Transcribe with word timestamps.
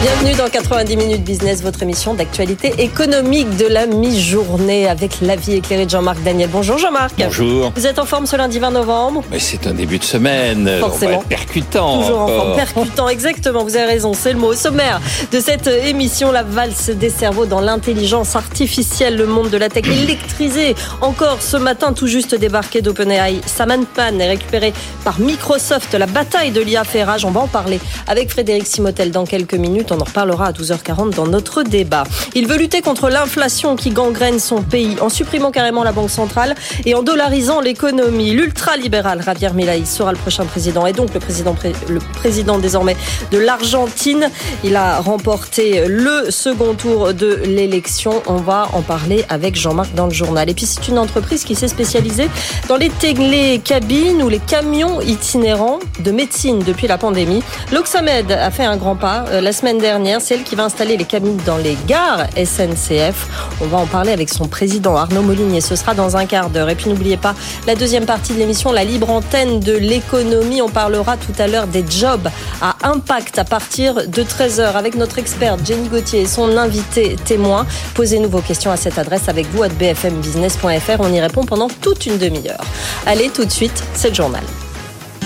Bienvenue 0.00 0.34
dans 0.36 0.48
90 0.48 0.96
minutes 0.96 1.24
business, 1.24 1.60
votre 1.60 1.82
émission 1.82 2.14
d'actualité 2.14 2.72
économique 2.78 3.56
de 3.56 3.66
la 3.66 3.86
mi-journée 3.86 4.86
avec 4.86 5.20
la 5.20 5.34
vie 5.34 5.54
éclairée 5.54 5.86
de 5.86 5.90
Jean-Marc 5.90 6.22
Daniel. 6.22 6.48
Bonjour 6.52 6.78
Jean-Marc. 6.78 7.14
Bonjour. 7.18 7.72
Vous 7.74 7.84
êtes 7.84 7.98
en 7.98 8.04
forme 8.04 8.24
ce 8.24 8.36
lundi 8.36 8.60
20 8.60 8.70
novembre? 8.70 9.24
Mais 9.32 9.40
c'est 9.40 9.66
un 9.66 9.74
début 9.74 9.98
de 9.98 10.04
semaine. 10.04 10.70
Forcément. 10.78 11.10
On 11.10 11.14
va 11.14 11.20
être 11.22 11.28
percutant. 11.28 12.00
Toujours 12.00 12.20
en 12.20 12.28
forme, 12.28 12.54
percutant, 12.54 13.08
exactement, 13.08 13.64
vous 13.64 13.74
avez 13.74 13.86
raison, 13.86 14.12
c'est 14.14 14.32
le 14.32 14.38
mot. 14.38 14.52
Au 14.52 14.54
sommaire 14.54 15.00
de 15.32 15.40
cette 15.40 15.66
émission, 15.66 16.30
la 16.30 16.44
valse 16.44 16.90
des 16.90 17.10
cerveaux 17.10 17.46
dans 17.46 17.60
l'intelligence 17.60 18.36
artificielle, 18.36 19.16
le 19.16 19.26
monde 19.26 19.50
de 19.50 19.56
la 19.56 19.68
tech 19.68 19.84
électrisé. 19.88 20.76
Encore 21.00 21.38
ce 21.42 21.56
matin, 21.56 21.92
tout 21.92 22.06
juste 22.06 22.36
débarqué 22.36 22.82
d'OpenAI, 22.82 23.40
Altman 23.58 24.20
est 24.20 24.28
récupéré 24.28 24.72
par 25.02 25.18
Microsoft. 25.18 25.92
La 25.94 26.06
bataille 26.06 26.52
de 26.52 26.60
l'IA 26.60 26.84
fait 26.84 27.02
rage, 27.02 27.24
on 27.24 27.32
va 27.32 27.40
en 27.40 27.48
parler 27.48 27.80
avec 28.06 28.30
Frédéric 28.30 28.68
Simotel 28.68 29.10
dans 29.10 29.24
quelques 29.24 29.54
minutes. 29.54 29.87
On 29.90 30.00
en 30.00 30.04
reparlera 30.04 30.46
à 30.46 30.52
12h40 30.52 31.14
dans 31.14 31.26
notre 31.26 31.62
débat. 31.62 32.04
Il 32.34 32.46
veut 32.46 32.56
lutter 32.56 32.80
contre 32.82 33.08
l'inflation 33.08 33.76
qui 33.76 33.90
gangrène 33.90 34.38
son 34.38 34.62
pays 34.62 34.96
en 35.00 35.08
supprimant 35.08 35.50
carrément 35.50 35.82
la 35.84 35.92
Banque 35.92 36.10
centrale 36.10 36.54
et 36.84 36.94
en 36.94 37.02
dollarisant 37.02 37.60
l'économie. 37.60 38.30
L'ultralibéral 38.32 39.22
Javier 39.24 39.50
Milei 39.54 39.84
sera 39.84 40.12
le 40.12 40.18
prochain 40.18 40.44
président 40.44 40.86
et 40.86 40.92
donc 40.92 41.14
le 41.14 41.20
président, 41.20 41.54
pré- 41.54 41.72
le 41.88 41.98
président 42.14 42.58
désormais 42.58 42.96
de 43.30 43.38
l'Argentine. 43.38 44.30
Il 44.64 44.76
a 44.76 44.98
remporté 45.00 45.84
le 45.86 46.30
second 46.30 46.74
tour 46.74 47.14
de 47.14 47.40
l'élection. 47.46 48.22
On 48.26 48.36
va 48.36 48.68
en 48.72 48.82
parler 48.82 49.24
avec 49.28 49.56
Jean-Marc 49.56 49.94
dans 49.94 50.06
le 50.06 50.12
journal. 50.12 50.48
Et 50.50 50.54
puis 50.54 50.66
c'est 50.66 50.88
une 50.88 50.98
entreprise 50.98 51.44
qui 51.44 51.54
s'est 51.54 51.68
spécialisée 51.68 52.28
dans 52.68 52.76
les 52.76 52.90
télécabines 52.90 54.22
ou 54.22 54.28
les 54.28 54.38
camions 54.40 55.00
itinérants 55.00 55.78
de 56.04 56.10
médecine 56.10 56.58
depuis 56.60 56.86
la 56.86 56.98
pandémie. 56.98 57.42
L'Oxamed 57.72 58.30
a 58.32 58.50
fait 58.50 58.64
un 58.64 58.76
grand 58.76 58.96
pas 58.96 59.24
euh, 59.30 59.40
la 59.40 59.52
semaine 59.52 59.77
dernière. 59.78 60.20
C'est 60.20 60.34
elle 60.34 60.44
qui 60.44 60.54
va 60.54 60.64
installer 60.64 60.96
les 60.96 61.04
cabines 61.04 61.38
dans 61.46 61.56
les 61.56 61.76
gares 61.86 62.26
SNCF. 62.36 63.26
On 63.60 63.66
va 63.66 63.78
en 63.78 63.86
parler 63.86 64.12
avec 64.12 64.28
son 64.28 64.46
président 64.46 64.96
Arnaud 64.96 65.22
Molinier. 65.22 65.60
Ce 65.60 65.76
sera 65.76 65.94
dans 65.94 66.16
un 66.16 66.26
quart 66.26 66.50
d'heure. 66.50 66.68
Et 66.68 66.74
puis 66.74 66.88
n'oubliez 66.90 67.16
pas 67.16 67.34
la 67.66 67.74
deuxième 67.74 68.06
partie 68.06 68.32
de 68.34 68.38
l'émission, 68.38 68.72
la 68.72 68.84
libre 68.84 69.10
antenne 69.10 69.60
de 69.60 69.72
l'économie. 69.72 70.62
On 70.62 70.68
parlera 70.68 71.16
tout 71.16 71.32
à 71.38 71.46
l'heure 71.46 71.66
des 71.66 71.84
jobs 71.88 72.28
à 72.60 72.76
impact 72.82 73.38
à 73.38 73.44
partir 73.44 73.94
de 73.94 74.22
13h 74.22 74.72
avec 74.74 74.94
notre 74.94 75.18
experte 75.18 75.60
Jenny 75.66 75.88
Gauthier 75.88 76.22
et 76.22 76.26
son 76.26 76.56
invité 76.56 77.16
témoin. 77.24 77.66
Posez-nous 77.94 78.28
vos 78.28 78.40
questions 78.40 78.70
à 78.70 78.76
cette 78.76 78.98
adresse 78.98 79.28
avec 79.28 79.46
vous 79.52 79.62
à 79.62 79.68
bfmbusiness.fr. 79.68 81.00
On 81.00 81.12
y 81.12 81.20
répond 81.20 81.44
pendant 81.44 81.68
toute 81.68 82.06
une 82.06 82.18
demi-heure. 82.18 82.64
Allez, 83.06 83.30
tout 83.30 83.44
de 83.44 83.52
suite, 83.52 83.82
c'est 83.94 84.10
le 84.10 84.14
journal. 84.14 84.42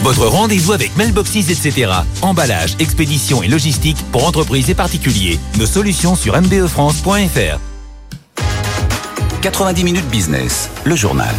Votre 0.03 0.27
rendez-vous 0.27 0.73
avec 0.73 0.97
Mailboxes, 0.97 1.49
etc. 1.49 1.93
Emballage, 2.23 2.75
expédition 2.81 3.41
et 3.43 3.49
logistique 3.49 3.99
pour 4.11 4.27
entreprises 4.27 4.69
et 4.69 4.75
particuliers. 4.75 5.39
Nos 5.59 5.67
solutions 5.67 6.17
sur 6.17 6.37
mbefrance.fr. 6.41 7.61
90 9.43 9.85
minutes 9.85 10.09
business, 10.09 10.71
le 10.85 10.97
journal. 10.97 11.35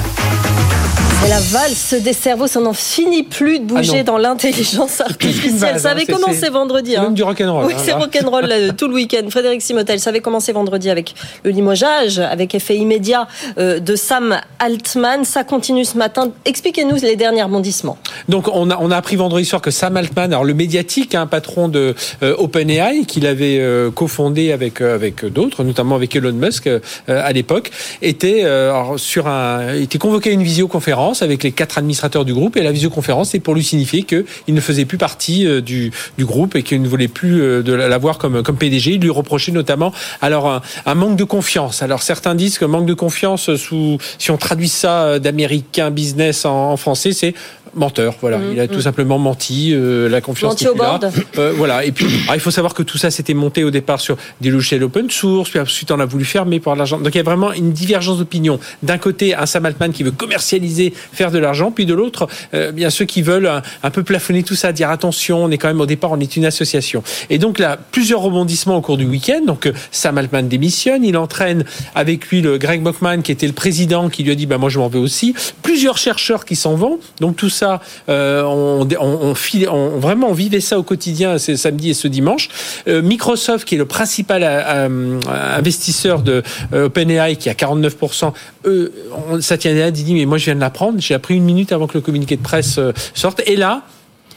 La 1.29 1.39
valse 1.39 1.93
des 1.93 2.11
cerveaux, 2.11 2.47
ça 2.47 2.59
n'en 2.59 2.73
finit 2.73 3.23
plus 3.23 3.59
de 3.59 3.65
Ah 3.69 3.77
bouger 3.77 3.99
non. 3.99 4.03
dans 4.03 4.17
l'intelligence 4.17 4.99
artificielle. 5.01 5.53
valse, 5.53 5.81
Ça 5.81 5.91
avait 5.91 6.01
hein, 6.01 6.13
commencé 6.13 6.49
vendredi. 6.49 6.91
c'est 6.91 6.97
hein. 6.97 7.03
même 7.03 7.13
du 7.13 7.23
rock'n'roll, 7.23 7.65
Oui, 7.65 7.73
hein, 7.75 7.81
c'est 7.83 7.93
rock'n'roll 7.93 8.73
tout 8.77 8.87
le 8.89 8.93
week-end. 8.93 9.25
Frédéric 9.29 9.61
Simotel, 9.61 9.99
ça 10.01 10.09
avait 10.09 10.19
commencé 10.19 10.51
vendredi 10.51 10.89
avec 10.89 11.15
le 11.43 11.51
limogeage, 11.51 12.19
avec 12.19 12.53
effet 12.55 12.75
immédiat 12.75 13.27
euh, 13.57 13.79
de 13.79 13.95
Sam 13.95 14.37
Altman. 14.59 15.23
Ça 15.23 15.45
continue 15.45 15.85
ce 15.85 15.97
matin. 15.97 16.29
Expliquez-nous 16.43 16.97
les 16.97 17.15
derniers 17.15 17.43
rebondissements. 17.43 17.97
Donc 18.27 18.49
on 18.53 18.69
a, 18.69 18.77
on 18.81 18.91
a 18.91 18.97
appris 18.97 19.15
vendredi 19.15 19.45
soir 19.45 19.61
que 19.61 19.71
Sam 19.71 19.95
Altman, 19.95 20.33
alors 20.33 20.43
le 20.43 20.53
médiatique, 20.53 21.15
un 21.15 21.27
patron 21.27 21.69
de 21.69 21.95
euh, 22.21 22.35
OpenAI, 22.37 23.05
qu'il 23.05 23.25
avait 23.27 23.59
euh, 23.59 23.91
cofondé 23.91 24.51
avec 24.51 24.81
euh, 24.81 24.93
avec 24.95 25.25
d'autres, 25.25 25.63
notamment 25.63 25.95
avec 25.95 26.15
Elon 26.15 26.33
Musk 26.33 26.69
à 27.07 27.31
l'époque, 27.31 27.71
était 28.01 28.43
alors, 28.43 28.99
sur 28.99 29.27
un, 29.27 29.73
était 29.73 29.97
convoqué 29.97 30.29
à 30.29 30.33
une 30.33 30.43
visioconférence 30.43 31.12
avec 31.21 31.43
les 31.43 31.51
quatre 31.51 31.77
administrateurs 31.77 32.25
du 32.25 32.33
groupe 32.33 32.57
et 32.57 32.63
la 32.63 32.71
visioconférence 32.71 33.29
c'est 33.31 33.39
pour 33.39 33.55
lui 33.55 33.63
signifier 33.63 34.03
que 34.03 34.25
il 34.47 34.53
ne 34.53 34.61
faisait 34.61 34.85
plus 34.85 34.97
partie 34.97 35.45
euh, 35.45 35.61
du 35.61 35.91
du 36.17 36.25
groupe 36.25 36.55
et 36.55 36.63
qu'il 36.63 36.81
ne 36.81 36.87
voulait 36.87 37.07
plus 37.07 37.41
euh, 37.41 37.61
de 37.61 37.73
l'avoir 37.73 38.17
comme 38.17 38.43
comme 38.43 38.57
PDG. 38.57 38.93
Il 38.93 39.01
lui 39.01 39.09
reprochait 39.09 39.51
notamment 39.51 39.93
alors 40.21 40.61
un, 40.85 40.95
manque 40.95 41.15
de 41.15 41.23
confiance. 41.23 41.81
Alors 41.81 42.01
certains 42.01 42.35
disent 42.35 42.57
que 42.57 42.65
manque 42.65 42.85
de 42.85 42.93
confiance 42.93 43.55
sous 43.55 43.97
si 44.17 44.31
on 44.31 44.37
traduit 44.37 44.69
ça 44.69 45.03
euh, 45.03 45.19
d'américain 45.19 45.91
business 45.91 46.45
en 46.45 46.77
français, 46.77 47.11
c'est 47.13 47.33
menteur. 47.75 48.15
Voilà, 48.21 48.39
il 48.51 48.59
a 48.59 48.67
tout 48.67 48.81
simplement 48.81 49.17
menti. 49.19 49.71
euh, 49.73 50.09
la 50.09 50.21
confiance 50.21 50.53
Menti 50.53 50.67
au 50.67 50.75
board. 50.75 51.11
Euh, 51.39 51.51
voilà. 51.55 51.83
Et 51.83 51.91
puis, 51.91 52.05
alors, 52.23 52.35
il 52.35 52.39
faut 52.39 52.51
savoir 52.51 52.73
que 52.73 52.83
tout 52.83 52.97
ça 52.97 53.09
s'était 53.09 53.33
monté 53.33 53.63
au 53.63 53.71
départ 53.71 53.99
sur 53.99 54.17
des 54.41 54.49
logiciels 54.51 54.83
open 54.83 55.09
source, 55.09 55.49
puis 55.49 55.59
ensuite 55.59 55.89
on 55.89 55.99
a 55.99 56.05
voulu 56.05 56.25
fermer 56.25 56.59
pour 56.59 56.75
l'argent. 56.75 56.99
Donc 56.99 57.15
il 57.15 57.17
y 57.17 57.21
a 57.21 57.23
vraiment 57.23 57.51
une 57.53 57.71
divergence 57.71 58.19
d'opinion. 58.19 58.59
D'un 58.83 58.97
côté, 58.97 59.33
un 59.33 59.45
Sam 59.45 59.65
Altman 59.65 59.91
qui 59.91 60.03
veut 60.03 60.11
commercialiser, 60.11 60.93
faire 61.11 61.31
de 61.31 61.39
l'argent, 61.39 61.71
puis 61.71 61.85
de 61.85 61.93
l'autre, 61.93 62.27
euh, 62.53 62.71
bien 62.71 62.89
ceux 62.89 63.05
qui 63.05 63.21
veulent 63.21 63.47
un, 63.47 63.61
un 63.81 63.89
peu 63.89 64.03
plafonner 64.03 64.43
tout 64.43 64.55
ça, 64.55 64.71
dire 64.71 64.89
attention, 64.89 65.43
on 65.43 65.49
est 65.49 65.57
quand 65.57 65.69
même 65.69 65.81
au 65.81 65.85
départ, 65.85 66.11
on 66.11 66.19
est 66.19 66.35
une 66.35 66.45
association. 66.45 67.03
Et 67.29 67.39
donc 67.39 67.57
là, 67.57 67.77
plusieurs 67.91 68.21
rebondissements 68.21 68.77
au 68.77 68.81
cours 68.81 68.97
du 68.97 69.05
week-end. 69.05 69.41
Donc 69.45 69.65
euh, 69.65 69.73
Sam 69.91 70.17
Altman 70.17 70.47
démissionne, 70.47 71.03
il 71.03 71.17
entraîne 71.17 71.65
avec 71.95 72.27
lui 72.27 72.41
le 72.41 72.57
Greg 72.57 72.81
Bockman 72.83 73.21
qui 73.21 73.31
était 73.31 73.47
le 73.47 73.53
président, 73.53 74.09
qui 74.09 74.23
lui 74.23 74.31
a 74.31 74.35
dit 74.35 74.45
bah 74.45 74.57
moi 74.57 74.69
je 74.69 74.77
m'en 74.79 74.89
vais 74.89 74.99
aussi. 74.99 75.33
Plusieurs 75.63 75.97
chercheurs 75.97 76.45
qui 76.45 76.55
s'en 76.55 76.75
vont. 76.75 76.99
Donc 77.19 77.35
tout 77.35 77.49
ça, 77.49 77.62
euh, 78.09 78.43
on, 78.43 78.87
on, 78.99 79.33
on, 79.69 79.89
vraiment 79.99 80.29
on 80.29 80.33
vivait 80.33 80.59
ça 80.59 80.77
au 80.79 80.83
quotidien, 80.83 81.37
c'est 81.37 81.57
samedi 81.57 81.89
et 81.89 81.93
ce 81.93 82.07
dimanche. 82.07 82.49
Euh, 82.87 83.01
Microsoft 83.01 83.65
qui 83.67 83.75
est 83.75 83.77
le 83.77 83.85
principal 83.85 84.43
euh, 84.43 85.19
investisseur 85.57 86.21
de 86.21 86.43
OpenAI 86.73 87.35
qui 87.35 87.49
a 87.49 87.53
49%, 87.53 88.33
eux, 88.65 88.93
on, 89.29 89.41
Satya 89.41 89.71
Nadella 89.71 89.91
dit 89.91 90.13
mais 90.13 90.25
moi 90.25 90.37
je 90.37 90.45
viens 90.45 90.55
de 90.55 90.59
l'apprendre, 90.59 90.99
j'ai 90.99 91.13
appris 91.13 91.35
une 91.35 91.43
minute 91.43 91.71
avant 91.71 91.87
que 91.87 91.97
le 91.97 92.01
communiqué 92.01 92.35
de 92.35 92.43
presse 92.43 92.79
sorte. 93.13 93.41
Et 93.45 93.55
là, 93.55 93.83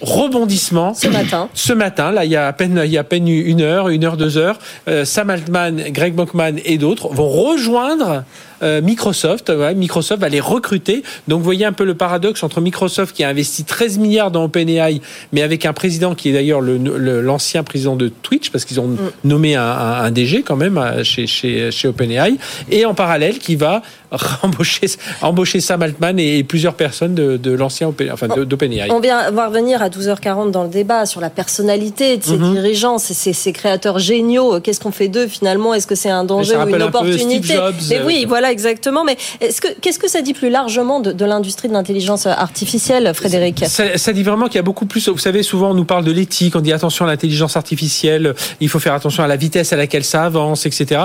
rebondissement. 0.00 0.94
Ce 0.94 1.09
matin. 1.09 1.48
Ce 1.54 1.72
matin, 1.72 2.12
là, 2.12 2.25
il 2.25 2.31
y 2.31 2.36
a 2.36 2.47
à 2.47 2.53
peine, 2.53 2.81
il 2.84 2.91
y 2.91 2.98
a 2.98 3.00
à 3.00 3.04
peine 3.04 3.28
une 3.28 3.62
heure, 3.62 3.88
une 3.88 4.04
heure, 4.04 4.16
deux 4.16 4.36
heures, 4.36 4.59
Sam 5.04 5.31
Altman, 5.31 5.91
Greg 5.91 6.15
Bockman 6.15 6.56
et 6.65 6.78
d'autres 6.78 7.09
vont 7.09 7.28
rejoindre 7.28 8.25
euh, 8.62 8.80
Microsoft. 8.82 9.48
Ouais, 9.50 9.74
Microsoft 9.74 10.20
va 10.20 10.28
les 10.28 10.40
recruter. 10.40 11.02
Donc, 11.28 11.38
vous 11.38 11.44
voyez 11.44 11.64
un 11.64 11.72
peu 11.72 11.84
le 11.84 11.94
paradoxe 11.94 12.42
entre 12.42 12.60
Microsoft 12.60 13.14
qui 13.14 13.24
a 13.24 13.28
investi 13.28 13.64
13 13.64 13.98
milliards 13.98 14.30
dans 14.30 14.44
OpenAI, 14.44 15.00
mais 15.32 15.42
avec 15.42 15.64
un 15.66 15.72
président 15.72 16.14
qui 16.14 16.30
est 16.30 16.32
d'ailleurs 16.32 16.60
le- 16.60 16.76
le- 16.78 17.20
l'ancien 17.20 17.62
président 17.62 17.96
de 17.96 18.08
Twitch, 18.08 18.50
parce 18.50 18.64
qu'ils 18.64 18.80
ont 18.80 18.90
nommé 19.24 19.54
un, 19.56 19.62
un- 19.62 20.04
un 20.04 20.10
DG 20.10 20.42
quand 20.42 20.56
même 20.56 20.78
euh, 20.78 21.04
chez, 21.04 21.26
chez, 21.26 21.70
chez 21.70 21.88
OpenAI, 21.88 22.36
et 22.70 22.84
en 22.86 22.94
parallèle 22.94 23.38
qui 23.38 23.56
va 23.56 23.82
embaucher, 24.42 24.86
embaucher 25.20 25.60
Sam 25.60 25.82
Altman 25.82 26.18
et, 26.18 26.44
plusieurs 26.44 26.74
personnes 26.74 27.14
de, 27.14 27.36
de 27.36 27.50
l'ancien 27.52 27.92
enfin, 28.12 28.28
d'OpenAI. 28.28 28.88
On 28.90 29.00
vient, 29.00 29.30
va 29.32 29.48
revenir 29.48 29.82
à 29.82 29.88
12h40 29.88 30.50
dans 30.52 30.62
le 30.62 30.68
débat 30.68 31.06
sur 31.06 31.20
la 31.20 31.28
personnalité 31.30 32.16
de 32.16 32.22
ces 32.24 32.36
Mhm. 32.36 32.52
dirigeants, 32.54 32.98
ces, 32.98 33.14
ces- 33.32 33.52
créateurs 33.52 33.98
géniaux. 33.98 34.60
Qu'est-ce 34.60 34.80
qu'on 34.80 34.92
fait 34.92 35.08
d'eux 35.08 35.26
finalement? 35.26 35.74
Est-ce 35.74 35.86
que 35.86 35.94
c'est 35.94 36.10
un 36.10 36.24
danger 36.24 36.56
ou 36.56 36.68
une 36.68 36.74
un 36.74 36.78
peu 36.78 36.82
opportunité? 36.84 37.42
Steve 37.48 37.56
Jobs, 37.56 37.74
Mais 37.90 37.98
euh, 38.00 38.04
oui, 38.06 38.26
voilà 38.46 38.52
exactement. 38.52 39.04
Mais 39.04 39.16
est-ce 39.40 39.60
que 39.60 39.68
qu'est-ce 39.80 39.98
que 39.98 40.08
ça 40.08 40.22
dit 40.22 40.34
plus 40.34 40.50
largement 40.50 41.00
de, 41.00 41.12
de 41.12 41.24
l'industrie 41.24 41.68
de 41.68 41.72
l'intelligence 41.72 42.26
artificielle, 42.26 43.12
Frédéric 43.14 43.64
Ça, 43.66 43.98
ça 43.98 44.12
dit 44.12 44.22
vraiment 44.22 44.46
qu'il 44.46 44.56
y 44.56 44.58
a 44.58 44.62
beaucoup 44.62 44.86
plus. 44.86 45.08
Vous 45.08 45.18
savez, 45.18 45.42
souvent 45.42 45.70
on 45.70 45.74
nous 45.74 45.84
parle 45.84 46.04
de 46.04 46.12
l'éthique, 46.12 46.54
on 46.56 46.60
dit 46.60 46.72
attention 46.72 47.04
à 47.04 47.08
l'intelligence 47.08 47.56
artificielle, 47.56 48.34
il 48.60 48.68
faut 48.68 48.78
faire 48.78 48.94
attention 48.94 49.22
à 49.22 49.26
la 49.26 49.36
vitesse 49.36 49.72
à 49.72 49.76
laquelle 49.76 50.04
ça 50.04 50.24
avance, 50.24 50.66
etc. 50.66 51.02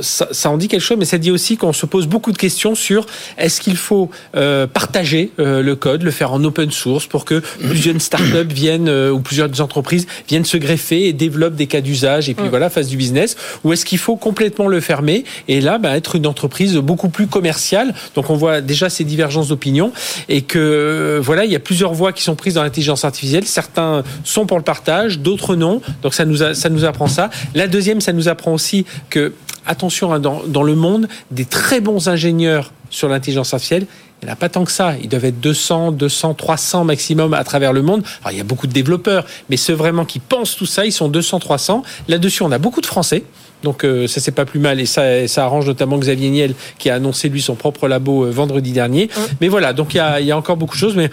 Ça, 0.00 0.28
ça 0.30 0.50
en 0.50 0.56
dit 0.56 0.68
quelque 0.68 0.80
chose, 0.80 0.98
mais 0.98 1.04
ça 1.04 1.18
dit 1.18 1.30
aussi 1.30 1.56
qu'on 1.56 1.72
se 1.72 1.86
pose 1.86 2.06
beaucoup 2.06 2.32
de 2.32 2.38
questions 2.38 2.74
sur 2.74 3.06
est-ce 3.36 3.60
qu'il 3.60 3.76
faut 3.76 4.10
euh, 4.36 4.66
partager 4.66 5.32
euh, 5.38 5.62
le 5.62 5.76
code, 5.76 6.02
le 6.02 6.10
faire 6.10 6.32
en 6.32 6.42
open 6.44 6.70
source 6.70 7.06
pour 7.06 7.24
que 7.24 7.42
plusieurs 7.68 8.00
startups 8.00 8.52
viennent 8.52 8.88
euh, 8.88 9.10
ou 9.10 9.20
plusieurs 9.20 9.60
entreprises 9.60 10.06
viennent 10.28 10.44
se 10.44 10.56
greffer 10.56 11.08
et 11.08 11.12
développent 11.12 11.54
des 11.54 11.66
cas 11.66 11.80
d'usage 11.80 12.28
et 12.28 12.34
puis 12.34 12.48
voilà 12.48 12.70
fassent 12.70 12.88
du 12.88 12.96
business, 12.96 13.36
ou 13.64 13.72
est-ce 13.72 13.84
qu'il 13.84 13.98
faut 13.98 14.16
complètement 14.16 14.68
le 14.68 14.80
fermer 14.80 15.24
et 15.48 15.60
là 15.60 15.78
bah, 15.78 15.96
être 15.96 16.16
une 16.16 16.26
entreprise 16.26 16.77
beaucoup 16.80 17.08
plus 17.08 17.26
commerciale. 17.26 17.94
Donc 18.14 18.30
on 18.30 18.36
voit 18.36 18.60
déjà 18.60 18.90
ces 18.90 19.04
divergences 19.04 19.48
d'opinion 19.48 19.92
et 20.28 20.42
que 20.42 20.58
euh, 20.58 21.20
voilà 21.22 21.44
il 21.44 21.50
y 21.50 21.56
a 21.56 21.60
plusieurs 21.60 21.94
voies 21.94 22.12
qui 22.12 22.22
sont 22.22 22.34
prises 22.34 22.54
dans 22.54 22.62
l'intelligence 22.62 23.04
artificielle. 23.04 23.46
Certains 23.46 24.02
sont 24.24 24.46
pour 24.46 24.58
le 24.58 24.64
partage, 24.64 25.18
d'autres 25.18 25.56
non. 25.56 25.80
Donc 26.02 26.14
ça 26.14 26.24
nous 26.24 26.38
ça 26.54 26.68
nous 26.68 26.84
apprend 26.84 27.06
ça. 27.06 27.30
La 27.54 27.66
deuxième, 27.66 28.00
ça 28.00 28.12
nous 28.12 28.28
apprend 28.28 28.52
aussi 28.52 28.84
que 29.10 29.32
attention 29.66 30.12
hein, 30.12 30.20
dans, 30.20 30.42
dans 30.46 30.62
le 30.62 30.74
monde 30.74 31.08
des 31.30 31.44
très 31.44 31.80
bons 31.80 32.08
ingénieurs 32.08 32.72
sur 32.90 33.08
l'intelligence 33.08 33.52
artificielle. 33.54 33.86
Il 34.20 34.24
n'y 34.24 34.30
en 34.30 34.32
a 34.32 34.36
pas 34.36 34.48
tant 34.48 34.64
que 34.64 34.72
ça. 34.72 34.94
Ils 35.00 35.08
doivent 35.08 35.26
être 35.26 35.40
200, 35.40 35.92
200, 35.92 36.34
300 36.34 36.84
maximum 36.84 37.34
à 37.34 37.44
travers 37.44 37.72
le 37.72 37.82
monde. 37.82 38.02
Alors, 38.22 38.32
il 38.32 38.38
y 38.38 38.40
a 38.40 38.44
beaucoup 38.44 38.66
de 38.66 38.72
développeurs, 38.72 39.24
mais 39.48 39.56
ceux 39.56 39.74
vraiment 39.74 40.04
qui 40.04 40.18
pensent 40.18 40.56
tout 40.56 40.66
ça, 40.66 40.84
ils 40.84 40.92
sont 40.92 41.08
200, 41.08 41.38
300. 41.38 41.82
Là-dessus, 42.08 42.42
on 42.42 42.50
a 42.50 42.58
beaucoup 42.58 42.80
de 42.80 42.86
Français. 42.86 43.22
Donc 43.62 43.84
euh, 43.84 44.06
ça 44.06 44.20
c'est 44.20 44.32
pas 44.32 44.44
plus 44.44 44.60
mal. 44.60 44.80
Et 44.80 44.86
ça, 44.86 45.26
ça 45.28 45.44
arrange 45.44 45.66
notamment 45.66 45.98
Xavier 45.98 46.30
Niel 46.30 46.54
qui 46.78 46.90
a 46.90 46.94
annoncé 46.94 47.28
lui 47.28 47.42
son 47.42 47.54
propre 47.54 47.88
labo 47.88 48.24
euh, 48.24 48.30
vendredi 48.30 48.72
dernier. 48.72 49.08
Mais 49.40 49.48
voilà, 49.48 49.72
donc 49.72 49.94
il 49.94 49.98
y 49.98 50.00
a, 50.00 50.20
il 50.20 50.26
y 50.26 50.32
a 50.32 50.36
encore 50.36 50.56
beaucoup 50.56 50.76
de 50.76 50.80
choses, 50.80 50.96
mais 50.96 51.10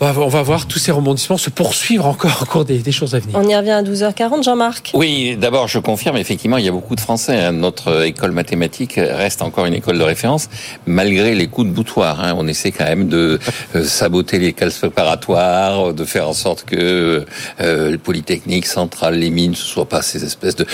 on 0.00 0.10
va, 0.12 0.20
on 0.20 0.28
va 0.28 0.42
voir 0.42 0.66
tous 0.66 0.78
ces 0.78 0.92
rebondissements 0.92 1.36
se 1.38 1.50
poursuivre 1.50 2.06
encore 2.06 2.40
au 2.42 2.44
cours 2.44 2.64
des, 2.64 2.78
des 2.78 2.92
choses 2.92 3.14
à 3.14 3.18
venir. 3.20 3.36
On 3.38 3.48
y 3.48 3.56
revient 3.56 3.70
à 3.70 3.82
12h40, 3.82 4.42
Jean-Marc. 4.42 4.90
Oui, 4.94 5.36
d'abord, 5.40 5.68
je 5.68 5.78
confirme, 5.78 6.16
effectivement, 6.16 6.58
il 6.58 6.64
y 6.64 6.68
a 6.68 6.72
beaucoup 6.72 6.94
de 6.96 7.00
Français. 7.00 7.38
hein. 7.40 7.52
Notre 7.52 8.04
école 8.04 8.32
mathématique 8.32 8.94
reste 8.96 9.40
encore 9.42 9.66
une 9.66 9.74
école 9.74 9.98
de 9.98 10.02
référence, 10.02 10.48
malgré 10.86 11.34
les 11.34 11.46
coups 11.46 11.68
de 11.68 11.72
boutoir. 11.72 12.22
hein. 12.22 12.34
On 12.36 12.46
essaie 12.48 12.70
quand 12.72 12.84
même 12.84 13.08
de 13.08 13.38
euh, 13.76 13.84
saboter 13.84 14.38
les 14.38 14.52
classes 14.52 14.78
préparatoires, 14.78 15.94
de 15.94 16.04
faire 16.04 16.28
en 16.28 16.32
sorte 16.34 16.64
que 16.64 17.24
euh, 17.60 17.90
le 17.90 17.98
Polytechnique, 17.98 18.66
Centrale, 18.66 19.14
les 19.18 19.30
mines, 19.30 19.54
ce 19.54 19.64
soient 19.64 19.88
pas 19.88 20.02
ces 20.02 20.24
espèces 20.24 20.56
de 20.56 20.66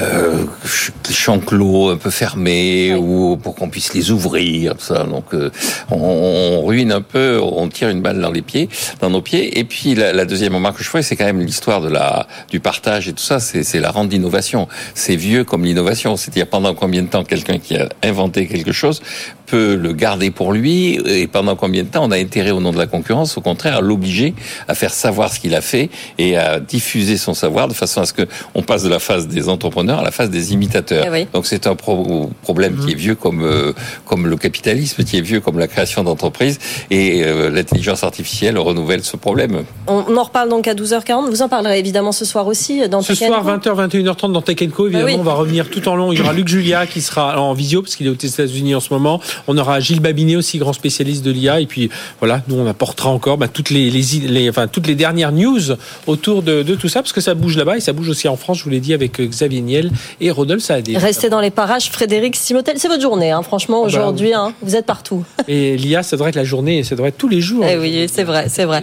euh, 0.00 0.44
ch- 0.64 0.92
champs 1.10 1.40
clos 1.40 1.90
un 1.90 1.96
peu 1.96 2.10
fermés, 2.10 2.94
ou 2.94 3.36
pour 3.36 3.54
qu'on 3.54 3.68
puisse 3.68 3.92
les 3.94 4.10
ouvrir. 4.10 4.76
tout 4.76 4.84
Ça. 4.84 5.04
Donc, 5.04 5.34
euh, 5.34 5.50
on, 5.90 5.96
on 5.96 6.64
ruine 6.66 6.92
un 6.92 7.02
peu, 7.02 7.40
on 7.42 7.68
tire 7.68 7.88
une 7.88 8.00
balle 8.02 8.20
dans 8.20 8.30
les 8.30 8.42
pieds, 8.42 8.68
dans 9.00 9.10
nos 9.10 9.22
pieds. 9.22 9.58
Et 9.58 9.64
puis, 9.64 9.94
la, 9.94 10.12
la 10.12 10.24
deuxième 10.24 10.54
remarque 10.54 10.78
que 10.78 10.84
je 10.84 10.88
ferai, 10.88 11.02
c'est 11.02 11.16
quand 11.16 11.24
même 11.24 11.40
l'histoire 11.40 11.80
de 11.80 11.88
la 11.88 12.26
du 12.50 12.60
partage 12.60 13.08
et 13.08 13.12
tout 13.12 13.22
ça. 13.22 13.40
C'est 13.40 13.80
la 13.80 13.90
rente 13.90 14.08
d'innovation. 14.08 14.68
C'est 14.94 15.16
vieux 15.16 15.44
comme 15.44 15.64
l'innovation. 15.64 16.16
C'est-à-dire 16.16 16.46
pendant 16.46 16.74
combien 16.74 17.02
de 17.02 17.08
temps 17.08 17.24
quelqu'un 17.24 17.58
qui 17.58 17.76
a 17.76 17.88
inventé 18.02 18.46
quelque 18.46 18.72
chose 18.72 19.02
peut 19.48 19.74
le 19.74 19.92
garder 19.92 20.30
pour 20.30 20.52
lui 20.52 21.00
et 21.06 21.26
pendant 21.26 21.56
combien 21.56 21.82
de 21.82 21.88
temps 21.88 22.04
on 22.04 22.10
a 22.10 22.16
intérêt 22.18 22.50
au 22.50 22.60
nom 22.60 22.72
de 22.72 22.78
la 22.78 22.86
concurrence, 22.86 23.36
au 23.36 23.40
contraire, 23.40 23.76
à 23.76 23.80
l'obliger 23.80 24.34
à 24.68 24.74
faire 24.74 24.92
savoir 24.92 25.32
ce 25.32 25.40
qu'il 25.40 25.54
a 25.54 25.60
fait 25.60 25.88
et 26.18 26.36
à 26.36 26.60
diffuser 26.60 27.16
son 27.16 27.34
savoir 27.34 27.68
de 27.68 27.74
façon 27.74 28.00
à 28.00 28.06
ce 28.06 28.12
que 28.12 28.22
on 28.54 28.62
passe 28.62 28.82
de 28.82 28.88
la 28.88 28.98
phase 28.98 29.26
des 29.28 29.48
entrepreneurs 29.48 30.00
à 30.00 30.02
la 30.02 30.10
phase 30.10 30.30
des 30.30 30.52
imitateurs. 30.52 31.04
Eh 31.06 31.10
oui. 31.10 31.26
Donc 31.32 31.46
c'est 31.46 31.66
un 31.66 31.74
pro- 31.74 32.30
problème 32.42 32.76
qui 32.84 32.92
est 32.92 32.96
vieux 32.96 33.14
comme 33.14 33.42
euh, 33.42 33.72
comme 34.04 34.26
le 34.26 34.36
capitalisme, 34.36 35.02
qui 35.04 35.16
est 35.18 35.20
vieux 35.22 35.40
comme 35.40 35.58
la 35.58 35.68
création 35.68 36.04
d'entreprises 36.04 36.58
et 36.90 37.22
euh, 37.24 37.50
l'intelligence 37.50 38.04
artificielle 38.04 38.58
renouvelle 38.58 39.02
ce 39.04 39.16
problème. 39.16 39.64
On, 39.86 40.04
on 40.08 40.16
en 40.16 40.22
reparle 40.24 40.48
donc 40.48 40.68
à 40.68 40.74
12h40. 40.74 41.30
Vous 41.30 41.42
en 41.42 41.48
parlerez 41.48 41.78
évidemment 41.78 42.12
ce 42.12 42.24
soir 42.24 42.46
aussi 42.46 42.88
dans 42.88 43.02
Ce 43.02 43.12
Tech 43.12 43.28
soir, 43.28 43.42
Co. 43.42 43.50
20h, 43.50 43.88
21h30 43.88 44.32
dans 44.32 44.42
Tech 44.42 44.56
Co. 44.74 44.86
Évidemment, 44.86 45.06
Ah 45.08 45.12
oui. 45.12 45.16
on 45.18 45.22
va 45.24 45.34
revenir 45.34 45.70
tout 45.70 45.88
en 45.88 45.96
long. 45.96 46.12
Il 46.12 46.18
y 46.18 46.22
aura 46.22 46.32
Luc 46.32 46.48
Julia 46.48 46.86
qui 46.86 47.00
sera 47.00 47.40
en 47.40 47.54
visio 47.54 47.82
parce 47.82 47.96
qu'il 47.96 48.06
est 48.06 48.10
aux 48.10 48.14
États-Unis 48.14 48.74
en 48.74 48.80
ce 48.80 48.92
moment. 48.92 49.20
On 49.46 49.56
aura 49.58 49.80
Gilles 49.80 50.00
Babinet 50.00 50.36
aussi, 50.36 50.58
grand 50.58 50.72
spécialiste 50.72 51.24
de 51.24 51.30
l'IA. 51.30 51.60
Et 51.60 51.66
puis 51.66 51.90
voilà, 52.20 52.42
nous 52.48 52.56
on 52.56 52.66
apportera 52.66 53.10
encore 53.10 53.38
bah, 53.38 53.48
toutes 53.48 53.70
les, 53.70 53.90
les, 53.90 54.02
les- 54.26 54.50
enfin 54.50 54.66
toutes 54.66 54.86
les 54.86 54.94
dernières 54.94 55.32
news 55.32 55.60
autour 56.06 56.42
de, 56.42 56.62
de 56.62 56.74
tout 56.74 56.88
ça 56.88 57.00
parce 57.02 57.12
que 57.12 57.20
ça 57.20 57.34
bouge 57.34 57.56
là-bas 57.56 57.76
et 57.76 57.80
ça 57.80 57.92
bouge 57.92 58.08
aussi 58.08 58.28
en 58.28 58.36
France. 58.36 58.58
Je 58.58 58.64
vous 58.64 58.70
l'ai 58.70 58.80
dit 58.80 58.94
avec 58.94 59.20
euh, 59.20 59.26
Xavier 59.26 59.60
Niel 59.60 59.90
et 60.20 60.30
Rodolphe 60.30 60.62
Saadé. 60.62 60.96
Restez 60.96 61.28
dans 61.30 61.40
les 61.40 61.50
parages, 61.50 61.90
Frédéric 61.90 62.36
Simotel. 62.36 62.76
C'est 62.78 62.88
votre 62.88 63.02
journée, 63.02 63.30
hein, 63.30 63.42
franchement, 63.42 63.82
bah 63.82 63.86
aujourd'hui. 63.88 64.32
hein, 64.34 64.52
vous 64.62 64.74
êtes 64.76 64.86
partout. 64.86 65.24
Et 65.48 65.76
l'IA, 65.76 66.02
ça 66.02 66.16
devrait 66.16 66.30
être 66.30 66.36
la 66.36 66.44
journée, 66.44 66.78
et 66.78 66.82
ça 66.84 66.94
devrait 66.94 67.08
être 67.10 67.18
tous 67.18 67.28
les 67.28 67.40
jours. 67.40 67.64
Eh 67.68 67.76
oui, 67.78 68.06
c'est 68.12 68.24
vrai, 68.24 68.46
c'est 68.48 68.64
vrai. 68.64 68.82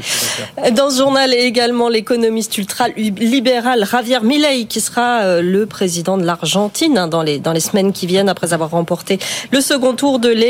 Dans 0.76 0.90
ce 0.90 0.98
journal 0.98 1.34
également 1.34 1.90
l'économiste 1.90 2.58
ultra-libéral 2.58 3.86
Javier 3.90 4.20
Milei 4.22 4.66
qui 4.66 4.82
sera 4.82 5.22
euh, 5.24 5.42
le 5.42 5.66
président 5.66 6.18
de 6.18 6.24
l'Argentine 6.26 6.98
hein, 6.98 7.08
dans 7.08 7.22
les 7.24 7.40
dans 7.40 7.52
les 7.54 7.60
semaines 7.60 7.92
qui 7.94 8.08
viennent 8.08 8.30
après 8.30 8.54
avoir 8.54 8.72
remporté 8.72 9.20
le 9.52 9.62
second 9.62 9.94
tour 9.94 10.20
de 10.20 10.30
l'élection 10.30 10.45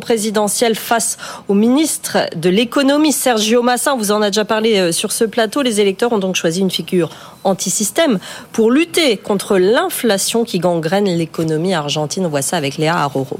présidentielle 0.00 0.74
face 0.74 1.16
au 1.48 1.54
ministre 1.54 2.18
de 2.36 2.48
l'économie 2.48 3.12
Sergio 3.12 3.62
Massa. 3.62 3.94
On 3.94 3.98
vous 3.98 4.12
en 4.12 4.22
a 4.22 4.30
déjà 4.30 4.44
parlé 4.44 4.78
euh, 4.78 4.92
sur 4.92 5.12
ce 5.12 5.24
plateau. 5.24 5.62
Les 5.62 5.80
électeurs 5.80 6.12
ont 6.12 6.18
donc 6.18 6.36
choisi 6.36 6.60
une 6.60 6.70
figure 6.70 7.10
anti-système 7.44 8.18
pour 8.52 8.70
lutter 8.70 9.16
contre 9.16 9.58
l'inflation 9.58 10.44
qui 10.44 10.58
gangrène 10.58 11.06
l'économie 11.06 11.74
argentine. 11.74 12.26
On 12.26 12.28
voit 12.28 12.42
ça 12.42 12.56
avec 12.56 12.76
Léa 12.76 12.96
Aroro. 12.96 13.38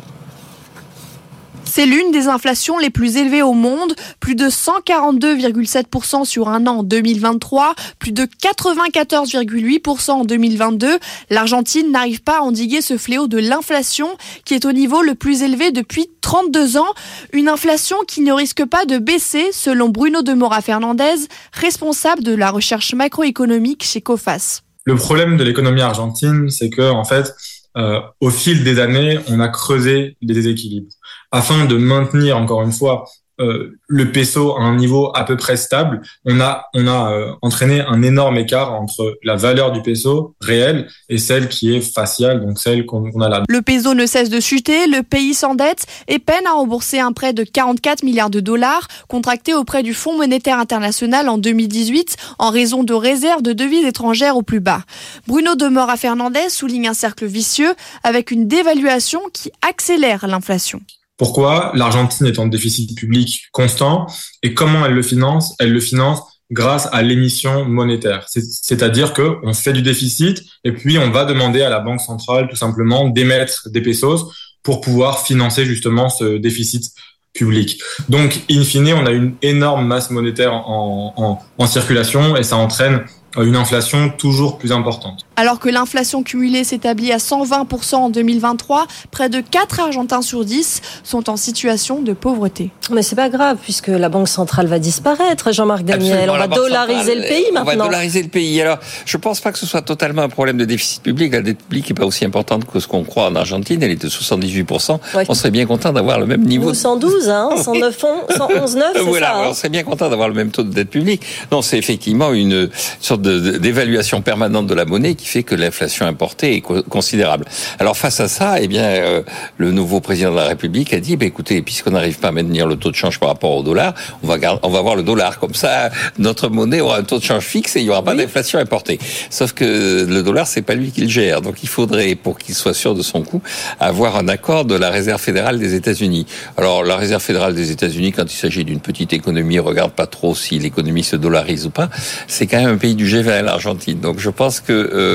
C'est 1.76 1.87
l'une 1.87 2.12
des 2.12 2.29
inflations 2.29 2.79
les 2.79 2.88
plus 2.88 3.17
élevées 3.17 3.43
au 3.43 3.53
monde, 3.53 3.97
plus 4.21 4.37
de 4.37 4.44
142,7% 4.44 6.25
sur 6.25 6.49
un 6.49 6.69
an 6.69 6.76
en 6.76 6.82
2023, 6.85 7.75
plus 7.99 8.12
de 8.12 8.26
94,8% 8.26 10.11
en 10.12 10.25
2022. 10.25 11.00
L'Argentine 11.31 11.91
n'arrive 11.91 12.23
pas 12.23 12.38
à 12.38 12.43
endiguer 12.43 12.81
ce 12.81 12.97
fléau 12.97 13.26
de 13.26 13.38
l'inflation 13.38 14.06
qui 14.44 14.55
est 14.55 14.67
au 14.67 14.71
niveau 14.71 15.03
le 15.03 15.17
plus 15.17 15.43
élevé 15.43 15.73
depuis 15.73 16.06
32 16.21 16.76
ans. 16.76 16.94
Une 17.32 17.49
inflation 17.49 17.97
qui 18.06 18.21
ne 18.21 18.32
risque 18.32 18.65
pas 18.65 18.85
de 18.85 18.99
baisser 18.99 19.50
selon 19.50 19.88
Bruno 19.88 20.23
de 20.23 20.32
Mora 20.32 20.61
Fernandez, 20.61 21.26
responsable 21.53 22.23
de 22.23 22.37
la 22.37 22.53
recherche 22.53 22.94
macroéconomique 22.94 23.82
chez 23.82 24.00
COFAS. 24.00 24.61
Le 24.85 24.94
problème 24.94 25.37
de 25.37 25.43
l'économie 25.43 25.81
argentine, 25.81 26.50
c'est 26.50 26.71
que 26.71 26.88
en 26.88 27.03
fait, 27.03 27.35
euh, 27.76 27.99
au 28.21 28.31
fil 28.31 28.62
des 28.62 28.79
années, 28.79 29.19
on 29.26 29.41
a 29.41 29.49
creusé 29.49 30.17
les 30.23 30.35
déséquilibres 30.35 30.93
afin 31.34 31.64
de 31.64 31.76
maintenir 31.76 32.38
encore 32.38 32.62
une 32.62 32.72
fois 32.72 33.04
euh, 33.40 33.76
le 33.88 34.12
peso 34.12 34.56
à 34.56 34.60
un 34.60 34.76
niveau 34.76 35.10
à 35.12 35.25
peu 35.25 35.36
près 35.36 35.56
stable. 35.56 36.02
On 36.25 36.40
a 36.40 36.66
on 36.72 36.86
a 36.86 37.10
euh, 37.12 37.32
entraîné 37.42 37.81
un 37.81 38.00
énorme 38.02 38.36
écart 38.36 38.72
entre 38.72 39.19
la 39.25 39.34
valeur 39.34 39.72
du 39.72 39.82
peso 39.82 40.36
réel 40.40 40.86
et 41.08 41.19
celle 41.19 41.48
qui 41.48 41.75
est 41.75 41.81
faciale, 41.81 42.46
donc 42.46 42.60
celle 42.60 42.86
qu'on 42.86 43.20
a 43.20 43.28
là. 43.28 43.42
Le 43.48 43.60
peso 43.60 43.94
ne 43.94 44.06
cesse 44.06 44.31
de 44.31 44.38
chuter, 44.38 44.86
le 44.86 45.02
pays 45.02 45.34
s'endette 45.34 45.86
et 46.06 46.20
peine 46.20 46.46
à 46.46 46.52
rembourser 46.52 47.00
un 47.00 47.10
prêt 47.10 47.32
de 47.32 47.42
44 47.42 48.04
milliards 48.04 48.30
de 48.30 48.38
dollars 48.38 48.87
contracté 49.08 49.52
auprès 49.52 49.82
du 49.82 49.94
Fonds 49.94 50.16
monétaire 50.16 50.60
international 50.60 51.28
en 51.28 51.37
2018 51.37 52.16
en 52.38 52.50
raison 52.50 52.84
de 52.84 52.94
réserves 52.94 53.42
de 53.42 53.52
devises 53.52 53.84
étrangères 53.84 54.37
au 54.37 54.42
plus 54.42 54.60
bas. 54.60 54.82
Bruno 55.26 55.56
de 55.56 55.66
Mora 55.66 55.96
Fernandez 55.96 56.50
souligne 56.50 56.87
un 56.87 56.94
cercle 56.94 57.26
vicieux 57.26 57.75
avec 58.04 58.30
une 58.30 58.46
dévaluation 58.46 59.22
qui 59.32 59.50
accélère 59.69 60.25
l'inflation. 60.28 60.80
Pourquoi 61.16 61.72
l'Argentine 61.75 62.26
est 62.26 62.38
en 62.38 62.46
déficit 62.46 62.96
public 62.96 63.44
constant 63.52 64.06
et 64.43 64.52
comment 64.55 64.84
elle 64.84 64.94
le 64.94 65.02
finance? 65.02 65.55
Elle 65.61 65.72
le 65.72 65.81
finance 65.81 66.20
grâce 66.50 66.88
à 66.93 67.02
l'émission 67.02 67.64
monétaire. 67.64 68.26
C'est- 68.28 68.44
C'est-à-dire 68.44 69.12
que 69.12 69.37
on 69.43 69.55
fait 69.55 69.72
du 69.72 69.82
déficit 69.82 70.43
et 70.64 70.72
puis 70.72 70.99
on 70.99 71.11
va 71.11 71.25
demander 71.25 71.62
à 71.62 71.69
la 71.70 71.81
banque 71.81 72.00
centrale 72.00 72.49
tout 72.49 72.56
simplement 72.56 73.08
d'émettre 73.08 73.69
des 73.70 73.81
pesos 73.81 74.32
pour 74.62 74.81
pouvoir 74.81 75.25
financer 75.25 75.64
justement 75.66 76.08
ce 76.08 76.37
déficit 76.38 76.90
public. 77.32 77.81
Donc, 78.08 78.40
in 78.50 78.62
fine, 78.62 78.93
on 78.94 79.06
a 79.06 79.11
une 79.11 79.34
énorme 79.43 79.87
masse 79.87 80.11
monétaire 80.11 80.52
en, 80.52 81.40
en 81.58 81.66
circulation 81.66 82.37
et 82.37 82.43
ça 82.44 82.56
entraîne 82.56 83.05
une 83.37 83.56
inflation 83.56 84.11
toujours 84.11 84.58
plus 84.58 84.70
importante. 84.70 85.24
Alors 85.36 85.58
que 85.58 85.69
l'inflation 85.69 86.22
cumulée 86.22 86.62
s'établit 86.64 87.10
à 87.12 87.16
120% 87.16 87.94
en 87.96 88.10
2023, 88.10 88.86
près 89.10 89.28
de 89.28 89.40
4 89.40 89.81
Argentins 89.81 90.22
sur 90.22 90.44
10 90.44 90.81
sont 91.02 91.28
en 91.28 91.36
situation 91.36 92.00
de 92.02 92.12
pauvreté. 92.12 92.70
Mais 92.92 93.02
c'est 93.02 93.16
pas 93.16 93.28
grave 93.28 93.59
puisque 93.62 93.88
la 93.88 94.09
banque 94.09 94.28
centrale 94.28 94.66
va 94.66 94.78
disparaître, 94.78 95.52
Jean-Marc 95.52 95.85
Daniel. 95.85 96.12
Absolument, 96.30 96.35
on 96.35 96.38
va 96.38 96.47
dollariser 96.54 96.99
centrale, 97.00 97.18
le 97.18 97.28
pays 97.28 97.44
On 97.50 97.54
va 97.54 97.64
maintenant. 97.64 97.85
dollariser 97.87 98.23
le 98.23 98.28
pays. 98.28 98.61
Alors, 98.61 98.78
je 99.06 99.16
pense 99.16 99.40
pas 99.40 99.50
que 99.52 99.59
ce 99.59 99.66
soit 99.66 99.82
totalement 99.82 100.23
un 100.23 100.28
problème 100.28 100.56
de 100.56 100.64
déficit 100.64 101.02
public. 101.02 101.32
La 101.32 101.40
dette 101.42 101.59
publique 101.59 101.88
n'est 101.90 101.94
pas 101.94 102.06
aussi 102.06 102.25
importante 102.25 102.64
que 102.70 102.78
ce 102.78 102.87
qu'on 102.87 103.02
croit 103.04 103.26
en 103.26 103.35
Argentine. 103.35 103.82
Elle 103.82 103.90
est 103.90 104.02
de 104.02 104.09
78%. 104.09 104.99
Ouais. 105.16 105.25
On 105.28 105.35
serait 105.35 105.50
bien 105.50 105.66
content 105.66 105.92
d'avoir 105.92 106.20
le 106.20 106.26
même 106.26 106.42
niveau. 106.44 106.70
Ou 106.70 106.75
112, 106.75 107.28
hein, 107.28 107.50
109, 107.56 107.99
111, 108.37 108.76
9, 108.76 108.85
c'est 108.94 109.00
voilà, 109.02 109.26
ça. 109.26 109.37
hein. 109.38 109.47
on 109.49 109.54
serait 109.54 109.68
bien 109.68 109.82
content 109.82 110.09
d'avoir 110.09 110.28
le 110.28 110.35
même 110.35 110.50
taux 110.50 110.62
de 110.62 110.73
dette 110.73 110.90
publique. 110.90 111.23
Non, 111.50 111.61
c'est 111.62 111.78
effectivement 111.78 112.32
une 112.32 112.68
sorte 113.00 113.23
d'évaluation 113.23 114.23
permanente 114.23 114.66
de 114.66 114.75
la 114.75 114.85
monnaie 114.85 115.14
qui 115.14 115.24
fait 115.26 115.43
que 115.43 115.54
l'inflation 115.54 116.07
importée 116.07 116.57
est 116.57 116.61
co- 116.61 116.83
considérable. 116.83 117.45
Alors 117.78 117.97
face 117.97 118.21
à 118.21 118.28
ça, 118.28 118.57
eh 118.61 118.69
bien, 118.69 118.85
euh, 118.85 119.23
le 119.59 119.71
nouveau 119.71 120.00
président 120.00 120.31
de 120.33 120.37
la 120.37 120.45
République 120.49 120.93
a 120.93 121.00
dit, 121.00 121.16
bah, 121.16 121.26
écoutez, 121.26 121.62
puisqu'on 121.62 121.90
n'arrive 121.93 122.19
pas 122.19 122.28
à 122.28 122.33
maintenir 122.33 122.66
le 122.66 122.76
taux 122.76 122.90
de 122.90 122.97
change 122.97 123.19
par 123.21 123.28
rapport 123.28 123.52
au 123.57 123.62
dollar, 123.62 123.95
on 124.23 124.26
va 124.28 124.37
on 124.62 124.69
va 124.71 124.81
voir 124.83 124.97
le 124.97 125.02
dollar 125.02 125.38
comme 125.38 125.54
ça, 125.54 125.90
notre 126.19 126.49
monnaie 126.49 126.81
aura 126.81 126.99
un 126.99 127.02
taux 127.04 127.19
de 127.19 127.25
change 127.25 127.45
fixe 127.45 127.76
et 127.76 127.81
il 127.81 127.87
y 127.87 127.90
aura 127.90 128.02
pas 128.02 128.14
d'inflation 128.14 128.59
importée. 128.59 128.99
Sauf 129.31 129.52
que 129.52 130.04
le 130.09 130.23
dollar, 130.23 130.47
c'est 130.47 130.62
pas 130.62 130.75
lui 130.75 130.90
qui 130.90 131.02
le 131.02 131.09
gère, 131.09 131.40
donc 131.40 131.62
il 131.62 131.69
faudrait, 131.69 132.14
pour 132.14 132.38
qu'il 132.38 132.54
soit 132.54 132.75
sûr 132.75 132.95
de 132.95 133.02
son 133.02 133.23
coup, 133.23 133.40
avoir 133.81 134.16
un 134.16 134.28
accord 134.28 134.64
de 134.64 134.75
la 134.75 134.90
Réserve 134.90 135.21
fédérale 135.21 135.59
des 135.59 135.75
États-Unis. 135.75 136.26
Alors 136.57 136.85
la 136.85 136.97
Réserve 136.97 137.23
fédérale 137.23 137.54
des 137.54 137.71
États-Unis, 137.71 138.12
quand 138.12 138.25
il 138.33 138.37
s'agit 138.37 138.64
d'une 138.64 138.81
petite 138.81 139.12
économie, 139.12 139.59
regarde 139.59 139.93
pas 139.93 140.07
trop 140.07 140.35
si 140.35 140.59
l'économie 140.59 141.04
se 141.04 141.16
dollarise 141.16 141.66
ou 141.66 141.71
pas. 141.71 141.88
C'est 142.28 142.47
quand 142.47 142.59
même 142.61 142.71
un 142.75 142.76
pays 142.76 142.95
du 142.95 143.07
G20, 143.07 143.43
l'Argentine. 143.43 144.00
Donc 144.00 144.19
je 144.19 144.31
pense 144.31 144.61
que 144.61 144.73
euh, 144.73 145.13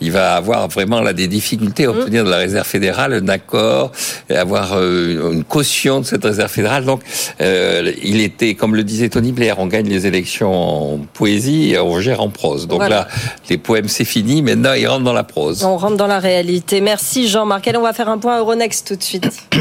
il 0.00 0.12
va 0.12 0.34
avoir 0.34 0.68
vraiment 0.68 1.00
là 1.00 1.12
des 1.12 1.26
difficultés 1.26 1.84
à 1.86 1.90
obtenir 1.90 2.24
de 2.24 2.30
la 2.30 2.38
Réserve 2.38 2.66
fédérale 2.66 3.14
un 3.14 3.28
accord 3.28 3.92
et 4.28 4.36
avoir 4.36 4.74
euh, 4.74 5.32
une 5.32 5.44
caution 5.44 6.00
de 6.00 6.06
cette 6.06 6.24
Réserve 6.24 6.50
fédérale. 6.50 6.84
Donc 6.84 7.00
euh, 7.40 7.92
il 8.02 8.20
était, 8.20 8.54
comme 8.54 8.74
le 8.74 8.84
disait 8.84 9.08
Tony 9.08 9.32
Blair, 9.32 9.58
on 9.58 9.66
gagne 9.66 9.88
les 9.88 10.06
élections 10.06 10.94
en 10.94 10.98
poésie 10.98 11.72
et 11.72 11.78
on 11.78 12.00
gère 12.00 12.20
en 12.20 12.28
prose. 12.30 12.66
Donc 12.66 12.80
Voilà. 12.80 12.96
là, 12.96 13.08
les 13.48 13.58
poèmes 13.58 13.88
c'est 13.88 14.04
fini. 14.04 14.42
Maintenant, 14.42 14.72
ils 14.74 14.86
rentrent 14.86 15.04
dans 15.04 15.12
la 15.12 15.24
prose. 15.24 15.64
On 15.64 15.76
rentre 15.76 15.96
dans 15.96 16.06
la 16.06 16.18
réalité. 16.18 16.80
Merci 16.80 17.28
Jean-Marc. 17.28 17.70
On 17.76 17.82
va 17.82 17.92
faire 17.92 18.08
un 18.08 18.18
point 18.18 18.38
Euronext 18.38 18.88
tout 18.88 18.96
de 18.96 19.02
suite. 19.02 19.28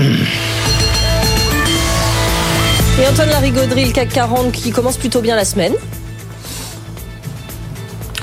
Et 3.00 3.06
Antoine 3.08 3.30
Larigauderie, 3.30 3.86
le 3.86 3.92
CAC 3.92 4.10
40 4.10 4.52
qui 4.52 4.72
commence 4.72 4.98
plutôt 4.98 5.22
bien 5.22 5.36
la 5.36 5.46
semaine. 5.46 5.74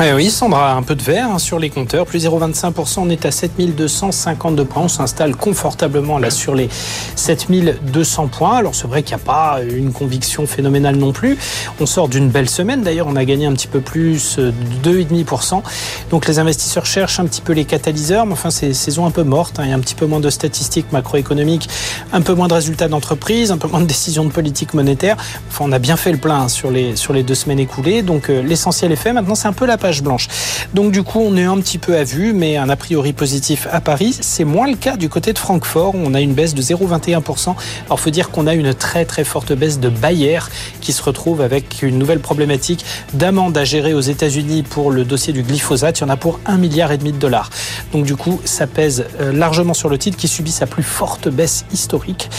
Eh 0.03 0.13
oui, 0.13 0.29
Sandra, 0.29 0.73
un 0.73 0.83
peu 0.83 0.97
de 0.97 1.03
vert 1.05 1.31
hein, 1.31 1.39
sur 1.39 1.61
les 1.61 1.71
compteurs, 1.71 2.05
plus 2.05 2.27
0,25%, 2.27 2.99
on 2.99 3.11
est 3.11 3.25
à 3.27 3.31
7252 3.31 4.65
points, 4.65 4.83
on 4.83 4.89
s'installe 4.89 5.37
confortablement 5.37 6.19
là 6.19 6.31
sur 6.31 6.57
les 6.57 6.69
7200 7.15 8.27
points. 8.27 8.57
Alors 8.57 8.75
c'est 8.75 8.89
vrai 8.89 9.05
qu'il 9.05 9.15
n'y 9.17 9.23
a 9.23 9.25
pas 9.25 9.61
une 9.63 9.93
conviction 9.93 10.49
phénoménale 10.49 10.97
non 10.97 11.13
plus. 11.13 11.39
On 11.79 11.87
sort 11.87 12.09
d'une 12.09 12.29
belle 12.29 12.49
semaine, 12.49 12.83
d'ailleurs 12.83 13.07
on 13.07 13.15
a 13.15 13.25
gagné 13.25 13.47
un 13.47 13.53
petit 13.53 13.69
peu 13.69 13.81
plus 13.81 14.37
de 14.37 14.53
2,5%. 14.83 15.63
Donc 16.11 16.27
les 16.27 16.41
investisseurs 16.41 16.87
cherchent 16.87 17.21
un 17.21 17.27
petit 17.27 17.41
peu 17.41 17.53
les 17.53 17.65
catalyseurs, 17.65 18.27
mais 18.27 18.33
enfin 18.33 18.51
c'est 18.51 18.75
saison 18.75 19.07
un 19.07 19.13
peu 19.13 19.23
morte, 19.23 19.61
hein. 19.61 19.63
il 19.65 19.71
y 19.71 19.73
a 19.73 19.77
un 19.77 19.81
petit 19.81 19.95
peu 19.95 20.07
moins 20.07 20.21
de 20.21 20.29
statistiques 20.29 20.91
macroéconomiques, 20.91 21.69
un 22.13 22.21
peu 22.21 22.35
moins 22.35 22.49
de 22.49 22.55
résultats 22.55 22.89
d'entreprise, 22.89 23.53
un 23.53 23.59
peu 23.59 23.69
moins 23.69 23.81
de 23.81 23.87
décisions 23.87 24.25
de 24.25 24.33
politique 24.33 24.75
monétaire. 24.75 25.17
Enfin 25.51 25.67
on 25.69 25.73
a 25.73 25.79
bien 25.79 25.97
fait 25.97 26.11
le 26.11 26.19
plein 26.19 26.41
hein, 26.41 26.49
sur, 26.49 26.73
les, 26.73 26.97
sur 26.97 27.13
les 27.13 27.23
deux 27.23 27.37
semaines 27.37 27.61
écoulées, 27.61 28.03
donc 28.03 28.29
euh, 28.29 28.43
l'essentiel 28.43 28.91
est 28.91 28.97
fait. 28.97 29.13
Maintenant 29.13 29.37
c'est 29.37 29.47
un 29.47 29.53
peu 29.53 29.67
la 29.67 29.79
blanche. 30.03 30.29
Donc 30.73 30.93
du 30.93 31.03
coup, 31.03 31.21
on 31.21 31.37
est 31.37 31.45
un 31.45 31.59
petit 31.59 31.79
peu 31.79 31.97
à 31.97 32.05
vue, 32.05 32.33
mais 32.33 32.57
un 32.57 32.69
a 32.69 32.77
priori 32.77 33.13
positif 33.13 33.69
à 33.71 33.81
Paris. 33.81 34.17
C'est 34.21 34.45
moins 34.45 34.69
le 34.69 34.77
cas 34.77 34.97
du 34.97 35.09
côté 35.09 35.33
de 35.33 35.39
Francfort. 35.39 35.95
On 35.95 36.15
a 36.15 36.21
une 36.21 36.35
baisse 36.35 36.55
de 36.55 36.63
0,21%. 36.63 37.55
Alors 37.87 38.01
faut 38.01 38.11
dire 38.11 38.31
qu'on 38.31 38.47
a 38.47 38.55
une 38.55 38.75
très 38.75 39.05
très 39.05 39.25
forte 39.25 39.53
baisse 39.53 39.79
de 39.79 39.89
Bayer 39.89 40.41
qui 40.81 40.93
se 40.93 41.03
retrouve 41.03 41.41
avec 41.41 41.83
une 41.83 41.99
nouvelle 41.99 42.21
problématique 42.21 42.85
d'amende 43.13 43.57
à 43.57 43.65
gérer 43.65 43.95
aux 43.95 44.01
États-Unis 44.01 44.63
pour 44.63 44.91
le 44.91 45.05
dossier 45.05 45.33
du 45.33 45.43
glyphosate. 45.43 45.99
Il 45.99 46.03
y 46.03 46.05
en 46.05 46.09
a 46.09 46.17
pour 46.17 46.41
un 46.47 46.57
milliard 46.57 46.93
et 46.93 46.99
demi 46.99 47.13
de 47.13 47.19
dollars. 47.19 47.51
Donc 47.93 48.05
du 48.05 48.17
coup, 48.17 48.41
ça 48.45 48.67
pèse 48.67 49.07
euh, 49.21 49.33
largement 49.33 49.75
sur 49.75 49.89
le 49.89 49.99
titre 49.99 50.17
qui 50.17 50.29
subit 50.29 50.53
sa 50.53 50.67
plus 50.67 50.83
forte 50.83 51.29
baisse 51.29 51.65
historique. 51.73 52.31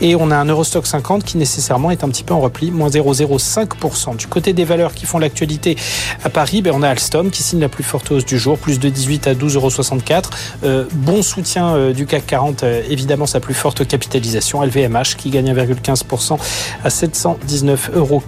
Et 0.00 0.16
on 0.16 0.30
a 0.30 0.36
un 0.36 0.44
Eurostock 0.46 0.86
50 0.86 1.24
qui 1.24 1.38
nécessairement 1.38 1.90
est 1.90 2.04
un 2.04 2.08
petit 2.08 2.24
peu 2.24 2.34
en 2.34 2.40
repli, 2.40 2.70
moins 2.70 2.88
0,05%. 2.88 4.16
Du 4.16 4.26
côté 4.26 4.52
des 4.52 4.64
valeurs 4.64 4.94
qui 4.94 5.06
font 5.06 5.18
l'actualité 5.18 5.76
à 6.22 6.30
Paris, 6.30 6.62
ben 6.62 6.72
on 6.74 6.82
a 6.82 6.88
Alstom 6.94 7.30
qui 7.30 7.42
signe 7.42 7.58
la 7.58 7.68
plus 7.68 7.82
forte 7.82 8.12
hausse 8.12 8.24
du 8.24 8.38
jour, 8.38 8.56
plus 8.56 8.78
de 8.78 8.88
18 8.88 9.26
à 9.26 9.34
12,64 9.34 9.56
euros. 9.56 10.22
Euh, 10.62 10.84
bon 10.92 11.22
soutien 11.22 11.74
euh, 11.74 11.92
du 11.92 12.06
CAC 12.06 12.24
40, 12.26 12.62
euh, 12.62 12.82
évidemment 12.88 13.26
sa 13.26 13.40
plus 13.40 13.54
forte 13.54 13.84
capitalisation. 13.84 14.62
LVMH 14.62 15.16
qui 15.18 15.30
gagne 15.30 15.52
1,15% 15.52 16.38
à 16.84 16.88
719,80 16.88 17.78
euros. 17.94 18.22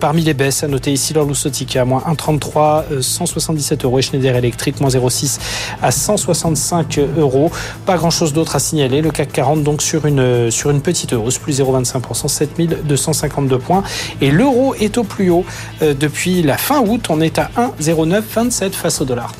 parmi 0.00 0.22
les 0.22 0.32
baisses, 0.32 0.64
à 0.64 0.68
noter 0.68 0.90
ici 0.90 1.12
l'Orlusotica, 1.12 1.84
moins 1.84 2.02
1,33, 2.08 3.02
177 3.02 3.84
euros. 3.84 3.98
Et 3.98 4.02
Schneider 4.02 4.36
Electric, 4.36 4.80
moins 4.80 4.88
0,6 4.88 5.38
à 5.82 5.90
165 5.90 6.98
euros. 7.18 7.50
Pas 7.84 7.98
grand 7.98 8.10
chose 8.10 8.32
d'autre 8.32 8.56
à 8.56 8.58
signaler. 8.58 9.02
Le 9.02 9.10
CAC 9.10 9.32
40 9.32 9.62
donc 9.62 9.82
sur 9.82 10.06
une, 10.06 10.50
sur 10.50 10.70
une 10.70 10.80
petite 10.80 11.12
hausse, 11.12 11.36
plus 11.36 11.60
0,25%, 11.60 12.26
7252 12.26 13.58
points. 13.58 13.82
Et 14.22 14.30
l'euro 14.30 14.74
est 14.76 14.96
au 14.96 15.04
plus 15.04 15.28
haut 15.28 15.44
depuis 15.82 16.42
la 16.42 16.56
fin 16.56 16.80
août. 16.80 17.08
On 17.10 17.20
est 17.20 17.38
à 17.38 17.49
1,0927 17.56 18.72
face 18.72 19.00
au 19.00 19.04
dollar. 19.04 19.32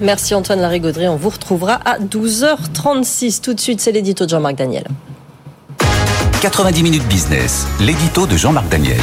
Merci 0.00 0.34
Antoine 0.34 0.60
Larigauderie. 0.60 1.08
On 1.08 1.16
vous 1.16 1.30
retrouvera 1.30 1.74
à 1.84 1.98
12h36. 1.98 3.40
Tout 3.40 3.54
de 3.54 3.60
suite, 3.60 3.80
c'est 3.80 3.92
l'édito 3.92 4.24
de 4.24 4.30
Jean-Marc 4.30 4.56
Daniel. 4.56 4.84
90 6.40 6.82
minutes 6.84 7.06
business, 7.08 7.66
l'édito 7.80 8.26
de 8.26 8.36
Jean-Marc 8.36 8.68
Daniel. 8.68 9.00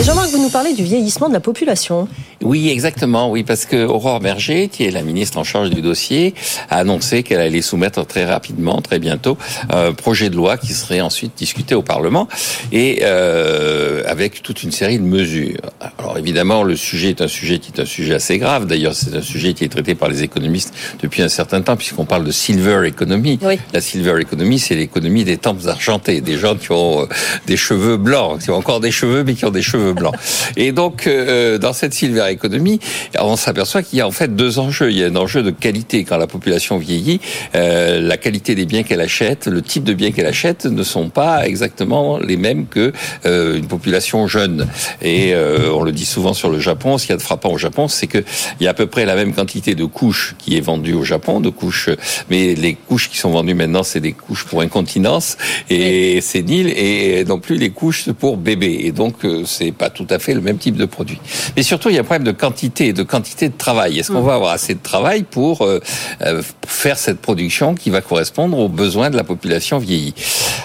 Jean-Marc, 0.00 0.30
vous 0.30 0.42
nous 0.42 0.48
parlez 0.48 0.72
du 0.72 0.82
vieillissement 0.82 1.28
de 1.28 1.34
la 1.34 1.40
population. 1.40 2.08
Oui, 2.40 2.70
exactement. 2.70 3.30
Oui, 3.30 3.44
parce 3.44 3.66
que 3.66 3.86
Aurore 3.86 4.18
Berger, 4.18 4.66
qui 4.66 4.84
est 4.84 4.90
la 4.90 5.02
ministre 5.02 5.38
en 5.38 5.44
charge 5.44 5.70
du 5.70 5.80
dossier, 5.80 6.34
a 6.70 6.78
annoncé 6.78 7.22
qu'elle 7.22 7.40
allait 7.40 7.62
soumettre 7.62 8.04
très 8.04 8.24
rapidement, 8.24 8.80
très 8.80 8.98
bientôt, 8.98 9.38
un 9.70 9.92
projet 9.92 10.28
de 10.28 10.34
loi 10.34 10.56
qui 10.56 10.72
serait 10.72 11.00
ensuite 11.00 11.32
discuté 11.36 11.76
au 11.76 11.82
Parlement 11.82 12.26
et 12.72 13.00
euh, 13.02 14.02
avec 14.06 14.42
toute 14.42 14.64
une 14.64 14.72
série 14.72 14.98
de 14.98 15.04
mesures. 15.04 15.60
Alors 15.98 16.18
évidemment, 16.18 16.64
le 16.64 16.74
sujet 16.74 17.10
est 17.10 17.20
un 17.20 17.28
sujet 17.28 17.60
qui 17.60 17.70
est 17.70 17.80
un 17.80 17.86
sujet 17.86 18.14
assez 18.14 18.38
grave. 18.38 18.66
D'ailleurs, 18.66 18.94
c'est 18.94 19.14
un 19.14 19.22
sujet 19.22 19.52
qui 19.54 19.62
est 19.62 19.68
traité 19.68 19.94
par 19.94 20.08
les 20.08 20.24
économistes 20.24 20.74
depuis 21.00 21.22
un 21.22 21.28
certain 21.28 21.62
temps, 21.62 21.76
puisqu'on 21.76 22.06
parle 22.06 22.24
de 22.24 22.32
silver 22.32 22.88
economy. 22.88 23.38
La 23.72 23.80
silver 23.80 24.20
economy, 24.20 24.58
c'est 24.58 24.74
l'économie 24.74 25.22
des 25.22 25.36
tempes 25.36 25.66
argentées, 25.68 26.20
des 26.20 26.38
gens 26.38 26.56
qui 26.56 26.72
ont 26.72 27.02
euh, 27.02 27.06
des 27.46 27.56
cheveux 27.56 27.98
blancs, 27.98 28.40
qui 28.40 28.50
ont 28.50 28.56
encore 28.56 28.80
des 28.80 28.90
cheveux, 28.90 29.22
mais 29.22 29.34
qui 29.34 29.44
ont 29.44 29.50
des 29.50 29.62
cheveux 29.62 29.81
blancs. 29.90 30.14
Et 30.56 30.72
donc, 30.72 31.06
euh, 31.06 31.58
dans 31.58 31.72
cette 31.72 31.94
silver 31.94 32.26
économie, 32.30 32.78
on 33.18 33.36
s'aperçoit 33.36 33.82
qu'il 33.82 33.98
y 33.98 34.02
a 34.02 34.06
en 34.06 34.12
fait 34.12 34.34
deux 34.34 34.58
enjeux. 34.58 34.90
Il 34.90 34.98
y 34.98 35.04
a 35.04 35.08
un 35.08 35.16
enjeu 35.16 35.42
de 35.42 35.50
qualité. 35.50 36.04
Quand 36.04 36.16
la 36.16 36.26
population 36.26 36.78
vieillit, 36.78 37.20
euh, 37.54 38.00
la 38.00 38.16
qualité 38.16 38.54
des 38.54 38.66
biens 38.66 38.82
qu'elle 38.82 39.00
achète, 39.00 39.46
le 39.46 39.62
type 39.62 39.84
de 39.84 39.94
biens 39.94 40.10
qu'elle 40.12 40.26
achète 40.26 40.66
ne 40.66 40.82
sont 40.82 41.08
pas 41.08 41.46
exactement 41.46 42.18
les 42.18 42.36
mêmes 42.36 42.66
que 42.66 42.92
euh, 43.26 43.56
une 43.56 43.66
population 43.66 44.26
jeune. 44.26 44.68
Et 45.00 45.34
euh, 45.34 45.72
on 45.72 45.82
le 45.82 45.92
dit 45.92 46.06
souvent 46.06 46.34
sur 46.34 46.50
le 46.50 46.58
Japon. 46.58 46.98
Ce 46.98 47.06
qu'il 47.06 47.12
y 47.12 47.14
a 47.14 47.18
de 47.18 47.22
frappant 47.22 47.50
au 47.50 47.58
Japon, 47.58 47.88
c'est 47.88 48.06
que 48.06 48.18
il 48.60 48.64
y 48.64 48.66
a 48.66 48.70
à 48.70 48.74
peu 48.74 48.86
près 48.86 49.04
la 49.04 49.14
même 49.14 49.34
quantité 49.34 49.74
de 49.74 49.84
couches 49.84 50.34
qui 50.38 50.56
est 50.56 50.60
vendue 50.60 50.94
au 50.94 51.04
Japon, 51.04 51.40
de 51.40 51.50
couches, 51.50 51.90
mais 52.30 52.54
les 52.54 52.74
couches 52.74 53.08
qui 53.08 53.18
sont 53.18 53.30
vendues 53.30 53.54
maintenant, 53.54 53.82
c'est 53.82 54.00
des 54.00 54.12
couches 54.12 54.44
pour 54.44 54.60
incontinence 54.60 55.36
et 55.70 56.20
sénile, 56.20 56.68
et 56.68 57.24
non 57.24 57.38
plus 57.38 57.56
les 57.56 57.70
couches 57.70 58.10
pour 58.12 58.36
bébé. 58.36 58.80
Et 58.84 58.92
donc, 58.92 59.16
c'est 59.46 59.71
pas 59.72 59.90
tout 59.90 60.06
à 60.10 60.18
fait 60.18 60.34
le 60.34 60.40
même 60.40 60.58
type 60.58 60.76
de 60.76 60.84
produit. 60.84 61.18
Mais 61.56 61.62
surtout, 61.62 61.88
il 61.88 61.94
y 61.94 61.98
a 61.98 62.00
un 62.00 62.04
problème 62.04 62.24
de 62.24 62.32
quantité 62.32 62.88
et 62.88 62.92
de 62.92 63.02
quantité 63.02 63.48
de 63.48 63.56
travail. 63.56 63.98
Est-ce 63.98 64.12
qu'on 64.12 64.22
mm. 64.22 64.26
va 64.26 64.34
avoir 64.34 64.52
assez 64.52 64.74
de 64.74 64.82
travail 64.82 65.24
pour 65.24 65.62
euh, 65.62 65.80
euh, 66.22 66.42
faire 66.66 66.98
cette 66.98 67.20
production 67.20 67.74
qui 67.74 67.90
va 67.90 68.00
correspondre 68.00 68.58
aux 68.58 68.68
besoins 68.68 69.10
de 69.10 69.16
la 69.16 69.24
population 69.24 69.78
vieillie? 69.78 70.14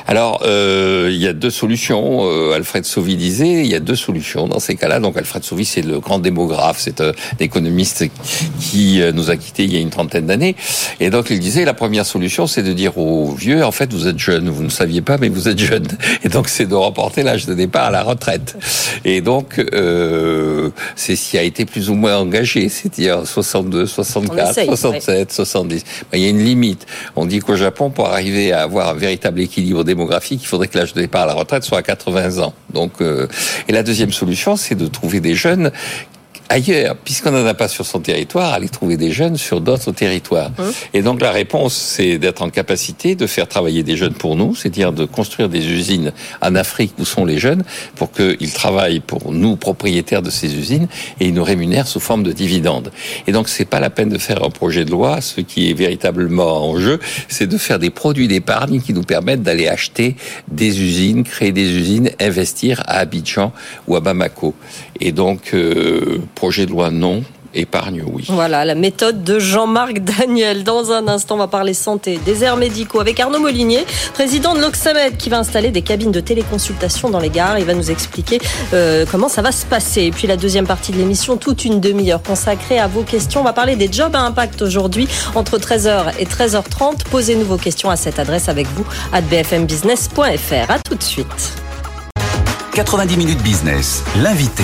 Alors, 0.08 0.44
euh, 0.46 1.10
il 1.12 1.18
y 1.18 1.28
a 1.28 1.34
deux 1.34 1.50
solutions. 1.50 1.98
Alfred 2.54 2.86
Sauvy 2.86 3.16
disait, 3.16 3.62
il 3.62 3.68
y 3.68 3.76
a 3.76 3.80
deux 3.80 3.96
solutions 3.96 4.48
dans 4.48 4.60
ces 4.60 4.76
cas-là. 4.76 5.00
Donc, 5.00 5.18
Alfred 5.18 5.44
Sauvy, 5.44 5.66
c'est 5.66 5.82
le 5.82 6.00
grand 6.00 6.20
démographe, 6.20 6.78
c'est 6.80 7.02
un 7.02 7.12
économiste 7.40 8.06
qui 8.60 9.02
nous 9.14 9.30
a 9.30 9.38
quittés 9.38 9.64
il 9.64 9.74
y 9.74 9.78
a 9.78 9.80
une 9.80 9.90
trentaine 9.90 10.28
d'années. 10.28 10.56
Et 11.00 11.10
donc, 11.10 11.30
il 11.30 11.40
disait, 11.40 11.66
la 11.66 11.74
première 11.74 12.06
solution, 12.06 12.48
c'est 12.48 12.64
de 12.64 12.74
dire 12.74 12.98
aux 12.98 13.34
vieux, 13.34 13.64
en 13.64 13.72
fait, 13.72 13.94
vous 13.94 14.08
êtes 14.08 14.20
jeunes, 14.20 14.50
vous 14.50 14.64
ne 14.64 14.70
saviez 14.70 15.02
pas, 15.02 15.18
mais 15.18 15.30
vous 15.30 15.48
êtes 15.48 15.60
jeunes. 15.60 15.88
Et 16.24 16.30
donc, 16.30 16.48
c'est 16.50 16.66
de 16.66 16.76
reporter 16.76 17.24
l'âge 17.24 17.46
de 17.46 17.54
départ 17.54 17.86
à 17.86 17.92
la 17.92 18.04
retraite. 18.04 18.56
Et 19.06 19.22
donc, 19.22 19.60
euh, 19.74 20.70
c'est 20.96 21.16
ce 21.16 21.32
qui 21.32 21.38
a 21.38 21.44
été 21.44 21.66
plus 21.66 21.90
ou 21.90 21.96
moins 21.96 22.18
engagé, 22.18 22.70
c'est-à-dire 22.70 23.26
62, 23.26 23.86
64, 23.86 24.66
67, 24.66 25.32
70. 25.32 25.84
il 26.14 26.20
y 26.20 26.26
a 26.26 26.30
une 26.30 26.44
limite. 26.44 26.86
On 27.16 27.26
dit 27.26 27.40
qu'au 27.40 27.56
Japon, 27.56 27.90
pour 27.90 28.08
arriver 28.08 28.52
à 28.52 28.62
avoir 28.62 28.90
un 28.90 28.94
véritable 28.94 29.42
équilibre 29.42 29.84
démographique, 29.84 30.42
il 30.44 30.48
faudrait 30.48 30.68
que 30.68 30.78
l'âge 30.78 30.94
de 30.94 31.02
départ 31.02 31.24
à 31.24 31.28
la 31.28 31.34
retraite 31.34 31.64
soit 31.64 31.80
à 31.80 31.84
80 31.84 32.40
ans. 32.44 32.54
Donc, 32.74 32.94
euh, 33.02 33.28
et 33.68 33.72
la 33.72 33.84
deuxième 33.84 34.12
solution, 34.12 34.56
c'est 34.56 34.76
de 34.76 34.88
trouver 34.88 35.20
des 35.20 35.36
jeunes 35.36 35.72
ailleurs, 36.50 36.96
puisqu'on 36.96 37.32
n'en 37.32 37.46
a 37.46 37.54
pas 37.54 37.68
sur 37.68 37.86
son 37.86 38.00
territoire, 38.00 38.54
aller 38.54 38.70
trouver 38.70 38.98
des 38.98 39.12
jeunes 39.12 39.38
sur 39.38 39.62
d'autres 39.62 39.92
territoires. 39.92 40.52
Hein 40.60 40.72
et 40.94 41.02
donc 41.02 41.22
la 41.22 41.32
réponse, 41.32 41.76
c'est 41.76 42.18
d'être 42.18 42.42
en 42.42 42.50
capacité 42.50 43.16
de 43.16 43.28
faire 43.28 43.48
travailler 43.48 43.84
des 43.84 43.98
jeunes 43.98 44.14
pour 44.14 44.36
nous, 44.36 44.56
c'est-à-dire 44.56 44.92
de 44.92 45.06
construire 45.06 45.50
des 45.50 45.68
usines 45.68 46.12
en 46.42 46.56
Afrique 46.56 46.94
où 47.00 47.06
sont 47.06 47.26
les 47.26 47.38
jeunes, 47.38 47.64
pour 47.96 48.12
qu'ils 48.12 48.54
travaillent 48.54 49.00
pour 49.00 49.32
nous, 49.32 49.56
propriétaires 49.56 50.22
de 50.22 50.30
ces 50.30 50.56
usines, 50.56 50.88
et 51.20 51.28
ils 51.28 51.34
nous 51.34 51.44
rémunèrent 51.44 51.88
sous 51.88 52.00
forme 52.00 52.24
de 52.24 52.32
dividendes. 52.32 52.92
Et 53.28 53.32
donc 53.32 53.50
c'est 53.50 53.66
pas 53.66 53.80
la 53.80 53.90
peine 53.90 54.10
de 54.10 54.18
faire 54.18 54.44
un 54.44 54.50
projet 54.50 54.86
de 54.86 54.92
loi. 54.92 55.22
Ce 55.22 55.42
qui 55.42 55.70
est 55.70 55.74
véritablement 55.74 56.70
en 56.70 56.80
jeu, 56.80 57.00
c'est 57.28 57.48
de 57.48 57.58
faire 57.58 57.80
des 57.80 57.90
produits 57.90 58.28
d'épargne 58.28 58.82
qui 58.82 58.94
nous 58.94 59.04
permettent 59.04 59.44
d'aller 59.44 59.68
acheter 59.68 60.16
des 60.48 60.82
usines, 60.82 61.24
créer 61.24 61.52
des 61.52 61.70
usines, 61.72 62.12
investir 62.20 62.82
à 62.88 63.00
Abidjan 63.00 63.52
ou 63.88 63.96
à 63.96 64.00
Bamako. 64.00 64.54
Et 65.00 65.12
donc 65.12 65.52
euh, 65.54 66.20
Projet 66.38 66.68
de 66.68 66.72
loi, 66.72 66.92
non. 66.92 67.24
Épargne, 67.56 68.04
oui. 68.06 68.26
Voilà, 68.30 68.64
la 68.64 68.76
méthode 68.76 69.24
de 69.24 69.40
Jean-Marc 69.40 69.98
Daniel. 70.00 70.64
Dans 70.64 70.92
un 70.92 71.08
instant, 71.08 71.34
on 71.34 71.40
va 71.40 71.48
parler 71.48 71.74
santé, 71.74 72.20
déserts 72.24 72.58
médicaux 72.58 73.00
avec 73.00 73.20
Arnaud 73.20 73.40
Molinier, 73.40 73.84
président 74.14 74.54
de 74.54 74.60
l'Oxamed, 74.60 75.18
qui 75.18 75.30
va 75.30 75.40
installer 75.40 75.72
des 75.72 75.82
cabines 75.82 76.12
de 76.12 76.20
téléconsultation 76.20 77.10
dans 77.10 77.20
les 77.20 77.32
gares. 77.32 77.58
Il 77.58 77.66
va 77.66 77.74
nous 77.74 77.90
expliquer 77.90 78.40
euh, 78.76 79.04
comment 79.10 79.30
ça 79.30 79.42
va 79.42 79.52
se 79.52 79.66
passer. 79.66 80.04
Et 80.04 80.12
puis 80.12 80.28
la 80.28 80.38
deuxième 80.38 80.68
partie 80.68 80.92
de 80.92 80.98
l'émission, 80.98 81.38
toute 81.38 81.66
une 81.66 81.80
demi-heure 81.80 82.22
consacrée 82.22 82.78
à 82.78 82.86
vos 82.86 83.02
questions. 83.02 83.42
On 83.42 83.46
va 83.46 83.54
parler 83.54 83.76
des 83.76 83.92
jobs 83.92 84.16
à 84.16 84.22
impact 84.22 84.62
aujourd'hui 84.62 85.08
entre 85.34 85.58
13h 85.58 86.20
et 86.20 86.26
13h30. 86.26 87.06
Posez-nous 87.10 87.46
vos 87.46 87.58
questions 87.58 87.90
à 87.90 87.96
cette 87.96 88.20
adresse 88.20 88.48
avec 88.48 88.68
vous, 88.76 88.86
à 89.12 89.22
bfmbusiness.fr. 89.22 90.70
À 90.70 90.78
tout 90.88 90.94
de 90.94 91.04
suite. 91.04 91.56
90 92.74 93.18
minutes 93.18 93.42
business, 93.42 94.04
l'invité. 94.22 94.64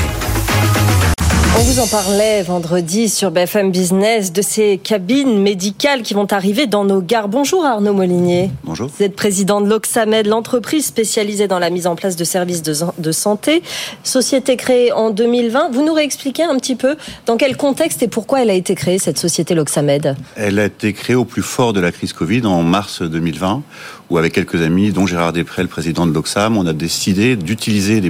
On 1.55 1.61
vous 1.61 1.79
en 1.79 1.87
parlait 1.87 2.41
vendredi 2.41 3.07
sur 3.09 3.29
BFM 3.29 3.69
Business 3.69 4.33
de 4.33 4.41
ces 4.41 4.79
cabines 4.79 5.39
médicales 5.39 6.01
qui 6.01 6.15
vont 6.15 6.25
arriver 6.31 6.65
dans 6.65 6.83
nos 6.83 6.99
gares. 6.99 7.27
Bonjour 7.27 7.63
Arnaud 7.63 7.93
Molinier. 7.93 8.49
Bonjour. 8.63 8.89
Vous 8.89 9.03
êtes 9.03 9.15
président 9.15 9.61
de 9.61 9.69
l'Oxamed, 9.69 10.25
l'entreprise 10.25 10.87
spécialisée 10.87 11.47
dans 11.47 11.59
la 11.59 11.69
mise 11.69 11.85
en 11.85 11.95
place 11.95 12.15
de 12.15 12.23
services 12.23 12.63
de, 12.63 13.11
santé. 13.11 13.61
Société 14.03 14.57
créée 14.57 14.91
en 14.91 15.11
2020. 15.11 15.69
Vous 15.71 15.85
nous 15.85 15.93
réexpliquez 15.93 16.41
un 16.41 16.57
petit 16.57 16.75
peu 16.75 16.95
dans 17.27 17.37
quel 17.37 17.55
contexte 17.55 18.01
et 18.01 18.07
pourquoi 18.07 18.41
elle 18.41 18.49
a 18.49 18.55
été 18.55 18.73
créée, 18.73 18.97
cette 18.97 19.19
société 19.19 19.53
l'Oxamed? 19.53 20.15
Elle 20.35 20.57
a 20.57 20.65
été 20.65 20.91
créée 20.91 21.15
au 21.15 21.25
plus 21.25 21.43
fort 21.43 21.71
de 21.71 21.79
la 21.79 21.91
crise 21.91 22.13
Covid 22.13 22.47
en 22.47 22.63
mars 22.63 23.03
2020, 23.03 23.61
où 24.09 24.17
avec 24.17 24.33
quelques 24.33 24.63
amis, 24.63 24.91
dont 24.91 25.05
Gérard 25.05 25.33
Després, 25.33 25.61
le 25.61 25.69
président 25.69 26.07
de 26.07 26.13
l'Oxam, 26.13 26.57
on 26.57 26.65
a 26.65 26.73
décidé 26.73 27.35
d'utiliser 27.35 28.01
les 28.01 28.09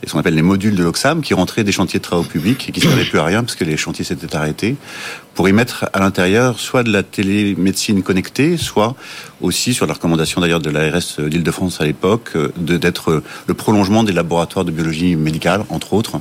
box 0.00 0.10
ce 0.10 0.12
qu'on 0.12 0.18
appelle 0.18 0.34
les 0.34 0.42
modules 0.42 0.74
de 0.74 0.82
l'Oxam, 0.82 1.22
qui 1.22 1.34
rentraient 1.34 1.64
des 1.64 1.72
chantiers 1.72 2.00
de 2.00 2.04
travaux 2.04 2.22
publics 2.22 2.68
et 2.68 2.72
qui 2.72 2.80
ne 2.80 2.90
servaient 2.90 3.04
plus 3.04 3.18
à 3.18 3.24
rien 3.24 3.42
parce 3.42 3.54
que 3.54 3.64
les 3.64 3.76
chantiers 3.76 4.04
s'étaient 4.04 4.34
arrêtés, 4.34 4.76
pour 5.34 5.48
y 5.48 5.52
mettre 5.52 5.88
à 5.92 6.00
l'intérieur 6.00 6.58
soit 6.58 6.82
de 6.82 6.92
la 6.92 7.02
télémédecine 7.02 8.02
connectée, 8.02 8.56
soit 8.56 8.96
aussi, 9.40 9.74
sur 9.74 9.86
la 9.86 9.94
recommandation 9.94 10.40
d'ailleurs 10.40 10.60
de 10.60 10.70
l'ARS 10.70 11.20
d'Île-de-France 11.20 11.80
à 11.80 11.84
l'époque, 11.84 12.36
d'être 12.56 13.22
le 13.46 13.54
prolongement 13.54 14.02
des 14.02 14.12
laboratoires 14.12 14.64
de 14.64 14.70
biologie 14.70 15.16
médicale, 15.16 15.64
entre 15.70 15.94
autres, 15.94 16.20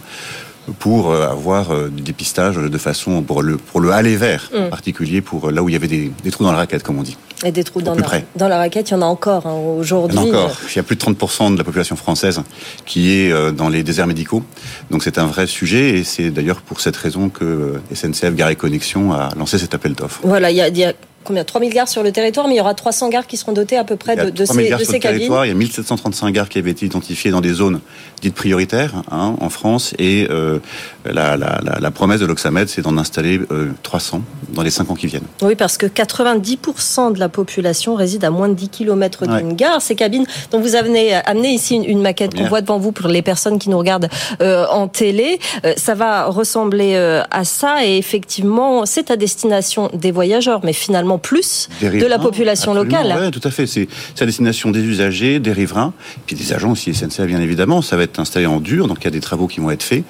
pour 0.78 1.12
euh, 1.12 1.28
avoir 1.28 1.72
euh, 1.72 1.90
du 1.90 2.04
dépistage 2.04 2.58
de 2.58 2.78
façon 2.78 3.24
pour 3.24 3.42
le 3.42 3.58
pour 3.58 3.80
le 3.80 3.92
aller 3.92 4.16
vers 4.16 4.50
en 4.54 4.68
mm. 4.68 4.70
particulier 4.70 5.22
pour 5.22 5.50
euh, 5.50 5.52
là 5.52 5.64
où 5.64 5.70
il 5.70 5.74
y 5.74 5.76
avait 5.76 5.88
des, 5.88 6.12
des, 6.24 6.32
trous 6.32 6.44
dans 6.44 6.52
la 6.52 6.60
raquette 6.60 6.84
comme 6.84 7.00
on 7.00 7.04
dit. 7.04 7.18
Et 7.46 7.52
des 7.52 7.64
trous 7.64 7.82
dans 7.82 7.96
la, 7.96 8.06
dans 8.36 8.48
la 8.48 8.58
raquette, 8.58 8.90
il 8.90 8.94
y 8.94 8.96
en 8.96 9.02
a 9.02 9.06
encore 9.06 9.46
hein, 9.48 9.54
aujourd'hui. 9.54 10.20
Il 10.22 10.28
y 10.28 10.32
en 10.32 10.36
a 10.36 10.38
encore. 10.40 10.58
Il 10.70 10.76
y 10.76 10.80
a 10.80 10.84
plus 10.84 10.96
de 10.96 11.02
30% 11.02 11.54
de 11.54 11.58
la 11.58 11.64
population 11.64 11.96
française 11.96 12.42
qui 12.86 13.12
est 13.12 13.52
dans 13.54 13.70
les 13.70 13.84
déserts 13.84 14.08
médicaux. 14.08 14.44
Donc 14.92 15.04
c'est 15.04 15.18
un 15.18 15.28
vrai 15.28 15.48
sujet 15.48 15.98
et 15.98 16.04
c'est 16.04 16.32
d'ailleurs 16.32 16.62
pour 16.62 16.82
cette 16.82 16.98
raison 16.98 17.30
que 17.30 17.80
SNCF 17.94 18.36
Gare 18.36 18.50
et 18.50 18.56
Connexion 18.56 19.14
a 19.14 19.30
lancé 19.38 19.58
cet 19.58 19.74
appel 19.74 19.94
d'offres. 19.94 20.20
Voilà, 20.24 20.52
il 20.52 20.58
y 20.58 20.62
a, 20.62 20.68
il 20.68 20.78
y 20.78 20.84
a 20.84 20.94
combien 21.24 21.44
3000 21.44 21.74
gares 21.74 21.88
sur 21.88 22.04
le 22.04 22.12
territoire, 22.12 22.48
mais 22.48 22.56
il 22.56 22.58
y 22.58 22.62
aura 22.62 22.74
300 22.74 23.10
gares 23.10 23.28
qui 23.28 23.38
seront 23.38 23.52
dotées 23.52 23.78
à 23.78 23.84
peu 23.84 23.96
près 23.96 24.16
de, 24.16 24.30
de, 24.30 24.46
ces, 24.46 24.70
de 24.70 24.84
ces 24.84 25.00
cabines. 25.00 25.32
Il 25.44 25.48
y 25.48 25.52
a 25.52 25.54
1735 25.54 26.32
gares 26.34 26.50
qui 26.50 26.58
avaient 26.58 26.72
été 26.72 26.86
identifiées 26.86 27.32
dans 27.32 27.42
des 27.42 27.54
zones 27.54 27.82
dites 28.22 28.36
prioritaires 28.36 28.94
hein, 29.12 29.36
en 29.40 29.50
France, 29.50 29.94
et 29.98 30.28
euh, 30.30 30.60
la, 31.06 31.38
la, 31.38 31.60
la, 31.64 31.80
la, 31.80 31.92
promesse 31.92 32.20
de 32.20 32.26
l'Oxamed, 32.26 32.68
c'est 32.68 32.82
d'en 32.82 32.98
installer 32.98 33.40
euh, 33.52 33.72
300 33.84 34.22
dans 34.50 34.62
les 34.62 34.70
5 34.70 34.92
ans 34.92 34.96
qui 34.96 35.08
viennent. 35.08 35.24
Oui, 35.42 35.56
parce 35.56 35.78
que 35.78 35.86
90% 35.86 37.14
de 37.14 37.20
la 37.20 37.30
population 37.30 37.96
réside 37.96 38.26
à 38.26 38.30
moins 38.30 38.50
de 38.50 38.54
10 38.56 38.70
km 38.70 39.26
d'une 39.26 39.54
gare. 39.54 39.82
Ces 39.82 39.96
cabines 39.96 40.26
dont 40.52 40.60
vous 40.60 40.76
avez 40.76 41.14
amené 41.14 41.50
ici 41.50 41.76
une, 41.76 41.86
une 41.86 42.02
maquette 42.02 42.36
qu'on 42.36 42.48
voit 42.48 42.62
devant 42.62 42.78
vous 42.78 42.92
pour 42.92 43.08
les 43.08 43.22
personnes 43.22 43.60
qui 43.60 43.70
nous 43.70 43.78
regardent 43.78 44.10
euh, 44.42 44.66
en 44.68 44.88
télé, 44.88 45.40
euh, 45.66 45.74
ça 45.78 45.96
va 45.96 46.26
ressembler 46.26 46.96
à 47.32 47.44
ça, 47.44 47.86
et 47.86 47.98
effectivement, 47.98 48.86
c'est 48.86 49.12
à 49.12 49.16
destination 49.16 49.90
des 49.94 50.12
voyageurs, 50.12 50.62
mais 50.64 50.74
finalement 50.74 51.09
plus 51.18 51.70
de 51.82 52.06
la 52.06 52.20
population 52.20 52.74
locale. 52.74 53.18
Oui, 53.20 53.32
tout 53.32 53.46
à 53.48 53.52
fait. 53.52 53.68
C'est 53.68 53.88
à 54.20 54.26
destination 54.26 54.72
des 54.72 54.82
usagers, 54.82 55.40
des 55.40 55.52
riverains, 55.52 55.94
puis 56.26 56.36
des 56.36 56.54
agents 56.54 56.72
aussi 56.72 56.94
SNCF 56.94 57.26
bien 57.26 57.42
évidemment. 57.42 57.82
Ça 57.82 57.98
va 57.98 58.04
être 58.04 58.20
installé 58.20 58.46
en 58.46 58.60
dur, 58.60 58.88
donc 58.88 58.98
il 59.02 59.06
y 59.06 59.08
a 59.08 59.12
des 59.12 59.20
travaux 59.20 59.48
qui 59.48 59.60
vont 59.60 59.72
être 59.72 59.84
faits 59.84 60.04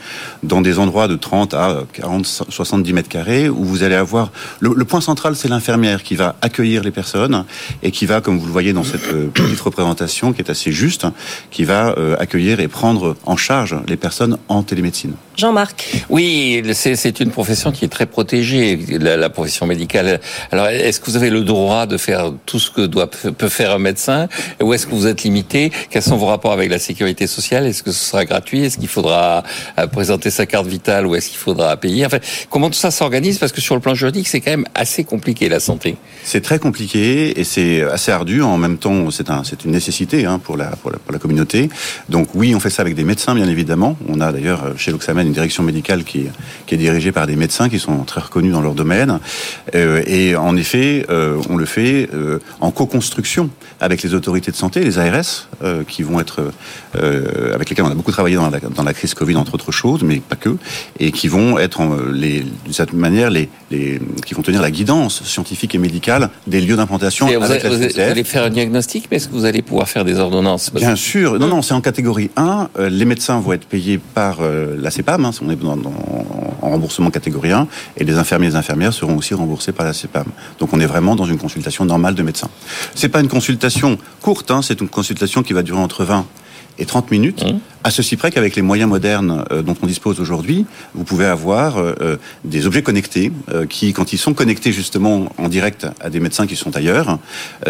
dans 0.44 0.62
des 0.62 0.79
endroits 0.79 1.08
de 1.08 1.15
30 1.15 1.53
à 1.53 1.84
40, 1.94 2.25
70 2.25 2.94
mètres 2.94 3.10
carrés 3.10 3.50
où 3.50 3.63
vous 3.63 3.84
allez 3.84 3.96
avoir 3.96 4.32
le, 4.60 4.74
le 4.75 4.86
point 4.86 5.01
central, 5.01 5.36
c'est 5.36 5.48
l'infirmière 5.48 6.03
qui 6.03 6.15
va 6.15 6.36
accueillir 6.41 6.84
les 6.84 6.91
personnes 6.91 7.46
et 7.84 7.91
qui 7.91 8.06
va, 8.06 8.22
comme 8.22 8.38
vous 8.38 8.46
le 8.46 8.51
voyez 8.51 8.74
dans 8.74 8.84
cette 8.84 9.08
euh, 9.13 9.27
petite 9.27 9.60
représentation 9.60 10.34
qui 10.34 10.41
est 10.41 10.50
assez 10.50 10.72
juste, 10.72 11.06
qui 11.51 11.63
va 11.63 11.96
euh, 11.98 12.15
accueillir 12.20 12.60
et 12.60 12.68
prendre 12.68 13.15
en 13.25 13.38
charge 13.38 13.75
les 13.88 13.98
personnes 13.98 14.38
en 14.48 14.63
télémédecine. 14.63 15.13
Jean-Marc. 15.39 16.03
Oui, 16.10 16.62
c'est 16.74 17.19
une 17.22 17.31
profession 17.31 17.72
qui 17.72 17.86
est 17.86 17.89
très 17.89 18.05
protégée, 18.05 18.77
la, 19.00 19.15
la 19.15 19.29
profession 19.29 19.65
médicale. 19.65 20.19
Alors, 20.51 20.67
est-ce 20.67 21.00
que 21.00 21.05
vous 21.05 21.15
avez 21.15 21.29
le 21.29 21.43
droit 21.43 21.86
de 21.86 21.98
faire 21.98 22.34
tout 22.46 22.60
ce 22.60 22.69
que 22.69 22.81
doit, 22.81 23.08
peut 23.08 23.50
faire 23.50 23.72
un 23.72 23.79
médecin? 23.79 24.27
Ou 24.62 24.74
est-ce 24.74 24.86
que 24.86 24.91
vous 24.91 25.08
êtes 25.08 25.24
limité? 25.24 25.72
Quels 25.89 26.03
sont 26.03 26.17
vos 26.17 26.25
rapports 26.25 26.51
avec 26.51 26.69
la 26.69 26.77
sécurité 26.77 27.25
sociale? 27.25 27.65
Est-ce 27.65 27.84
que 27.84 27.91
ce 27.91 28.03
sera 28.03 28.25
gratuit? 28.25 28.65
Est-ce 28.65 28.77
qu'il 28.77 28.89
faudra 28.89 29.43
euh, 29.77 29.88
présenter 29.88 30.29
sa 30.29 30.46
carte 30.46 30.67
vitale 30.67 31.08
ou 31.08 31.15
est-ce 31.15 31.29
qu'il 31.29 31.38
faudra 31.38 31.75
payer? 31.77 32.05
Enfin, 32.05 32.19
comment 32.50 32.69
tout 32.69 32.77
ça 32.77 32.91
s'organise? 32.91 33.38
Parce 33.38 33.53
que 33.53 33.62
sur 33.62 33.75
le 33.75 33.81
plan 33.81 33.96
juridique, 33.96 34.27
c'est 34.27 34.41
quand 34.41 34.51
même 34.51 34.67
assez 34.75 35.05
compliqué 35.05 35.48
la 35.48 35.62
santé. 35.62 35.96
C'est 36.24 36.41
très 36.41 36.60
compliqué 36.60 37.39
et 37.39 37.46
c'est 37.46 37.81
assez 37.84 38.12
ardu. 38.12 38.41
En 38.41 38.58
même 38.58 38.77
temps, 38.77 39.10
c'est 39.10 39.29
un, 39.29 39.43
une 39.63 39.72
nécessité 39.72 40.25
hein, 40.25 40.39
pour, 40.39 40.58
la, 40.58 40.67
pour, 40.67 40.91
la, 40.91 41.00
pour, 41.00 41.13
la, 41.13 41.19
communauté. 41.19 41.69
Donc 42.10 42.36
oui, 42.36 42.53
on 42.55 42.60
fait 42.60 42.69
ça 42.69 42.81
avec 42.81 42.96
des 42.96 43.05
médecins, 43.05 43.36
bien 43.36 43.48
évidemment. 43.48 43.98
On 44.10 44.19
a 44.19 44.31
d'ailleurs 44.31 44.63
euh, 44.63 44.74
chez 44.75 44.91
l'Oxamen 44.91 45.28
une 45.29 45.33
direction 45.33 45.63
médicale 45.63 46.03
qui, 46.03 46.25
qui 46.65 46.75
est 46.75 46.77
dirigée 46.77 47.12
par 47.12 47.27
des 47.27 47.36
médecins 47.36 47.69
qui 47.69 47.79
sont 47.79 48.03
très 48.03 48.21
reconnus 48.21 48.51
dans 48.51 48.62
leur 48.62 48.74
domaine. 48.74 49.19
Euh, 49.75 50.01
et 50.05 50.36
en 50.36 50.55
effet, 50.57 51.05
euh, 51.09 51.41
on 51.50 51.57
le 51.57 51.65
fait 51.65 52.09
euh, 52.13 52.39
en 52.59 52.71
co-construction 52.71 53.50
avec 53.79 54.03
les 54.03 54.13
autorités 54.13 54.51
de 54.51 54.55
santé, 54.55 54.81
les 54.81 55.00
ARS, 55.00 55.48
qui 55.88 56.03
vont 56.03 56.19
être 56.19 56.51
avec 57.53 57.69
lesquels 57.69 57.86
on 57.86 57.91
a 57.91 57.95
beaucoup 57.95 58.11
travaillé 58.11 58.35
dans 58.35 58.50
la, 58.50 58.59
dans 58.59 58.83
la, 58.83 58.94
crise 58.94 59.13
Covid 59.13 59.35
entre 59.35 59.53
autres 59.55 59.72
choses, 59.72 60.03
mais 60.03 60.20
pas 60.20 60.35
que, 60.35 60.57
et 61.00 61.11
qui 61.11 61.27
vont 61.27 61.57
être 61.57 61.81
les, 62.11 62.42
d'une 62.42 62.74
certaine 62.74 63.00
manière 63.00 63.29
les, 63.29 63.50
les, 63.72 64.01
qui 64.25 64.33
vont 64.33 64.42
tenir 64.42 64.61
la 64.61 64.72
guidance 64.72 65.24
scientifique 65.24 65.75
et 65.75 65.77
médicale 65.77 66.29
des 66.48 66.59
lieux 66.59 66.75
d'implantation. 66.75 67.27
Vous, 67.27 67.39
vous, 67.39 68.00
allez 68.00 68.24
faire 68.24 68.44
un 68.44 68.50
diagnostic, 68.50 69.07
mais 69.09 69.18
est-ce 69.18 69.29
que 69.29 69.33
vous 69.33 69.46
allez 69.46 69.61
pouvoir 69.61 69.87
faire 69.87 70.03
des 70.03 70.20
ordonnances? 70.20 70.74
Bien 70.74 70.96
sûr, 70.96 71.39
non, 71.39 71.48
non, 71.48 71.61
c'est 71.61 71.74
en 71.74 71.81
catégorie 71.81 72.31
1. 72.35 72.70
les 72.89 73.05
médecins 73.05 73.39
vont 73.39 73.53
être 73.53 73.65
payés 73.65 74.00
par 74.13 74.39
la 74.42 74.92
CEPAM, 74.92 75.19
hein, 75.25 75.32
on 75.42 75.50
est 75.50 75.55
dans, 75.55 75.77
dans, 75.77 75.94
en 76.62 76.70
remboursement 76.70 77.12
catégorie 77.12 77.51
1, 77.51 77.68
et 77.98 78.03
les 78.03 78.18
infirmiers 78.18 78.48
et 78.48 78.50
les 78.51 78.55
infirmières 78.55 78.94
seront 78.94 79.18
aussi 79.18 79.34
remboursés 79.34 79.72
par 79.72 79.86
la 79.86 79.94
CEPAM. 79.94 80.25
Donc 80.60 80.74
on 80.74 80.79
est 80.79 80.86
vraiment 80.86 81.16
dans 81.16 81.25
une 81.25 81.38
consultation 81.38 81.86
normale 81.86 82.16
de 82.16 82.24
médecin. 82.24 82.50
C'est 82.96 83.10
pas 83.10 83.22
une 83.22 83.27
consultation 83.27 83.98
courte, 84.22 84.51
hein, 84.51 84.62
c'est 84.62 84.82
une 84.82 84.90
consultation 84.90 85.44
qui 85.44 85.53
va 85.53 85.64
durer 85.64 85.79
entre 85.79 86.03
20 86.03 86.25
et 86.79 86.86
30 86.86 87.12
minutes, 87.12 87.44
mmh. 87.44 87.60
à 87.84 87.92
ceci 87.92 88.16
près 88.16 88.32
qu'avec 88.32 88.55
les 88.55 88.62
moyens 88.62 88.90
modernes 88.90 89.44
euh, 89.51 89.62
dont 89.62 89.75
on 89.82 89.86
dispose 89.86 90.22
aujourd'hui, 90.22 90.66
vous 90.96 91.03
pouvez 91.03 91.25
avoir 91.25 91.77
euh, 91.77 91.94
euh 92.01 92.18
des 92.46 92.66
objets 92.68 92.82
connectés 92.82 93.32
euh, 93.51 93.66
qui, 93.66 93.92
quand 93.92 94.14
ils 94.14 94.18
sont 94.18 94.34
connectés 94.34 94.72
justement 94.72 95.27
en 95.38 95.50
direct 95.50 95.88
à 96.00 96.10
des 96.10 96.22
médecins 96.22 96.48
qui 96.48 96.55
sont 96.55 96.75
ailleurs, 96.75 97.20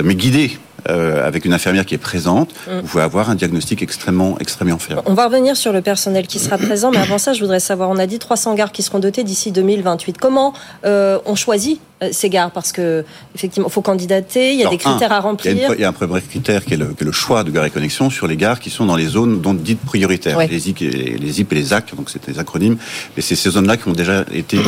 mais 0.04 0.16
guidés 0.16 0.52
euh, 0.90 1.26
avec 1.28 1.46
une 1.46 1.54
infirmière 1.54 1.86
qui 1.86 1.96
est 1.96 2.00
présente, 2.00 2.52
mmh. 2.52 2.80
vous 2.82 2.88
pouvez 2.88 3.04
avoir 3.04 3.30
un 3.30 3.36
diagnostic 3.36 3.82
extrêmement, 3.82 4.38
extrêmement 4.40 4.80
fiable. 4.80 5.02
On 5.06 5.14
va 5.14 5.26
revenir 5.26 5.58
sur 5.58 5.74
le 5.74 5.82
personnel 5.82 6.28
qui 6.28 6.40
sera 6.40 6.58
présent, 6.58 6.92
mais 6.92 6.98
avant 6.98 7.18
ça, 7.18 7.34
je 7.34 7.42
voudrais 7.42 7.60
savoir, 7.60 7.90
on 7.90 7.98
a 7.98 8.08
dit 8.08 8.20
300 8.20 8.56
gares 8.56 8.72
qui 8.72 8.84
seront 8.84 9.00
dotées 9.00 9.24
d'ici 9.24 9.52
2028. 9.52 10.18
Comment 10.18 10.54
euh, 10.86 11.20
on 11.26 11.36
choisit 11.36 11.80
euh, 12.04 12.10
ces 12.12 12.30
gares? 12.30 12.52
Parce 12.52 12.72
que 12.72 13.04
effectivement, 13.36 13.68
il 13.68 13.72
faut 13.72 13.82
candidater, 13.82 14.54
il 14.54 14.58
y 14.58 14.60
a 14.60 14.68
Alors, 14.68 14.72
des 14.72 14.78
critères 14.78 15.12
un, 15.12 15.16
à 15.18 15.20
remplir. 15.20 15.54
Il 15.54 15.60
y, 15.60 15.64
a 15.64 15.68
une, 15.68 15.74
il 15.74 15.82
y 15.82 15.84
a 15.84 15.90
un 15.90 15.94
premier 15.94 16.22
critère 16.22 16.64
qui 16.66 16.74
est, 16.74 16.78
le, 16.78 16.88
qui 16.88 17.04
est, 17.04 17.06
le, 17.06 17.12
choix 17.12 17.44
de 17.44 17.52
gares 17.52 17.66
et 17.66 17.70
connexions 17.70 18.10
sur 18.10 18.28
les 18.28 18.38
gares 18.38 18.60
qui 18.60 18.70
sont 18.70 18.86
dans 18.86 18.96
les 18.96 19.08
zones 19.08 19.42
dont 19.42 19.54
dites 19.54 19.82
prioritaires, 19.82 20.38
ouais. 20.38 20.48
les, 20.48 20.54
les 20.54 21.32
ZIP 21.32 21.52
et 21.52 21.56
les 21.56 21.64
ZAC, 21.64 21.96
donc 21.96 22.10
c'est 22.10 22.30
des 22.30 22.40
acronymes, 22.40 22.78
mais 23.16 23.22
c'est 23.22 23.36
ces 23.36 23.52
zones-là 23.52 23.78
qui 23.78 23.88
ont 23.88 23.94
déjà 23.94 24.26
été. 24.34 24.60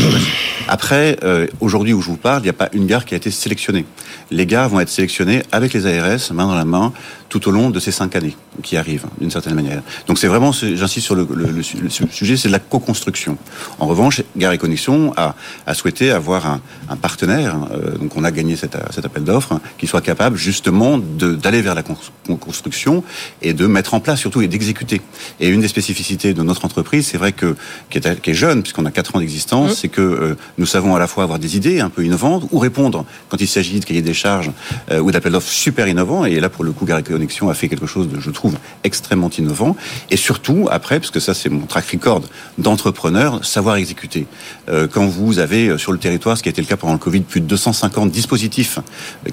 Après, 0.67 1.17
euh, 1.23 1.47
aujourd'hui 1.59 1.93
où 1.93 2.01
je 2.01 2.07
vous 2.07 2.17
parle, 2.17 2.41
il 2.41 2.45
n'y 2.45 2.49
a 2.49 2.53
pas 2.53 2.69
une 2.73 2.85
gare 2.85 3.05
qui 3.05 3.13
a 3.13 3.17
été 3.17 3.31
sélectionnée. 3.31 3.85
Les 4.29 4.45
gares 4.45 4.69
vont 4.69 4.79
être 4.79 4.89
sélectionnées 4.89 5.43
avec 5.51 5.73
les 5.73 5.87
ARS, 6.01 6.31
main 6.33 6.47
dans 6.47 6.55
la 6.55 6.65
main, 6.65 6.93
tout 7.31 7.47
au 7.47 7.51
long 7.51 7.69
de 7.69 7.79
ces 7.79 7.93
cinq 7.93 8.15
années 8.17 8.35
qui 8.61 8.75
arrivent, 8.75 9.07
d'une 9.21 9.31
certaine 9.31 9.55
manière. 9.55 9.81
Donc 10.05 10.19
c'est 10.19 10.27
vraiment, 10.27 10.51
j'insiste 10.51 11.05
sur 11.05 11.15
le, 11.15 11.25
le, 11.33 11.45
le, 11.45 11.63
le 11.85 11.89
sujet, 12.11 12.35
c'est 12.35 12.49
de 12.49 12.53
la 12.53 12.59
co-construction. 12.59 13.37
En 13.79 13.87
revanche, 13.87 14.21
Gare 14.35 14.51
et 14.51 14.57
Connexion 14.57 15.13
a, 15.15 15.35
a 15.65 15.73
souhaité 15.73 16.11
avoir 16.11 16.45
un, 16.45 16.61
un 16.89 16.97
partenaire, 16.97 17.55
euh, 17.71 17.97
donc 17.97 18.17
on 18.17 18.25
a 18.25 18.31
gagné 18.31 18.57
cet, 18.57 18.75
cet 18.93 19.05
appel 19.05 19.23
d'offres, 19.23 19.53
hein, 19.53 19.61
qui 19.77 19.87
soit 19.87 20.01
capable 20.01 20.35
justement 20.37 20.97
d'aller 20.97 21.61
vers 21.61 21.73
la 21.73 21.83
construction 21.83 23.01
et 23.41 23.53
de 23.53 23.65
mettre 23.65 23.93
en 23.93 24.01
place 24.01 24.19
surtout 24.19 24.41
et 24.41 24.49
d'exécuter. 24.49 25.01
Et 25.39 25.47
une 25.47 25.61
des 25.61 25.69
spécificités 25.69 26.33
de 26.33 26.43
notre 26.43 26.65
entreprise, 26.65 27.07
c'est 27.07 27.17
vrai 27.17 27.31
que 27.31 27.55
qui 27.89 27.97
est, 27.97 28.21
qui 28.21 28.31
est 28.31 28.33
jeune, 28.33 28.61
puisqu'on 28.61 28.85
a 28.85 28.91
quatre 28.91 29.15
ans 29.15 29.19
d'existence, 29.19 29.71
mmh. 29.71 29.75
c'est 29.79 29.87
que 29.87 30.01
euh, 30.01 30.35
nous 30.57 30.65
savons 30.65 30.97
à 30.97 30.99
la 30.99 31.07
fois 31.07 31.23
avoir 31.23 31.39
des 31.39 31.55
idées 31.55 31.79
un 31.79 31.89
peu 31.89 32.03
innovantes 32.03 32.43
ou 32.51 32.59
répondre 32.59 33.05
quand 33.29 33.39
il 33.39 33.47
s'agit 33.47 33.79
de 33.79 33.85
cahier 33.85 34.01
des 34.01 34.13
charges 34.13 34.51
euh, 34.91 34.99
ou 34.99 35.11
d'appels 35.11 35.31
d'offres 35.31 35.49
super 35.49 35.87
innovants. 35.87 36.25
Et 36.25 36.41
là, 36.41 36.49
pour 36.49 36.65
le 36.65 36.73
coup, 36.73 36.83
Gare 36.85 36.99
et 36.99 37.03
Connexion 37.03 37.20
a 37.49 37.53
fait 37.53 37.69
quelque 37.69 37.85
chose 37.85 38.07
de, 38.07 38.19
je 38.19 38.29
trouve, 38.29 38.55
extrêmement 38.83 39.29
innovant. 39.29 39.75
Et 40.09 40.17
surtout, 40.17 40.67
après, 40.71 40.99
parce 40.99 41.11
que 41.11 41.19
ça, 41.19 41.33
c'est 41.33 41.49
mon 41.49 41.65
track 41.65 41.85
record 41.91 42.21
d'entrepreneur, 42.57 43.43
savoir 43.45 43.75
exécuter. 43.75 44.27
Euh, 44.69 44.87
quand 44.91 45.05
vous 45.05 45.39
avez 45.39 45.77
sur 45.77 45.91
le 45.91 45.97
territoire, 45.97 46.37
ce 46.37 46.43
qui 46.43 46.49
a 46.49 46.51
été 46.51 46.61
le 46.61 46.67
cas 46.67 46.77
pendant 46.77 46.93
le 46.93 46.99
Covid, 46.99 47.21
plus 47.21 47.41
de 47.41 47.45
250 47.45 48.11
dispositifs 48.11 48.79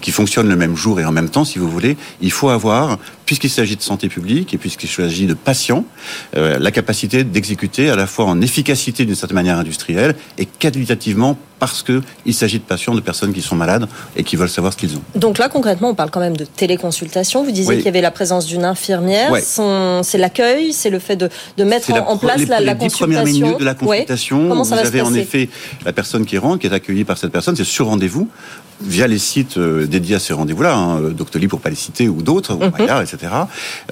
qui 0.01 0.11
fonctionnent 0.11 0.49
le 0.49 0.57
même 0.57 0.77
jour 0.77 1.01
et 1.01 1.05
en 1.05 1.13
même 1.13 1.29
temps, 1.29 1.45
si 1.45 1.59
vous 1.59 1.71
voulez, 1.71 1.97
il 2.21 2.33
faut 2.33 2.49
avoir, 2.49 2.99
puisqu'il 3.29 3.51
s'agit 3.51 3.77
de 3.77 3.83
santé 3.83 4.09
publique 4.09 4.55
et 4.55 4.57
puisqu'il 4.57 4.89
s'agit 4.89 5.27
de 5.27 5.35
patients, 5.35 5.85
euh, 6.35 6.59
la 6.59 6.71
capacité 6.71 7.25
d'exécuter 7.25 7.91
à 7.91 7.95
la 7.95 8.07
fois 8.07 8.25
en 8.25 8.41
efficacité 8.41 9.05
d'une 9.05 9.15
certaine 9.15 9.35
manière 9.35 9.59
industrielle 9.59 10.15
et 10.39 10.47
qualitativement 10.47 11.37
parce 11.59 11.83
qu'il 11.83 12.33
s'agit 12.33 12.59
de 12.59 12.65
patients, 12.65 12.95
de 12.95 13.01
personnes 13.01 13.35
qui 13.35 13.43
sont 13.43 13.55
malades 13.55 13.87
et 14.17 14.25
qui 14.25 14.37
veulent 14.37 14.49
savoir 14.49 14.73
ce 14.73 14.79
qu'ils 14.79 14.97
ont. 14.97 15.03
Donc 15.15 15.37
là, 15.37 15.51
concrètement, 15.51 15.91
on 15.91 15.95
parle 15.95 16.11
quand 16.11 16.21
même 16.21 16.39
de 16.39 16.47
téléconsultation. 16.47 17.45
Vous 17.45 17.51
disiez 17.51 17.69
oui. 17.69 17.77
qu'il 17.77 17.85
y 17.85 17.89
avait 17.89 18.01
la 18.01 18.13
présence 18.13 18.47
d'une 18.47 18.65
infirmière. 18.65 19.31
C'est 20.03 20.19
l'accueil, 20.19 20.73
c'est 20.73 20.89
le 20.89 20.99
fait 20.99 21.17
de, 21.17 21.29
de 21.59 21.65
mettre 21.65 21.93
en, 21.93 22.17
place 22.17 22.39
les, 22.39 22.47
la, 22.47 22.61
les 22.61 22.67
la 22.67 22.75
consultation. 22.77 23.25
minutes 23.25 23.59
de 23.59 23.65
la 23.65 23.75
consultation. 23.75 24.43
Ouais. 24.43 24.49
Comment 24.49 24.65
ça 24.65 24.77
vous 24.77 24.83
va 24.83 24.89
avez 24.89 25.01
se 25.01 25.05
en 25.05 25.13
effet 25.13 25.51
la 25.85 25.93
personne 25.93 26.25
qui 26.25 26.39
rentre, 26.39 26.61
qui 26.61 26.67
est 26.67 26.73
accueillie 26.73 27.05
par 27.05 27.19
cette 27.19 27.33
personne, 27.33 27.57
c'est 27.57 27.65
sur 27.65 27.89
rendez-vous 27.89 28.31
via 28.81 29.07
les 29.07 29.19
sites 29.19 29.57
euh, 29.59 29.87
dédiés 29.87 30.17
à 30.17 30.19
ces 30.19 30.33
rendez-vous-là, 30.33 30.75
hein, 30.75 31.01
Doctolib 31.11 31.51
pour 31.51 31.61
pas 31.61 31.71
les 31.71 31.77
citer 31.77 32.09
ou 32.09 32.23
d'autres, 32.23 32.55
mm 32.55 32.71
-hmm. 32.79 33.03
Etc. 33.03 33.33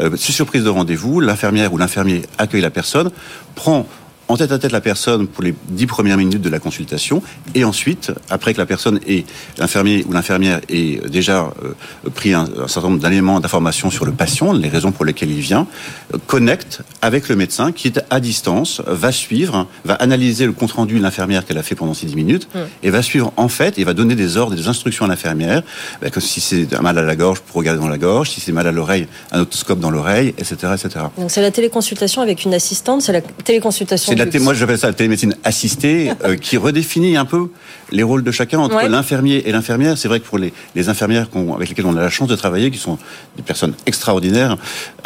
Euh, 0.00 0.16
sur 0.16 0.34
surprise 0.34 0.64
de 0.64 0.68
rendez-vous, 0.68 1.20
l'infirmière 1.20 1.72
ou 1.72 1.78
l'infirmier 1.78 2.22
accueille 2.38 2.62
la 2.62 2.70
personne, 2.70 3.10
prend 3.54 3.86
en 4.28 4.36
tête 4.36 4.52
à 4.52 4.58
tête 4.58 4.72
la 4.72 4.80
personne 4.80 5.26
pour 5.26 5.42
les 5.42 5.54
dix 5.68 5.86
premières 5.86 6.16
minutes 6.16 6.42
de 6.42 6.48
la 6.48 6.58
consultation, 6.58 7.22
et 7.54 7.64
ensuite, 7.64 8.12
après 8.30 8.54
que 8.54 8.58
la 8.58 8.66
personne 8.66 9.00
et 9.06 9.24
l'infirmier 9.58 10.04
ou 10.08 10.12
l'infirmière 10.12 10.60
ait 10.68 11.00
déjà 11.08 11.52
euh, 11.62 12.10
pris 12.10 12.34
un, 12.34 12.46
certain 12.66 12.88
nombre 12.88 13.00
d'éléments 13.00 13.40
d'information 13.40 13.90
sur 13.90 14.04
le 14.04 14.12
patient, 14.12 14.52
les 14.52 14.68
raisons 14.68 14.92
pour 14.92 15.04
lesquelles 15.04 15.30
il 15.30 15.40
vient, 15.40 15.66
euh, 16.14 16.18
connecte 16.26 16.80
avec 17.02 17.28
le 17.28 17.36
médecin 17.36 17.72
qui 17.72 17.88
est 17.88 18.00
à 18.10 18.20
distance, 18.20 18.82
va 18.86 19.12
suivre, 19.12 19.66
va 19.84 19.94
analyser 19.94 20.46
le 20.46 20.52
compte 20.52 20.72
rendu 20.72 20.98
de 20.98 21.02
l'infirmière 21.02 21.44
qu'elle 21.44 21.58
a 21.58 21.62
fait 21.62 21.74
pendant 21.74 21.94
ces 21.94 22.06
dix 22.06 22.16
minutes, 22.16 22.48
mmh. 22.54 22.58
et 22.82 22.90
va 22.90 23.02
suivre 23.02 23.32
en 23.36 23.48
fait 23.48 23.78
et 23.78 23.84
va 23.84 23.94
donner 23.94 24.14
des 24.14 24.36
ordres 24.36 24.54
et 24.54 24.56
des 24.56 24.68
instructions 24.68 25.04
à 25.04 25.08
l'infirmière, 25.08 25.62
bah, 26.02 26.10
que 26.10 26.20
si 26.20 26.40
c'est 26.40 26.74
un 26.74 26.82
mal 26.82 26.98
à 26.98 27.02
la 27.02 27.16
gorge, 27.16 27.40
pour 27.40 27.56
regarder 27.56 27.80
dans 27.80 27.88
la 27.88 27.98
gorge, 27.98 28.30
si 28.30 28.40
c'est 28.40 28.52
mal 28.52 28.66
à 28.66 28.72
l'oreille, 28.72 29.06
un 29.30 29.40
otoscope 29.40 29.78
dans 29.78 29.90
l'oreille, 29.90 30.28
etc., 30.38 30.72
etc. 30.74 31.06
Donc 31.18 31.30
c'est 31.30 31.42
la 31.42 31.50
téléconsultation 31.50 32.22
avec 32.22 32.44
une 32.44 32.54
assistante, 32.54 33.02
c'est 33.02 33.12
la 33.12 33.20
téléconsultation 33.20 34.15
moi, 34.40 34.54
j'appelle 34.54 34.78
ça 34.78 34.86
la 34.86 34.92
télémédecine 34.92 35.36
assistée, 35.44 36.12
euh, 36.24 36.36
qui 36.36 36.56
redéfinit 36.56 37.16
un 37.16 37.24
peu 37.24 37.48
les 37.92 38.02
rôles 38.02 38.22
de 38.22 38.30
chacun 38.30 38.58
entre 38.58 38.86
l'infirmier 38.88 39.48
et 39.48 39.52
l'infirmière. 39.52 39.96
C'est 39.98 40.08
vrai 40.08 40.20
que 40.20 40.26
pour 40.26 40.38
les, 40.38 40.52
les 40.74 40.88
infirmières 40.88 41.28
avec 41.54 41.68
lesquelles 41.68 41.86
on 41.86 41.96
a 41.96 42.00
la 42.00 42.10
chance 42.10 42.28
de 42.28 42.36
travailler, 42.36 42.70
qui 42.70 42.78
sont 42.78 42.98
des 43.36 43.42
personnes 43.42 43.74
extraordinaires, 43.86 44.56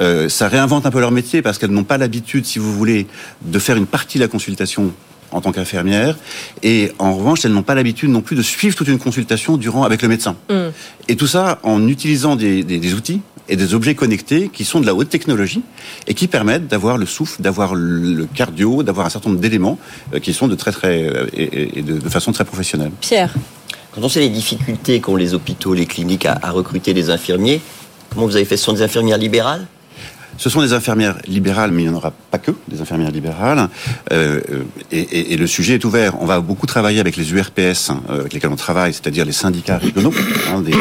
euh, 0.01 0.29
ça 0.29 0.49
réinvente 0.49 0.87
un 0.87 0.91
peu 0.91 1.01
leur 1.01 1.11
métier 1.11 1.43
parce 1.43 1.59
qu'elles 1.59 1.71
n'ont 1.71 1.85
pas 1.85 1.99
l'habitude, 1.99 2.47
si 2.47 2.59
vous 2.59 2.73
voulez, 2.73 3.07
de 3.43 3.59
faire 3.59 3.77
une 3.77 3.87
partie 3.87 4.19
de 4.19 4.25
la 4.25 4.29
consultation 4.29 4.93
en 5.33 5.41
tant 5.41 5.53
qu'infirmière. 5.53 6.17
Et 6.63 6.93
en 6.99 7.15
revanche, 7.15 7.45
elles 7.45 7.53
n'ont 7.53 7.63
pas 7.63 7.75
l'habitude 7.75 8.11
non 8.11 8.21
plus 8.21 8.37
de 8.37 8.43
suivre 8.43 8.77
toute 8.77 8.89
une 8.89 8.99
consultation 8.99 9.57
durant 9.57 9.85
avec 9.85 10.03
le 10.03 10.09
médecin. 10.09 10.37
Mm. 10.49 10.69
Et 11.09 11.17
tout 11.17 11.27
ça 11.27 11.59
en 11.63 11.87
utilisant 11.89 12.37
des, 12.37 12.63
des, 12.63 12.95
outils 12.95 13.21
et 13.49 13.57
des 13.57 13.75
objets 13.75 13.95
connectés 13.95 14.51
qui 14.53 14.65
sont 14.65 14.81
de 14.81 14.87
la 14.87 14.95
haute 14.95 15.09
technologie 15.09 15.63
et 16.07 16.15
qui 16.15 16.29
permettent 16.29 16.69
d'avoir 16.69 16.99
le 16.99 17.07
souffle, 17.07 17.43
d'avoir 17.43 17.75
le 17.75 18.27
cardio, 18.27 18.83
d'avoir 18.83 19.07
un 19.07 19.11
certain 19.11 19.31
nombre 19.31 19.41
d'éléments 19.41 19.79
euh, 20.15 20.21
qui 20.21 20.33
sont 20.33 20.49
de 20.49 20.55
très 20.55 20.73
très 20.73 21.09
euh, 21.09 21.27
et, 21.33 21.83
de, 21.83 22.09
façon 22.09 22.33
très 22.33 22.45
professionnelle. 22.45 22.93
Pierre. 23.01 23.35
Quand 23.93 24.03
on 24.03 24.09
sait 24.09 24.21
les 24.21 24.29
difficultés 24.29 25.01
qu'ont 25.01 25.17
les 25.17 25.35
hôpitaux, 25.35 25.75
les 25.75 25.87
cliniques 25.87 26.27
à, 26.27 26.39
à 26.43 26.51
recruter 26.53 26.95
des 26.95 27.11
infirmiers, 27.11 27.61
comment 28.11 28.27
vous 28.27 28.37
avez 28.37 28.45
fait 28.45 28.57
Ce 28.57 28.65
sont 28.65 28.73
des 28.73 28.83
infirmières 28.83 29.19
libérales? 29.19 29.67
Ce 30.41 30.49
sont 30.49 30.63
des 30.63 30.73
infirmières 30.73 31.19
libérales, 31.27 31.71
mais 31.71 31.83
il 31.83 31.89
n'y 31.89 31.95
en 31.95 31.99
aura 31.99 32.13
pas 32.31 32.39
que 32.39 32.53
des 32.67 32.81
infirmières 32.81 33.11
libérales. 33.11 33.69
Euh, 34.11 34.41
et, 34.91 35.37
le 35.37 35.47
sujet 35.47 35.75
est 35.75 35.85
ouvert. 35.85 36.15
On 36.19 36.25
va 36.25 36.41
beaucoup 36.41 36.67
travailler 36.67 36.99
avec 36.99 37.19
les 37.19 37.31
URPS 37.31 37.91
hein, 37.91 38.01
avec 38.09 38.33
lesquels 38.33 38.51
on 38.51 38.57
travaille, 38.57 38.95
c'est-à-dire 38.95 39.27
les 39.27 39.33
syndicats 39.33 39.77
régionaux, 39.77 40.15
hein, 40.49 40.63
des 40.63 40.73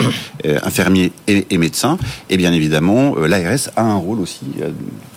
euh, 0.46 0.60
infirmiers 0.64 1.12
et, 1.28 1.58
médecins. 1.58 1.98
Et 2.30 2.38
bien 2.38 2.54
évidemment, 2.54 3.16
euh, 3.18 3.28
l'ARS 3.28 3.70
a 3.76 3.82
un 3.82 3.98
rôle 3.98 4.22
aussi 4.22 4.46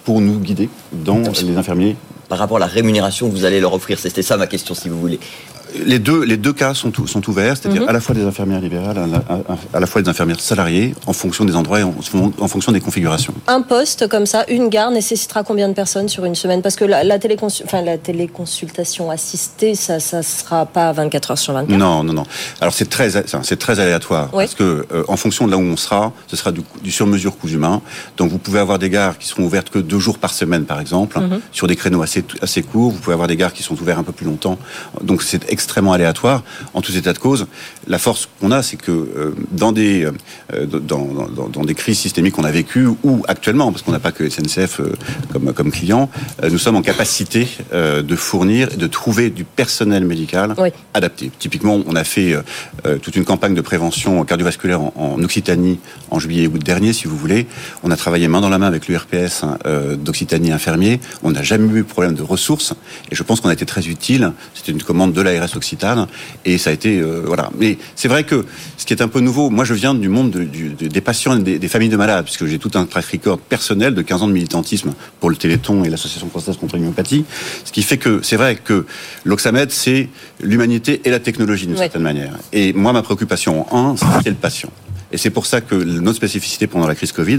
pour 0.05 0.20
nous 0.20 0.40
guider 0.40 0.68
dans 0.92 1.22
les 1.22 1.57
infirmiers 1.57 1.94
par 2.28 2.38
rapport 2.38 2.57
à 2.57 2.61
la 2.61 2.66
rémunération 2.66 3.28
que 3.28 3.35
vous 3.35 3.44
allez 3.44 3.61
leur 3.61 3.74
offrir 3.74 3.98
C'était 3.98 4.22
ça 4.22 4.37
ma 4.37 4.48
question, 4.48 4.74
si 4.74 4.88
vous 4.88 4.98
voulez 4.98 5.20
les 5.85 5.99
deux, 5.99 6.25
les 6.25 6.37
deux 6.37 6.53
cas 6.53 6.75
sont, 6.75 6.93
sont 7.07 7.29
ouverts, 7.29 7.57
c'est-à-dire 7.57 7.83
mhm. 7.83 7.89
à 7.89 7.93
la 7.93 8.01
fois 8.01 8.15
des 8.15 8.25
infirmières 8.25 8.61
libérales, 8.61 8.99
à 9.73 9.81
la, 9.81 9.87
fois 9.87 10.03
des 10.03 10.09
infirmières 10.09 10.41
salariées, 10.41 10.95
en 11.07 11.13
fonction 11.13 11.45
des 11.45 11.57
endroits 11.57 11.81
et 11.81 11.83
en, 11.83 12.49
fonction 12.49 12.73
des 12.73 12.81
configurations. 12.81 13.35
Un 13.47 13.63
poste 13.63 14.09
comme 14.09 14.27
ça, 14.27 14.45
une 14.49 14.69
gare, 14.69 14.91
nécessitera 14.91 15.45
combien 15.45 15.69
de 15.69 15.75
personnes 15.75 16.09
sur 16.09 16.25
une 16.25 16.35
semaine? 16.35 16.63
Parce 16.63 16.77
que 16.77 16.85
la, 16.85 17.05
la, 17.05 17.19
enfin, 17.65 17.83
la 17.83 17.99
téléconsultation 17.99 19.11
assistée, 19.11 19.75
ça 19.75 19.97
ne 19.97 20.23
sera 20.23 20.67
pas 20.67 20.93
24 20.93 21.33
heures 21.33 21.39
sur 21.39 21.53
24 21.55 21.79
Non, 21.79 22.03
non, 22.03 22.13
non. 22.13 22.25
Alors 22.61 22.75
c'est 22.75 22.89
très, 22.89 23.11
c'est 23.11 23.59
très 23.59 23.81
aléatoire, 23.81 24.31
parce 24.31 24.55
que 24.55 24.87
euh, 24.93 25.05
en 25.09 25.17
fonction 25.17 25.47
de 25.47 25.53
là 25.53 25.59
où 25.59 25.63
on 25.63 25.77
sera, 25.77 26.13
ce 26.27 26.37
sera 26.37 26.53
du, 26.53 26.91
sur-mesure 26.91 27.37
coût 27.37 27.49
humain. 27.49 27.81
Donc 28.17 28.31
vous 28.31 28.39
pouvez 28.39 28.61
avoir 28.61 28.79
des 28.79 28.91
gares 28.91 29.19
qui 29.19 29.29
seront 29.29 29.45
ouvertes 29.45 29.71
que 29.71 29.79
deux 29.79 29.99
jours 29.99 30.19
par 30.19 30.33
semaine, 30.33 30.65
par 30.65 30.81
exemple, 30.81 31.19
mhm. 31.19 31.41
sur 31.53 31.67
des 31.67 31.77
créneaux 31.77 32.03
assez, 32.03 32.25
assez 32.41 32.63
courts. 32.63 32.91
Vous 32.91 32.99
pouvez 32.99 33.15
avoir 33.15 33.29
des 33.29 33.37
gares 33.37 33.53
qui 33.53 33.63
sont 33.63 33.81
ouvertes 33.81 34.01
un 34.01 34.05
peu 34.05 34.13
plus 34.13 34.27
longtemps. 34.27 34.59
Donc 35.03 35.23
c'est 35.23 35.51
extrêmement 35.62 35.92
aléatoire. 35.92 36.42
En 36.75 36.81
tout 36.81 36.94
état 36.96 37.12
de 37.12 37.18
cause, 37.18 37.46
la 37.87 37.98
force 37.98 38.29
qu'on 38.40 38.51
a, 38.51 38.62
c'est 38.62 38.77
que 38.77 38.90
euh, 38.90 39.35
dans 39.53 39.70
des 39.70 40.05
euh, 40.05 40.66
dans, 40.66 41.05
dans, 41.05 41.48
dans, 41.48 41.64
des 41.64 41.75
crises 41.75 41.98
systémiques 41.98 42.35
qu'on 42.35 42.44
a 42.44 42.51
vécues 42.51 42.88
ou 43.05 43.22
actuellement, 43.29 43.70
parce 43.70 43.83
qu'on 43.83 43.92
n'a 43.92 44.01
pas 44.01 44.11
que 44.11 44.29
SNCF 44.29 44.81
euh, 44.81 44.92
comme 45.33 45.53
comme 45.53 45.70
client, 45.70 46.11
nous 46.51 46.59
sommes 46.59 46.77
en 46.77 46.83
capacité 46.83 47.46
de 47.72 48.16
fournir 48.16 48.68
et 48.72 48.77
de 48.77 48.87
trouver 48.87 49.31
du 49.31 49.44
personnel 49.44 50.05
médical 50.05 50.55
adapté. 50.94 51.31
Typiquement, 51.38 51.81
on 51.87 51.94
a 51.94 52.05
fait 52.05 52.35
toute 53.03 53.16
une 53.16 53.25
campagne 53.25 53.55
de 53.55 53.61
prévention 53.61 54.25
cardiovasculaire 54.25 54.81
en, 54.81 55.22
Occitanie 55.22 55.79
en 56.11 56.18
juillet 56.18 56.46
août 56.46 56.62
dernier, 56.62 56.92
si 56.92 57.07
vous 57.07 57.16
voulez. 57.16 57.46
On 57.83 57.90
a 57.90 57.96
travaillé 57.96 58.29
main 58.29 58.40
dans 58.40 58.48
la 58.48 58.59
main 58.59 58.66
avec 58.66 58.88
l'URPS 58.88 59.44
hein, 59.44 59.59
d'Occitanie 59.96 60.53
infirmier. 60.53 61.01
On 61.22 61.31
n'a 61.31 61.42
jamais 61.42 61.72
eu 61.72 61.83
de 61.83 61.87
problème 61.87 62.14
de 62.14 62.22
ressources 62.22 62.75
et 63.11 63.14
je 63.14 63.22
pense 63.22 63.40
qu'on 63.40 63.48
a 63.48 63.55
été 63.55 63.66
très 63.66 63.87
utile. 63.88 64.33
C'était 64.55 64.72
une 64.72 64.83
commande 64.83 65.12
de 65.12 65.20
l'ARS 65.20 65.52
Occitane 65.57 66.07
et 66.45 66.59
ça 66.59 66.71
a 66.71 66.73
été 66.73 67.01
euh, 67.01 67.23
voilà. 67.27 67.51
Mais 67.59 67.79
c'est 67.95 68.09
vrai 68.09 68.25
que 68.25 68.45
ce 68.77 68.87
qui 68.87 68.93
est 68.93 69.03
un 69.03 69.09
peu 69.09 69.21
nouveau, 69.21 69.51
moi 69.51 69.65
je 69.65 69.75
viens 69.75 69.95
du 69.95 70.09
monde 70.09 70.31
des 70.31 71.01
patients 71.01 71.38
et 71.38 71.59
des, 71.59 71.69
familles 71.69 71.88
de 71.88 71.97
malades, 71.97 72.25
puisque 72.25 72.47
j'ai 72.47 72.59
tout 72.59 72.71
un 72.75 72.85
track 72.85 73.07
record 73.07 73.38
personnel 73.38 73.95
de 73.95 74.03
15 74.03 74.23
ans 74.23 74.29
de 74.29 74.33
militantisme 74.33 74.93
pour 75.21 75.31
le 75.31 75.37
Téléthon 75.37 75.85
et 75.85 75.91
l'association 75.91 76.29
française 76.29 76.57
contre 76.57 76.77
l'homéopathie, 76.77 77.25
ce 77.65 77.73
qui 77.73 77.83
fait 77.83 77.99
que 77.99 78.21
c'est 78.23 78.37
vrai 78.37 78.57
que 78.57 78.87
l'Oxamed 79.25 79.71
c'est 79.71 80.09
l'humanité 80.41 81.01
et 81.05 81.11
la 81.11 81.21
technologie 81.21 81.67
d'une 81.67 81.77
certaine 81.77 82.03
manière. 82.03 82.33
Et 82.53 82.73
moi 82.73 82.93
ma 82.93 83.03
préoccupation 83.03 83.67
en 83.75 83.93
un, 83.93 83.97
c'est 83.97 84.31
le 84.31 84.37
patient. 84.37 84.71
Et 85.12 85.18
c'est 85.18 85.31
pour 85.31 85.46
ça 85.46 85.61
que 85.61 85.75
notre 85.75 86.16
spécificité 86.16 86.66
pendant 86.66 86.87
la 86.87 86.94
crise 86.94 87.12
Covid 87.12 87.38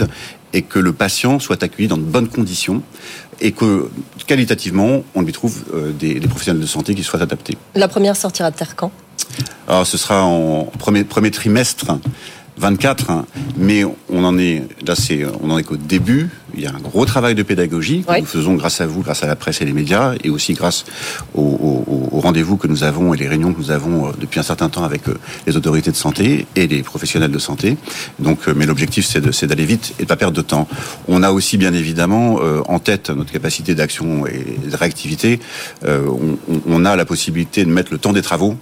est 0.54 0.62
que 0.62 0.80
le 0.80 0.94
patient 0.94 1.40
soit 1.40 1.62
accueilli 1.64 1.88
dans 1.88 1.98
de 1.98 2.04
bonnes 2.04 2.30
conditions 2.30 2.84
et 3.42 3.52
que 3.52 3.90
qualitativement, 4.28 5.04
on 5.16 5.22
lui 5.22 5.34
trouve 5.34 5.64
euh, 5.74 5.92
des, 5.92 6.20
professionnels 6.22 6.62
de 6.62 6.68
santé 6.68 6.94
qui 6.96 7.04
soient 7.04 7.22
adaptés. 7.22 7.58
La 7.76 7.88
première 7.88 8.16
sortira 8.16 8.52
de 8.52 8.56
terre 8.56 8.76
quand? 8.76 8.92
Alors, 9.68 9.88
ce 9.88 9.98
sera 9.98 10.24
en 10.24 10.66
premier, 10.66 11.04
premier 11.04 11.32
trimestre 11.32 11.88
24, 12.58 13.10
hein. 13.10 13.26
mais 13.58 13.84
on 13.84 14.24
en 14.24 14.38
est 14.38 14.64
là, 14.86 14.96
c'est 14.96 15.26
on 15.42 15.50
en 15.50 15.58
est 15.58 15.64
qu'au 15.64 15.78
début. 15.78 16.30
Il 16.56 16.62
y 16.62 16.68
a 16.68 16.70
un 16.70 16.80
gros 16.80 17.04
travail 17.06 17.34
de 17.34 17.42
pédagogie 17.42 18.04
que 18.08 18.20
nous 18.20 18.26
faisons 18.28 18.54
grâce 18.54 18.80
à 18.80 18.86
vous, 18.86 19.02
grâce 19.02 19.24
à 19.24 19.28
la 19.28 19.36
presse 19.36 19.62
et 19.62 19.66
les 19.66 19.74
médias, 19.74 20.14
et 20.24 20.30
aussi 20.30 20.54
grâce 20.54 20.86
aux, 21.34 22.20
rendez-vous 22.24 22.58
que 22.58 22.68
nous 22.68 22.84
avons 22.84 23.14
et 23.14 23.18
les 23.18 23.28
réunions 23.28 23.54
que 23.54 23.60
nous 23.60 23.72
avons 23.72 24.08
euh, 24.08 24.12
depuis 24.20 24.40
un 24.40 24.44
certain 24.44 24.70
temps 24.70 24.84
avec 24.84 25.10
euh, 25.10 25.18
les 25.46 25.58
autorités 25.58 25.92
de 25.92 25.96
santé 25.96 26.46
et 26.56 26.68
les 26.68 26.82
professionnels 26.84 27.32
de 27.32 27.40
santé. 27.40 27.76
Donc, 28.20 28.48
euh, 28.48 28.54
mais 28.56 28.66
l'objectif 28.66 29.06
c'est 29.06 29.48
d'aller 29.48 29.66
vite 29.66 29.94
et 30.00 30.04
de 30.04 30.08
pas 30.08 30.16
perdre 30.16 30.38
de 30.38 30.42
temps. 30.42 30.68
On 31.08 31.22
a 31.24 31.32
aussi 31.32 31.58
bien 31.58 31.74
évidemment 31.74 32.40
en 32.68 32.80
tête 32.80 33.10
notre 33.10 33.32
capacité 33.32 33.76
d'action 33.76 34.26
et 34.28 34.70
de 34.70 34.76
réactivité. 34.76 35.40
on, 35.86 36.38
on 36.68 36.86
a 36.86 36.96
la 36.96 37.06
possibilité 37.06 37.66
de 37.66 37.70
mettre 37.70 37.92
le 37.92 37.98
temps 37.98 38.14
des 38.14 38.22
travaux 38.22 38.56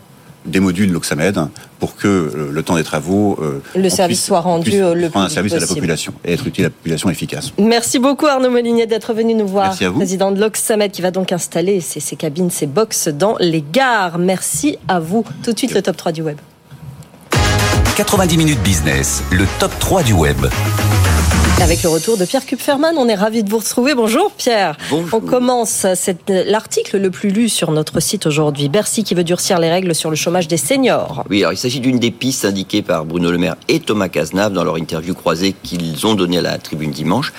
des 0.46 0.60
modules 0.60 0.92
Loxamed 0.92 1.38
pour 1.80 1.96
que 1.96 2.08
euh, 2.08 2.50
le 2.52 2.64
temps 2.64 2.76
des 2.76 2.84
travaux, 2.84 3.38
euh, 3.42 3.62
le 3.76 3.90
service 3.90 4.24
soit 4.24 4.40
rendu 4.40 4.82
euh, 4.82 4.94
le 4.94 5.10
plus 5.10 5.20
un 5.20 5.30
service 5.30 5.54
à 5.54 5.60
la 5.60 5.68
population 5.68 6.14
et 6.26 6.34
être 6.34 6.48
utile 6.48 6.66
à 6.66 6.68
la 6.68 6.72
population 6.72 7.10
efficace. 7.10 7.52
Merci 7.58 8.00
beaucoup 8.00 8.26
Arnaud 8.26 8.50
Molinier 8.50 8.88
d'être 8.88 9.14
venu 9.14 9.34
nous 9.34 9.48
voir, 9.48 9.68
Merci 9.68 9.86
à 9.86 9.90
vous. 9.90 9.98
président 9.98 10.32
de 10.32 10.40
Loxamed 10.40 10.92
qui 10.92 11.02
va 11.02 11.12
donc 11.12 11.32
installer 11.32 11.80
ses, 11.82 12.00
ses 12.00 12.16
cabines, 12.16 12.50
ses 12.50 12.68
box 12.68 13.08
dans 13.08 13.36
les 13.40 13.64
gares. 13.72 14.18
Merci 14.18 14.78
à 14.88 15.00
vous. 15.00 15.24
Tout 15.44 15.54
de 15.54 15.58
suite 15.58 15.74
le 15.74 15.82
top 15.82 15.98
3 15.98 16.12
du 16.12 16.22
web. 16.22 16.38
90 17.96 18.38
minutes 18.38 18.62
business, 18.64 19.24
le 19.32 19.46
top 19.60 19.72
3 19.80 20.04
du 20.04 20.14
web. 20.14 20.38
Avec 21.62 21.84
le 21.84 21.90
retour 21.90 22.18
de 22.18 22.26
Pierre 22.26 22.44
Kupferman, 22.44 22.96
on 22.98 23.08
est 23.08 23.14
ravi 23.14 23.44
de 23.44 23.50
vous 23.50 23.60
retrouver. 23.60 23.94
Bonjour 23.94 24.32
Pierre. 24.32 24.76
Bonjour. 24.90 25.20
On 25.22 25.22
commence 25.22 25.86
l'article 26.28 26.98
le 26.98 27.12
plus 27.12 27.30
lu 27.30 27.50
sur 27.50 27.70
notre 27.72 28.00
site 28.00 28.26
aujourd'hui. 28.26 28.68
Bercy 28.68 29.04
qui 29.04 29.14
veut 29.14 29.24
durcir 29.24 29.60
les 29.60 29.70
règles 29.70 29.94
sur 29.94 30.10
le 30.10 30.16
chômage 30.16 30.48
des 30.48 30.58
seniors. 30.58 31.24
Oui, 31.30 31.42
alors 31.42 31.54
il 31.54 31.58
s'agit 31.58 31.80
d'une 31.80 32.00
des 32.00 32.10
pistes 32.10 32.46
indiquées 32.46 32.82
par 32.82 33.06
Bruno 33.06 33.32
Le 33.32 33.38
Maire 33.38 33.58
et 33.68 33.80
Thomas 33.80 34.10
Cazenave 34.10 34.54
dans 34.54 34.64
leur 34.64 34.80
interview 34.80 35.14
croisée 35.14 35.54
qu'ils 35.62 36.08
ont 36.08 36.16
donnée 36.16 36.40
à 36.40 36.42
la 36.42 36.58
tribune 36.58 36.90
dimanche. 36.90 37.32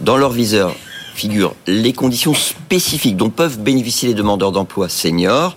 Dans 0.00 0.16
leur 0.16 0.32
viseur 0.32 0.74
figurent 1.14 1.54
les 1.66 1.92
conditions 1.92 2.32
spécifiques 2.32 3.18
dont 3.18 3.30
peuvent 3.30 3.58
bénéficier 3.58 4.08
les 4.08 4.14
demandeurs 4.14 4.52
d'emploi 4.52 4.88
seniors 4.88 5.54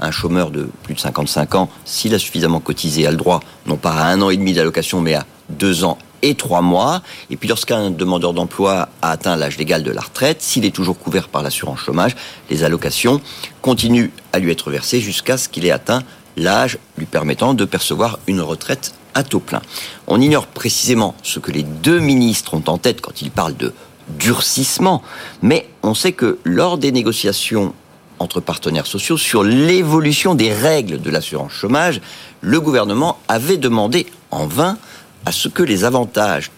un 0.00 0.10
chômeur 0.10 0.50
de 0.50 0.68
plus 0.82 0.94
de 0.94 1.00
55 1.00 1.54
ans, 1.54 1.68
s'il 1.84 2.14
a 2.14 2.18
suffisamment 2.18 2.58
cotisé, 2.58 3.06
a 3.06 3.10
le 3.10 3.18
droit 3.18 3.40
non 3.66 3.76
pas 3.76 3.92
à 3.92 4.06
un 4.06 4.22
an 4.22 4.30
et 4.30 4.36
demi 4.38 4.54
d'allocation, 4.54 5.02
mais 5.02 5.14
à 5.14 5.26
deux 5.50 5.84
ans 5.84 5.98
et 6.22 6.34
trois 6.34 6.62
mois. 6.62 7.02
Et 7.30 7.36
puis 7.36 7.48
lorsqu'un 7.48 7.90
demandeur 7.90 8.32
d'emploi 8.32 8.88
a 9.02 9.10
atteint 9.10 9.36
l'âge 9.36 9.58
légal 9.58 9.82
de 9.82 9.90
la 9.90 10.00
retraite, 10.00 10.42
s'il 10.42 10.64
est 10.64 10.74
toujours 10.74 10.98
couvert 10.98 11.28
par 11.28 11.42
l'assurance 11.42 11.80
chômage, 11.80 12.16
les 12.50 12.64
allocations 12.64 13.20
continuent 13.62 14.10
à 14.32 14.38
lui 14.38 14.50
être 14.50 14.70
versées 14.70 15.00
jusqu'à 15.00 15.36
ce 15.36 15.48
qu'il 15.48 15.66
ait 15.66 15.70
atteint 15.70 16.02
l'âge 16.36 16.78
lui 16.96 17.06
permettant 17.06 17.54
de 17.54 17.64
percevoir 17.64 18.18
une 18.26 18.40
retraite 18.40 18.94
à 19.14 19.22
taux 19.22 19.40
plein. 19.40 19.62
On 20.06 20.20
ignore 20.20 20.46
précisément 20.46 21.14
ce 21.22 21.38
que 21.38 21.50
les 21.50 21.62
deux 21.62 21.98
ministres 21.98 22.54
ont 22.54 22.62
en 22.66 22.78
tête 22.78 23.00
quand 23.00 23.22
ils 23.22 23.30
parlent 23.30 23.56
de 23.56 23.74
durcissement, 24.18 25.02
mais 25.42 25.68
on 25.82 25.94
sait 25.94 26.12
que 26.12 26.38
lors 26.44 26.78
des 26.78 26.92
négociations 26.92 27.74
entre 28.18 28.40
partenaires 28.40 28.86
sociaux 28.86 29.16
sur 29.16 29.42
l'évolution 29.42 30.34
des 30.34 30.52
règles 30.52 31.00
de 31.00 31.10
l'assurance 31.10 31.52
chômage, 31.52 32.00
le 32.40 32.60
gouvernement 32.60 33.18
avait 33.28 33.56
demandé 33.56 34.06
en 34.30 34.46
vain 34.46 34.78
à 35.26 35.32
ce 35.32 35.48
que 35.48 35.62
les 35.62 35.84
avantages 35.84 36.50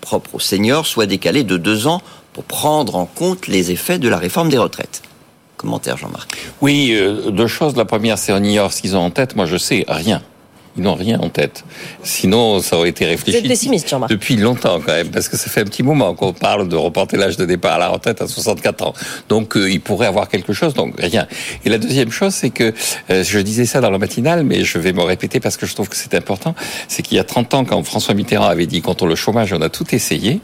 propres 0.00 0.34
aux 0.34 0.40
seniors 0.40 0.86
soient 0.86 1.06
décalés 1.06 1.44
de 1.44 1.56
deux 1.56 1.86
ans 1.86 2.02
pour 2.32 2.44
prendre 2.44 2.96
en 2.96 3.06
compte 3.06 3.46
les 3.46 3.70
effets 3.70 3.98
de 3.98 4.08
la 4.08 4.18
réforme 4.18 4.48
des 4.48 4.58
retraites. 4.58 5.02
commentaire, 5.56 5.96
Jean-Marc. 5.96 6.50
Oui, 6.60 6.90
euh, 6.92 7.30
deux 7.30 7.46
choses. 7.46 7.76
La 7.76 7.84
première, 7.84 8.18
c'est 8.18 8.32
on 8.32 8.42
ignore 8.42 8.72
ce 8.72 8.82
qu'ils 8.82 8.96
ont 8.96 9.00
en 9.00 9.10
tête. 9.10 9.34
Moi, 9.36 9.46
je 9.46 9.56
sais 9.56 9.84
rien. 9.88 10.22
Ils 10.76 10.82
n'ont 10.82 10.94
rien 10.94 11.20
en 11.20 11.28
tête. 11.28 11.64
Sinon, 12.02 12.60
ça 12.60 12.76
aurait 12.76 12.88
été 12.88 13.06
réfléchi. 13.06 13.38
Vous 13.38 13.44
êtes 13.44 13.48
pessimiste, 13.48 13.88
Jean-Marc. 13.88 14.10
Depuis 14.10 14.36
longtemps, 14.36 14.80
quand 14.84 14.92
même, 14.92 15.08
parce 15.08 15.28
que 15.28 15.36
ça 15.36 15.48
fait 15.48 15.60
un 15.60 15.64
petit 15.64 15.82
moment 15.82 16.14
qu'on 16.14 16.32
parle 16.32 16.68
de 16.68 16.76
reporter 16.76 17.16
l'âge 17.16 17.36
de 17.36 17.44
départ 17.44 17.74
à 17.74 17.78
la 17.78 17.88
retraite 17.88 18.20
à 18.20 18.26
64 18.26 18.82
ans. 18.82 18.94
Donc, 19.28 19.56
euh, 19.56 19.70
ils 19.70 19.80
pourraient 19.80 20.06
avoir 20.06 20.28
quelque 20.28 20.52
chose, 20.52 20.74
donc 20.74 20.94
rien. 20.98 21.26
Et 21.64 21.68
la 21.68 21.78
deuxième 21.78 22.10
chose, 22.10 22.34
c'est 22.34 22.50
que, 22.50 22.74
euh, 23.10 23.22
je 23.22 23.38
disais 23.38 23.66
ça 23.66 23.80
dans 23.80 23.90
le 23.90 23.98
matinal, 23.98 24.42
mais 24.44 24.64
je 24.64 24.78
vais 24.78 24.92
me 24.92 25.02
répéter 25.02 25.40
parce 25.40 25.56
que 25.56 25.66
je 25.66 25.74
trouve 25.74 25.88
que 25.88 25.96
c'est 25.96 26.14
important, 26.14 26.54
c'est 26.88 27.02
qu'il 27.02 27.16
y 27.16 27.20
a 27.20 27.24
30 27.24 27.54
ans, 27.54 27.64
quand 27.64 27.82
François 27.84 28.14
Mitterrand 28.14 28.46
avait 28.46 28.66
dit 28.66 28.82
contre 28.82 29.06
le 29.06 29.14
chômage, 29.14 29.52
on 29.52 29.60
a 29.60 29.68
tout 29.68 29.94
essayé, 29.94 30.40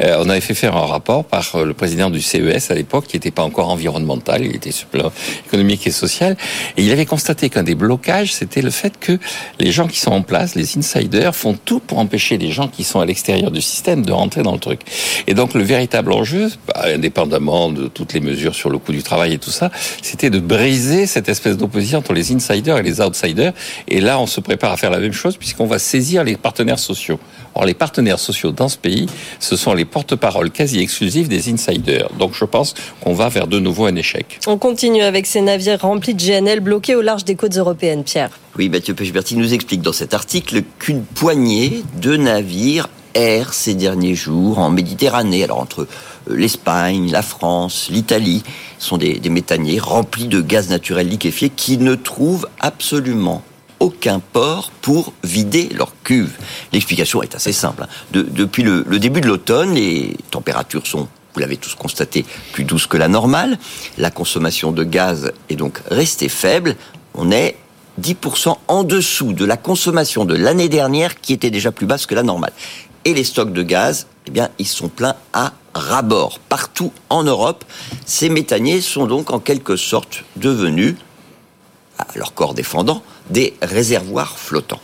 euh, 0.00 0.16
on 0.20 0.28
avait 0.28 0.40
fait 0.40 0.54
faire 0.54 0.76
un 0.76 0.86
rapport 0.86 1.24
par 1.24 1.54
euh, 1.54 1.64
le 1.64 1.74
président 1.74 2.10
du 2.10 2.20
CES 2.20 2.70
à 2.70 2.74
l'époque, 2.74 3.06
qui 3.06 3.16
n'était 3.16 3.30
pas 3.30 3.42
encore 3.42 3.68
environnemental, 3.68 4.44
il 4.44 4.54
était 4.54 4.72
sur 4.72 4.88
le 4.92 4.98
plan 4.98 5.12
économique 5.46 5.86
et 5.86 5.90
social, 5.90 6.36
et 6.76 6.82
il 6.82 6.90
avait 6.90 7.06
constaté 7.06 7.48
qu'un 7.48 7.62
des 7.62 7.74
blocages, 7.74 8.34
c'était 8.34 8.62
le 8.62 8.70
fait 8.70 8.98
que 8.98 9.18
les 9.58 9.67
gens 9.72 9.86
qui 9.86 9.98
sont 9.98 10.12
en 10.12 10.22
place, 10.22 10.54
les 10.54 10.78
insiders, 10.78 11.34
font 11.34 11.56
tout 11.64 11.80
pour 11.80 11.98
empêcher 11.98 12.38
les 12.38 12.50
gens 12.50 12.68
qui 12.68 12.84
sont 12.84 13.00
à 13.00 13.06
l'extérieur 13.06 13.50
du 13.50 13.60
système 13.60 14.04
de 14.04 14.12
rentrer 14.12 14.42
dans 14.42 14.52
le 14.52 14.58
truc. 14.58 14.80
Et 15.26 15.34
donc 15.34 15.54
le 15.54 15.62
véritable 15.62 16.12
enjeu, 16.12 16.50
bah, 16.66 16.84
indépendamment 16.86 17.70
de 17.70 17.88
toutes 17.88 18.12
les 18.12 18.20
mesures 18.20 18.54
sur 18.54 18.70
le 18.70 18.78
coût 18.78 18.92
du 18.92 19.02
travail 19.02 19.34
et 19.34 19.38
tout 19.38 19.50
ça, 19.50 19.70
c'était 20.02 20.30
de 20.30 20.38
briser 20.38 21.06
cette 21.06 21.28
espèce 21.28 21.56
d'opposition 21.56 21.98
entre 21.98 22.12
les 22.12 22.32
insiders 22.32 22.78
et 22.78 22.82
les 22.82 23.00
outsiders. 23.00 23.52
Et 23.88 24.00
là, 24.00 24.18
on 24.18 24.26
se 24.26 24.40
prépare 24.40 24.72
à 24.72 24.76
faire 24.76 24.90
la 24.90 25.00
même 25.00 25.12
chose 25.12 25.36
puisqu'on 25.36 25.66
va 25.66 25.78
saisir 25.78 26.24
les 26.24 26.36
partenaires 26.36 26.78
sociaux. 26.78 27.18
Or, 27.58 27.66
les 27.66 27.74
partenaires 27.74 28.20
sociaux 28.20 28.52
dans 28.52 28.68
ce 28.68 28.78
pays, 28.78 29.06
ce 29.40 29.56
sont 29.56 29.74
les 29.74 29.84
porte-paroles 29.84 30.50
quasi 30.50 30.78
exclusifs 30.78 31.28
des 31.28 31.52
insiders. 31.52 32.08
Donc 32.16 32.32
je 32.34 32.44
pense 32.44 32.74
qu'on 33.00 33.14
va 33.14 33.28
vers 33.28 33.48
de 33.48 33.58
nouveau 33.58 33.86
un 33.86 33.96
échec. 33.96 34.38
On 34.46 34.58
continue 34.58 35.02
avec 35.02 35.26
ces 35.26 35.40
navires 35.40 35.80
remplis 35.80 36.14
de 36.14 36.22
GNL 36.22 36.60
bloqués 36.60 36.94
au 36.94 37.02
large 37.02 37.24
des 37.24 37.34
côtes 37.34 37.56
européennes, 37.56 38.04
Pierre. 38.04 38.30
Oui, 38.56 38.68
Mathieu 38.68 38.94
Pechberti 38.94 39.36
nous 39.36 39.54
explique 39.54 39.82
dans 39.82 39.92
cet 39.92 40.14
article 40.14 40.62
qu'une 40.78 41.02
poignée 41.02 41.82
de 42.00 42.16
navires 42.16 42.88
errent 43.14 43.54
ces 43.54 43.74
derniers 43.74 44.14
jours 44.14 44.60
en 44.60 44.70
Méditerranée. 44.70 45.42
Alors 45.42 45.58
entre 45.58 45.80
euh, 46.30 46.36
l'Espagne, 46.36 47.10
la 47.10 47.22
France, 47.22 47.88
l'Italie, 47.90 48.44
sont 48.78 48.98
des, 48.98 49.18
des 49.18 49.30
méthaniers 49.30 49.80
remplis 49.80 50.28
de 50.28 50.40
gaz 50.40 50.68
naturel 50.68 51.08
liquéfié 51.08 51.50
qui 51.50 51.78
ne 51.78 51.96
trouvent 51.96 52.48
absolument 52.60 53.42
aucun 53.80 54.20
port 54.20 54.70
pour 54.82 55.12
vider 55.24 55.68
leur 55.74 55.92
cuve. 56.04 56.32
L'explication 56.72 57.22
est 57.22 57.34
assez 57.34 57.52
simple. 57.52 57.82
hein. 57.84 57.88
De- 58.12 58.22
depuis 58.22 58.62
le, 58.62 58.82
début 58.98 59.20
de 59.20 59.26
l'automne, 59.28 59.74
les 59.74 60.16
températures 60.30 60.86
sont 60.86 61.08
vous 61.34 61.40
l'avez 61.40 61.56
tous 61.58 61.74
constaté, 61.76 62.24
plus 62.52 62.64
douces 62.64 62.86
que 62.88 62.96
la 62.96 63.06
normale. 63.06 63.58
La 63.96 64.10
consommation 64.10 64.72
de 64.72 64.82
gaz 64.82 65.30
est 65.48 65.54
donc 65.56 65.80
restée 65.88 66.28
faible. 66.28 66.74
On 67.14 67.30
est 67.30 67.56
10% 68.00 68.56
en 68.66 68.82
dessous 68.82 69.32
de 69.34 69.44
la 69.44 69.56
consommation 69.56 70.24
de 70.24 70.34
l'année 70.34 70.68
dernière 70.68 71.20
qui 71.20 71.32
était 71.32 71.50
déjà 71.50 71.70
plus 71.70 71.86
basse 71.86 72.06
que 72.06 72.14
la 72.16 72.24
normale. 72.24 72.52
Et 73.04 73.14
les 73.14 73.22
stocks 73.24 73.52
de 73.52 73.62
gaz, 73.62 74.06
eh 74.26 74.30
bien, 74.32 74.48
ils 74.58 74.66
sont 74.66 74.88
pleins 74.88 75.14
à 75.32 75.52
ras-bord. 75.74 76.40
Partout 76.48 76.92
en 77.08 77.22
Europe, 77.22 77.64
ces 78.04 78.30
méthaniers 78.30 78.80
sont 78.80 79.06
donc 79.06 79.30
en 79.30 79.38
quelque 79.38 79.76
sorte 79.76 80.24
devenus, 80.36 80.96
à 81.98 82.06
leur 82.16 82.34
corps 82.34 82.54
défendant, 82.54 83.02
des 83.30 83.54
réservoirs 83.62 84.38
flottants. 84.38 84.80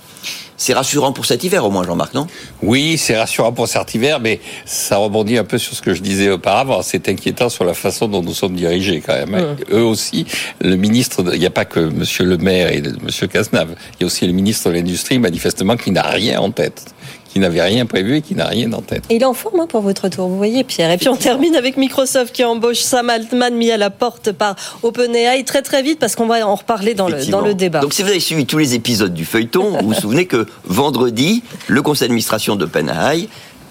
C'est 0.57 0.73
rassurant 0.73 1.13
pour 1.13 1.27
cet 1.27 1.43
hiver 1.43 1.65
au 1.67 1.71
moins, 1.71 1.83
Jean-Marc, 1.85 2.15
non? 2.15 2.29
Oui, 2.63 2.97
c'est 2.97 3.17
rassurant 3.19 3.53
pour 3.53 3.67
cet 3.67 3.93
hiver, 3.95 4.21
mais 4.21 4.41
ça 4.65 4.97
rebondit 4.99 5.37
un 5.37 5.45
peu 5.45 5.59
sur 5.59 5.75
ce 5.75 5.83
que 5.83 5.95
je 5.95 6.01
disais 6.01 6.31
auparavant. 6.31 6.81
C'est 6.81 7.09
inquiétant 7.09 7.49
sur 7.49 7.65
la 7.65 7.75
façon 7.75 8.07
dont 8.07 8.23
nous 8.23 8.33
sommes 8.33 8.55
dirigés 8.55 9.03
quand 9.05 9.15
même. 9.15 9.35
hein. 9.35 9.57
Eux 9.73 9.83
aussi, 9.83 10.27
le 10.61 10.77
ministre, 10.77 11.25
il 11.35 11.41
n'y 11.41 11.47
a 11.47 11.51
pas 11.51 11.65
que 11.65 11.81
Monsieur 11.81 12.25
le 12.25 12.39
maire 12.39 12.73
et 12.73 12.83
Monsieur 13.03 13.27
Cazenave, 13.27 13.75
il 13.99 14.03
y 14.03 14.05
a 14.05 14.07
aussi 14.07 14.27
le 14.27 14.33
ministre 14.33 14.69
de 14.71 14.75
l'Industrie, 14.75 15.19
manifestement, 15.19 15.77
qui 15.77 15.91
n'a 15.91 16.03
rien 16.03 16.41
en 16.41 16.53
tête, 16.53 16.85
qui 17.35 17.41
n'avait 17.41 17.63
rien 17.63 17.85
prévu 17.85 18.19
et 18.19 18.23
qui 18.23 18.37
n'a 18.37 18.47
rien 18.47 18.73
en 18.75 18.81
tête. 18.81 19.07
Et 19.11 19.17
il 19.17 19.23
est 19.23 19.25
en 19.25 19.35
forme 19.35 19.59
hein, 19.59 19.67
pour 19.69 19.81
votre 19.81 20.09
tour, 20.09 20.29
vous 20.29 20.37
voyez, 20.37 20.63
Pierre. 20.63 20.93
Et 20.93 20.99
puis 20.99 21.09
on 21.09 21.17
termine 21.17 21.57
avec 21.57 21.77
Microsoft 21.77 22.33
qui 22.33 22.45
embauche 22.45 22.79
Sam 22.79 23.11
Altman 23.11 23.57
mis 23.57 23.73
à 23.73 23.77
la 23.77 23.91
porte 23.91 24.31
par 24.31 24.55
OpenAI 24.85 25.43
très 25.43 25.63
très 25.63 25.83
vite 25.83 25.99
parce 25.99 26.15
qu'on 26.15 26.29
va 26.29 26.47
en 26.47 26.55
reparler 26.55 26.95
dans 26.95 27.09
le, 27.09 27.27
dans 27.27 27.41
le 27.41 27.55
débat. 27.55 27.81
Donc, 27.81 27.93
si 27.93 28.05
vous 28.05 28.09
avez 28.09 28.21
suivi 28.21 28.47
tous 28.47 28.59
les 28.59 28.75
épisodes 28.75 29.13
du 29.13 29.25
feuilleton, 29.25 29.77
vous 29.81 29.89
vous 29.89 29.95
souvenez 29.95 30.27
que 30.27 30.47
vendredi, 30.65 31.43
le 31.67 31.83
conseil 31.83 32.07
d'administration 32.07 32.55
d'OpenAI 32.55 33.29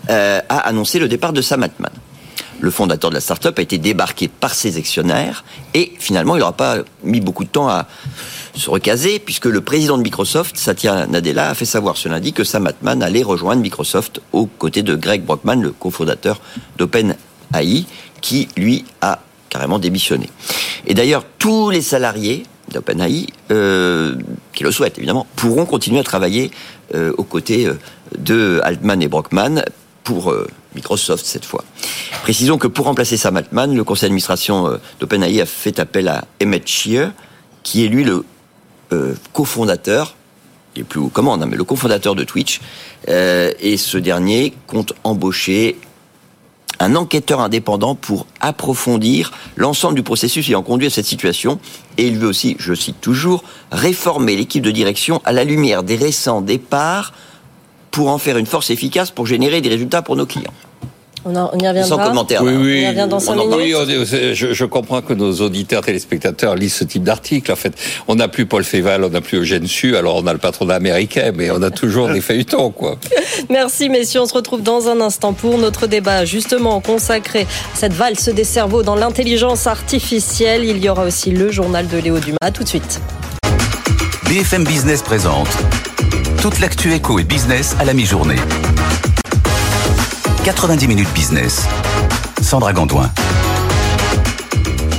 euh, 0.10 0.42
a 0.50 0.58
annoncé 0.58 1.00
le 1.00 1.08
départ 1.08 1.32
de 1.32 1.42
Sam 1.42 1.64
Altman. 1.64 1.92
Le 2.60 2.70
fondateur 2.70 3.12
de 3.12 3.16
la 3.16 3.22
start-up 3.22 3.58
a 3.60 3.62
été 3.62 3.78
débarqué 3.78 4.28
par 4.28 4.54
ses 4.54 4.76
actionnaires 4.76 5.46
et 5.74 5.94
finalement, 6.00 6.36
il 6.36 6.40
n'aura 6.40 6.52
pas 6.52 6.80
mis 7.02 7.22
beaucoup 7.22 7.46
de 7.46 7.50
temps 7.50 7.70
à 7.70 7.88
se 8.56 8.70
recaser 8.70 9.20
puisque 9.20 9.46
le 9.46 9.62
président 9.62 9.98
de 9.98 10.04
Microsoft, 10.04 10.58
Satya 10.58 11.08
Nadella, 11.08 11.50
a 11.50 11.54
fait 11.54 11.66
savoir 11.66 11.98
ce 11.98 12.10
lundi 12.10 12.34
que 12.34 12.44
Sam 12.44 12.68
Altman 12.68 13.02
allait 13.02 13.24
rejoindre 13.24 13.62
Microsoft 13.62 14.22
aux 14.32 14.46
côtés 14.46 14.84
de 14.84 14.96
Greg 14.96 15.24
Brockman, 15.24 15.62
le 15.62 15.72
cofondateur 15.72 16.40
d'OpenAI, 16.78 17.86
qui 18.22 18.48
lui 18.56 18.86
a 19.02 19.20
carrément 19.50 19.80
démissionné. 19.80 20.30
Et 20.86 20.94
d'ailleurs, 20.94 21.26
tous 21.40 21.70
les 21.70 21.82
salariés 21.82 22.44
d'OpenAI, 22.72 23.28
euh, 23.52 24.16
qui 24.54 24.64
le 24.64 24.72
souhaitent 24.72 24.98
évidemment, 24.98 25.28
pourront 25.36 25.66
continuer 25.66 26.00
à 26.00 26.04
travailler 26.04 26.52
euh, 26.96 27.14
aux 27.18 27.24
côtés 27.24 27.68
euh, 27.68 27.78
de 28.18 28.62
Altman 28.64 29.02
et 29.02 29.08
Brockman 29.08 29.64
pour 30.04 30.36
Microsoft 30.76 31.26
cette 31.26 31.46
fois. 31.46 31.64
Précisons 32.24 32.58
que 32.58 32.68
pour 32.68 32.86
remplacer 32.86 33.16
Sam 33.16 33.38
Altman, 33.38 33.74
le 33.74 33.84
conseil 33.86 34.10
d'administration 34.10 34.78
d'OpenAI 35.00 35.40
a 35.40 35.46
fait 35.46 35.80
appel 35.80 36.10
à 36.10 36.26
Emmett 36.44 36.68
Shear, 36.68 37.12
qui 37.64 37.86
est 37.86 37.88
lui 37.88 38.04
le 38.04 38.26
euh, 38.94 39.16
cofondateur, 39.34 40.16
il 40.76 40.86
plus 40.86 41.00
aux 41.00 41.10
commandes, 41.10 41.44
hein, 41.44 41.48
mais 41.50 41.58
le 41.58 41.64
cofondateur 41.64 42.16
de 42.16 42.24
Twitch, 42.24 42.62
euh, 43.10 43.52
et 43.60 43.78
ce 43.78 43.98
dernier 43.98 44.54
compte 44.68 44.94
embaucher 45.04 45.78
un 46.80 46.96
enquêteur 46.96 47.40
indépendant 47.40 47.96
pour 47.96 48.26
approfondir 48.40 49.32
l'ensemble 49.56 49.96
du 49.96 50.04
processus 50.04 50.50
ayant 50.50 50.64
conduit 50.64 50.88
à 50.88 50.90
cette 50.90 51.06
situation. 51.06 51.60
Et 51.98 52.08
il 52.08 52.18
veut 52.18 52.28
aussi, 52.28 52.56
je 52.60 52.74
cite 52.74 53.00
toujours, 53.00 53.44
réformer 53.72 54.36
l'équipe 54.36 54.64
de 54.64 54.72
direction 54.72 55.22
à 55.24 55.32
la 55.32 55.44
lumière 55.44 55.84
des 55.84 55.96
récents 55.96 56.42
départs 56.42 57.14
pour 57.92 58.10
en 58.10 58.18
faire 58.18 58.38
une 58.38 58.48
force 58.48 58.72
efficace 58.72 59.12
pour 59.12 59.28
générer 59.28 59.62
des 59.62 59.70
résultats 59.70 60.02
pour 60.02 60.16
nos 60.16 60.26
clients. 60.26 60.54
On, 61.26 61.36
en- 61.36 61.52
on 61.54 61.58
y 61.58 61.62
Sans 61.62 61.68
reviendra. 61.70 62.08
commentaire. 62.10 62.42
Oui, 62.44 62.54
oui. 62.56 62.80
On 62.80 62.82
y 62.84 62.88
revient 62.90 63.08
dans 63.10 63.20
cinq 63.20 63.34
On 63.36 63.40
en- 63.40 63.48
minutes. 63.58 63.76
oui, 63.88 63.98
on- 64.02 64.34
je, 64.34 64.54
je 64.54 64.66
comprends 64.66 65.02
que 65.02 65.14
nos 65.14 65.34
auditeurs, 65.42 65.82
téléspectateurs 65.84 66.56
lisent 66.56 66.74
ce 66.76 66.84
type 66.84 67.04
d'article. 67.04 67.52
En 67.52 67.56
fait, 67.56 67.74
on 68.08 68.16
n'a 68.16 68.28
plus 68.28 68.46
Paul 68.46 68.64
Féval, 68.64 69.04
on 69.04 69.10
n'a 69.10 69.22
plus 69.22 69.38
Eugène 69.40 69.66
Su, 69.68 69.96
alors 69.96 70.18
on 70.18 70.28
a 70.28 70.34
le 70.34 70.40
patronat 70.40 70.76
américain, 70.76 71.32
mais 71.36 71.50
on 71.52 71.62
a 71.62 71.72
toujours 71.72 72.10
des 72.10 72.20
feuilletons, 72.22 72.72
quoi. 72.72 72.98
Merci 73.50 73.90
messieurs, 73.90 74.22
on 74.22 74.26
se 74.26 74.34
retrouve 74.34 74.62
dans 74.64 74.88
un 74.90 75.00
instant 75.02 75.34
pour 75.34 75.58
notre 75.58 75.88
débat 75.88 76.26
justement 76.26 76.80
consacré 76.82 77.42
à 77.42 77.46
cette 77.78 77.94
valse 77.94 78.28
des 78.30 78.44
cerveaux 78.44 78.84
dans 78.84 78.96
l'intelligence 78.96 79.66
artificielle. 79.68 80.64
Il 80.66 80.78
y 80.84 80.90
aura 80.90 81.06
aussi 81.06 81.32
le 81.32 81.52
journal 81.52 81.88
de 81.88 81.98
Léo 81.98 82.20
Dumas. 82.20 82.38
À 82.42 82.52
tout 82.52 82.64
de 82.64 82.68
suite. 82.70 83.00
BFM 84.28 84.64
Business 84.66 85.02
présente 85.02 85.48
toute 86.42 86.60
l'actu 86.60 86.94
éco 86.94 87.20
et 87.20 87.24
business 87.24 87.76
à 87.80 87.86
la 87.86 87.94
mi-journée. 87.94 88.36
90 90.46 90.88
minutes 90.88 91.10
business. 91.14 91.66
Sandra 92.42 92.74
Gondouin. 92.74 93.33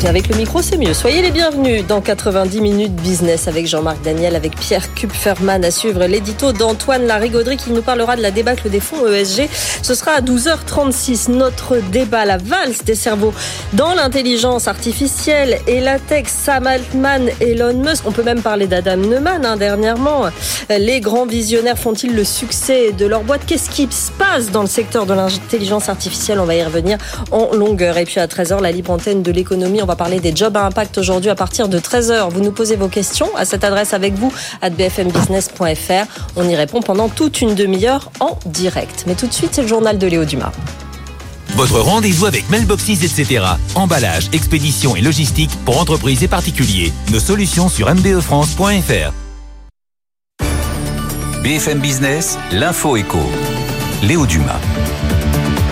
Avec 0.07 0.29
le 0.29 0.37
micro, 0.37 0.61
c'est 0.61 0.77
mieux. 0.77 0.93
Soyez 0.93 1.23
les 1.23 1.31
bienvenus 1.31 1.87
dans 1.87 2.03
90 2.03 2.61
minutes 2.61 2.95
business 2.95 3.49
avec 3.49 3.67
Jean-Marc 3.67 4.03
Daniel, 4.03 4.37
avec 4.37 4.55
Pierre 4.55 4.93
Kupferman 4.95 5.65
à 5.65 5.71
suivre 5.71 6.05
l'édito 6.05 6.53
d'Antoine 6.53 7.07
Larigauderie 7.07 7.57
qui 7.57 7.73
nous 7.73 7.81
parlera 7.81 8.15
de 8.15 8.21
la 8.21 8.31
débâcle 8.31 8.69
des 8.69 8.81
fonds 8.81 9.07
ESG. 9.07 9.49
Ce 9.83 9.95
sera 9.95 10.13
à 10.13 10.21
12h36 10.21 11.31
notre 11.31 11.79
débat, 11.91 12.27
la 12.27 12.37
valse 12.37 12.85
des 12.85 12.95
cerveaux 12.95 13.33
dans 13.73 13.95
l'intelligence 13.95 14.69
artificielle 14.69 15.59
et 15.67 15.81
la 15.81 15.99
tech. 15.99 16.27
Sam 16.27 16.67
Altman, 16.67 17.31
Elon 17.41 17.75
Musk. 17.75 18.05
On 18.07 18.13
peut 18.13 18.23
même 18.23 18.43
parler 18.43 18.67
d'Adam 18.67 18.97
Neumann 18.97 19.45
hein, 19.47 19.57
dernièrement. 19.57 20.27
Les 20.69 21.01
grands 21.01 21.27
visionnaires 21.27 21.79
font-ils 21.79 22.15
le 22.15 22.25
succès 22.25 22.93
de 22.93 23.07
leur 23.07 23.23
boîte? 23.23 23.47
Qu'est-ce 23.47 23.71
qui 23.71 23.89
se 23.91 24.13
passe 24.13 24.51
dans 24.51 24.63
le 24.63 24.69
secteur 24.69 25.07
de 25.07 25.15
l'intelligence 25.15 25.89
artificielle? 25.89 26.41
On 26.41 26.45
va 26.45 26.57
y 26.57 26.63
revenir 26.63 26.99
en 27.31 27.55
longueur. 27.55 27.97
Et 27.97 28.05
puis 28.05 28.21
à 28.21 28.27
13h, 28.27 28.61
la 28.61 28.71
libre 28.71 28.91
antenne 28.91 29.23
de 29.23 29.33
l'économie. 29.33 29.83
On 29.83 29.87
va 29.87 29.94
parler 29.97 30.21
des 30.21 30.35
jobs 30.35 30.57
à 30.57 30.65
impact 30.65 30.99
aujourd'hui 30.99 31.31
à 31.31 31.35
partir 31.35 31.69
de 31.69 31.79
13h. 31.79 32.31
Vous 32.31 32.41
nous 32.41 32.53
posez 32.53 32.77
vos 32.77 32.89
questions 32.89 33.29
à 33.37 33.45
cette 33.45 33.65
adresse 33.65 33.95
avec 33.95 34.15
vous, 34.15 34.33
à 34.63 34.71
bfmbusiness.fr. 34.71 36.07
On 36.37 36.49
y 36.49 36.57
répond 36.57 36.81
pendant 36.81 37.09
toute 37.09 37.41
une 37.41 37.55
demi-heure 37.55 38.11
en 38.21 38.39
direct. 38.47 39.05
Mais 39.07 39.15
tout 39.15 39.27
de 39.27 39.33
suite, 39.33 39.51
c'est 39.53 39.63
le 39.63 39.69
journal 39.69 39.99
de 39.99 40.07
Léo 40.07 40.25
Dumas. 40.25 40.53
Votre 41.57 41.79
rendez-vous 41.79 42.27
avec 42.27 42.49
Mailboxes, 42.51 43.03
etc. 43.03 43.45
Emballage, 43.77 44.29
expédition 44.33 44.97
et 44.97 45.01
logistique 45.01 45.51
pour 45.65 45.81
entreprises 45.81 46.25
et 46.25 46.29
particuliers. 46.29 46.93
Nos 47.13 47.21
solutions 47.21 47.69
sur 47.69 47.93
mbefrance.fr. 47.95 49.13
BFM 51.43 51.79
Business, 51.79 52.39
l'info 52.53 52.97
éco. 52.97 53.21
Léo 54.03 54.27
Dumas. 54.27 54.74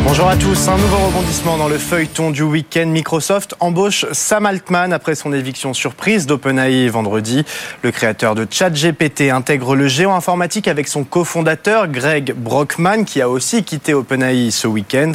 Bonjour 0.04 0.28
à 0.28 0.36
tous, 0.36 0.68
un 0.68 0.76
nouveau 0.76 0.96
rebondissement 0.96 1.56
dans 1.56 1.68
le 1.68 1.78
feuilleton 1.78 2.32
du 2.32 2.42
week-end. 2.42 2.86
Microsoft 2.86 3.54
embauche 3.60 4.04
Sam 4.10 4.46
Altman 4.46 4.92
après 4.92 5.14
son 5.14 5.32
éviction 5.32 5.74
surprise 5.74 6.26
d'OpenAI 6.26 6.88
vendredi. 6.88 7.44
Le 7.82 7.92
créateur 7.92 8.34
de 8.34 8.44
ChatGPT 8.50 9.30
intègre 9.30 9.76
le 9.76 9.86
géant 9.86 10.14
informatique 10.16 10.66
avec 10.66 10.88
son 10.88 11.04
cofondateur 11.04 11.86
Greg 11.86 12.34
Brockman 12.34 13.04
qui 13.04 13.22
a 13.22 13.28
aussi 13.28 13.62
quitté 13.62 13.94
OpenAI 13.94 14.50
ce 14.50 14.66
week-end. 14.66 15.12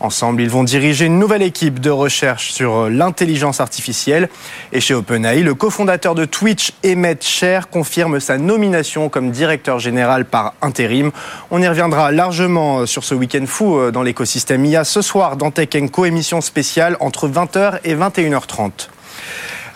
Ensemble, 0.00 0.42
ils 0.42 0.50
vont 0.50 0.64
diriger 0.64 1.06
une 1.06 1.18
nouvelle 1.18 1.42
équipe 1.42 1.80
de 1.80 1.90
recherche 1.90 2.52
sur 2.52 2.88
l'intelligence 2.88 3.60
artificielle. 3.60 4.28
Et 4.72 4.80
chez 4.80 4.94
OpenAI, 4.94 5.42
le 5.42 5.54
cofondateur 5.54 6.14
de 6.14 6.24
Twitch, 6.24 6.72
Emmett 6.86 7.24
Cher, 7.24 7.68
confirme 7.68 8.20
sa 8.20 8.38
nomination 8.38 9.08
comme 9.08 9.30
directeur 9.30 9.78
général 9.78 10.24
par 10.24 10.54
intérim. 10.62 11.10
On 11.50 11.60
y 11.60 11.68
reviendra 11.68 12.12
largement 12.12 12.86
sur 12.86 13.02
ce 13.04 13.14
week-end 13.14 13.44
fou 13.46 13.90
dans 13.90 14.02
l'écosystème 14.02 14.28
Système 14.28 14.64
IA 14.66 14.84
ce 14.84 15.02
soir 15.02 15.36
dans 15.36 15.50
Tech 15.50 15.70
Co, 15.90 16.04
émission 16.04 16.40
spéciale 16.40 16.96
entre 17.00 17.28
20h 17.28 17.80
et 17.82 17.96
21h30. 17.96 18.88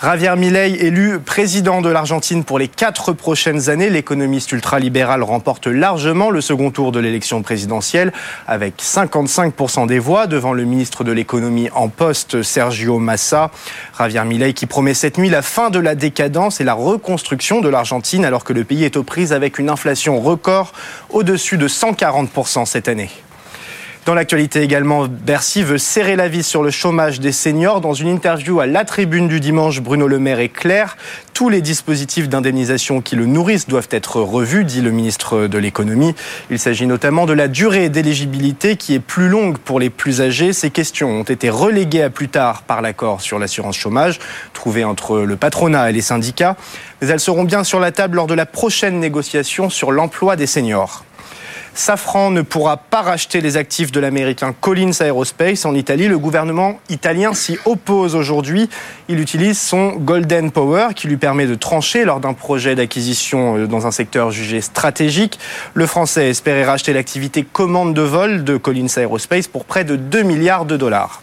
Javier 0.02 0.34
Milei, 0.34 0.84
élu 0.84 1.20
président 1.20 1.80
de 1.80 1.88
l'Argentine 1.88 2.42
pour 2.42 2.58
les 2.58 2.66
quatre 2.66 3.12
prochaines 3.12 3.70
années, 3.70 3.88
l'économiste 3.88 4.50
ultralibéral 4.50 5.22
remporte 5.22 5.68
largement 5.68 6.30
le 6.30 6.40
second 6.40 6.72
tour 6.72 6.90
de 6.90 6.98
l'élection 6.98 7.42
présidentielle 7.42 8.12
avec 8.48 8.82
55% 8.82 9.86
des 9.86 10.00
voix 10.00 10.26
devant 10.26 10.54
le 10.54 10.64
ministre 10.64 11.04
de 11.04 11.12
l'économie 11.12 11.68
en 11.72 11.88
poste 11.88 12.42
Sergio 12.42 12.98
Massa. 12.98 13.52
Javier 13.96 14.24
Milei 14.24 14.54
qui 14.54 14.66
promet 14.66 14.94
cette 14.94 15.18
nuit 15.18 15.30
la 15.30 15.40
fin 15.40 15.70
de 15.70 15.78
la 15.78 15.94
décadence 15.94 16.60
et 16.60 16.64
la 16.64 16.74
reconstruction 16.74 17.60
de 17.60 17.68
l'Argentine 17.68 18.24
alors 18.24 18.42
que 18.42 18.52
le 18.52 18.64
pays 18.64 18.82
est 18.82 18.96
aux 18.96 19.04
prises 19.04 19.32
avec 19.32 19.60
une 19.60 19.70
inflation 19.70 20.20
record 20.20 20.72
au-dessus 21.10 21.58
de 21.58 21.68
140% 21.68 22.66
cette 22.66 22.88
année. 22.88 23.10
Dans 24.04 24.14
l'actualité 24.14 24.62
également, 24.62 25.06
Bercy 25.06 25.62
veut 25.62 25.78
serrer 25.78 26.16
la 26.16 26.26
vis 26.26 26.42
sur 26.42 26.64
le 26.64 26.72
chômage 26.72 27.20
des 27.20 27.30
seniors. 27.30 27.80
Dans 27.80 27.94
une 27.94 28.08
interview 28.08 28.58
à 28.58 28.66
la 28.66 28.84
tribune 28.84 29.28
du 29.28 29.38
dimanche, 29.38 29.80
Bruno 29.80 30.08
Le 30.08 30.18
Maire 30.18 30.40
est 30.40 30.48
clair. 30.48 30.96
Tous 31.34 31.48
les 31.48 31.60
dispositifs 31.60 32.28
d'indemnisation 32.28 33.00
qui 33.00 33.14
le 33.14 33.26
nourrissent 33.26 33.68
doivent 33.68 33.90
être 33.92 34.20
revus, 34.20 34.64
dit 34.64 34.80
le 34.80 34.90
ministre 34.90 35.46
de 35.46 35.56
l'économie. 35.56 36.16
Il 36.50 36.58
s'agit 36.58 36.88
notamment 36.88 37.26
de 37.26 37.32
la 37.32 37.46
durée 37.46 37.90
d'éligibilité 37.90 38.74
qui 38.74 38.94
est 38.94 39.00
plus 39.00 39.28
longue 39.28 39.58
pour 39.58 39.78
les 39.78 39.88
plus 39.88 40.20
âgés. 40.20 40.52
Ces 40.52 40.70
questions 40.70 41.08
ont 41.08 41.22
été 41.22 41.48
reléguées 41.48 42.02
à 42.02 42.10
plus 42.10 42.28
tard 42.28 42.62
par 42.62 42.82
l'accord 42.82 43.20
sur 43.20 43.38
l'assurance 43.38 43.76
chômage, 43.76 44.18
trouvé 44.52 44.82
entre 44.82 45.20
le 45.20 45.36
patronat 45.36 45.90
et 45.90 45.92
les 45.92 46.00
syndicats. 46.00 46.56
Mais 47.00 47.06
elles 47.06 47.20
seront 47.20 47.44
bien 47.44 47.62
sur 47.62 47.78
la 47.78 47.92
table 47.92 48.16
lors 48.16 48.26
de 48.26 48.34
la 48.34 48.46
prochaine 48.46 48.98
négociation 48.98 49.70
sur 49.70 49.92
l'emploi 49.92 50.34
des 50.34 50.48
seniors. 50.48 51.04
Safran 51.74 52.30
ne 52.30 52.42
pourra 52.42 52.76
pas 52.76 53.00
racheter 53.00 53.40
les 53.40 53.56
actifs 53.56 53.92
de 53.92 54.00
l'américain 54.00 54.54
Collins 54.58 54.92
Aerospace 55.00 55.64
en 55.64 55.74
Italie. 55.74 56.06
Le 56.06 56.18
gouvernement 56.18 56.78
italien 56.90 57.32
s'y 57.32 57.58
oppose 57.64 58.14
aujourd'hui. 58.14 58.68
Il 59.08 59.20
utilise 59.20 59.58
son 59.58 59.92
Golden 59.92 60.50
Power 60.50 60.88
qui 60.94 61.08
lui 61.08 61.16
permet 61.16 61.46
de 61.46 61.54
trancher 61.54 62.04
lors 62.04 62.20
d'un 62.20 62.34
projet 62.34 62.74
d'acquisition 62.74 63.56
euh, 63.56 63.66
dans 63.66 63.86
un 63.86 63.90
secteur 63.90 64.30
jugé 64.30 64.60
stratégique. 64.60 65.38
Le 65.72 65.86
français 65.86 66.28
espérait 66.28 66.64
racheter 66.64 66.92
l'activité 66.92 67.42
commande 67.42 67.94
de 67.94 68.02
vol 68.02 68.44
de 68.44 68.58
Collins 68.58 68.98
Aerospace 68.98 69.48
pour 69.48 69.64
près 69.64 69.84
de 69.84 69.96
2 69.96 70.22
milliards 70.22 70.66
de 70.66 70.76
dollars. 70.76 71.22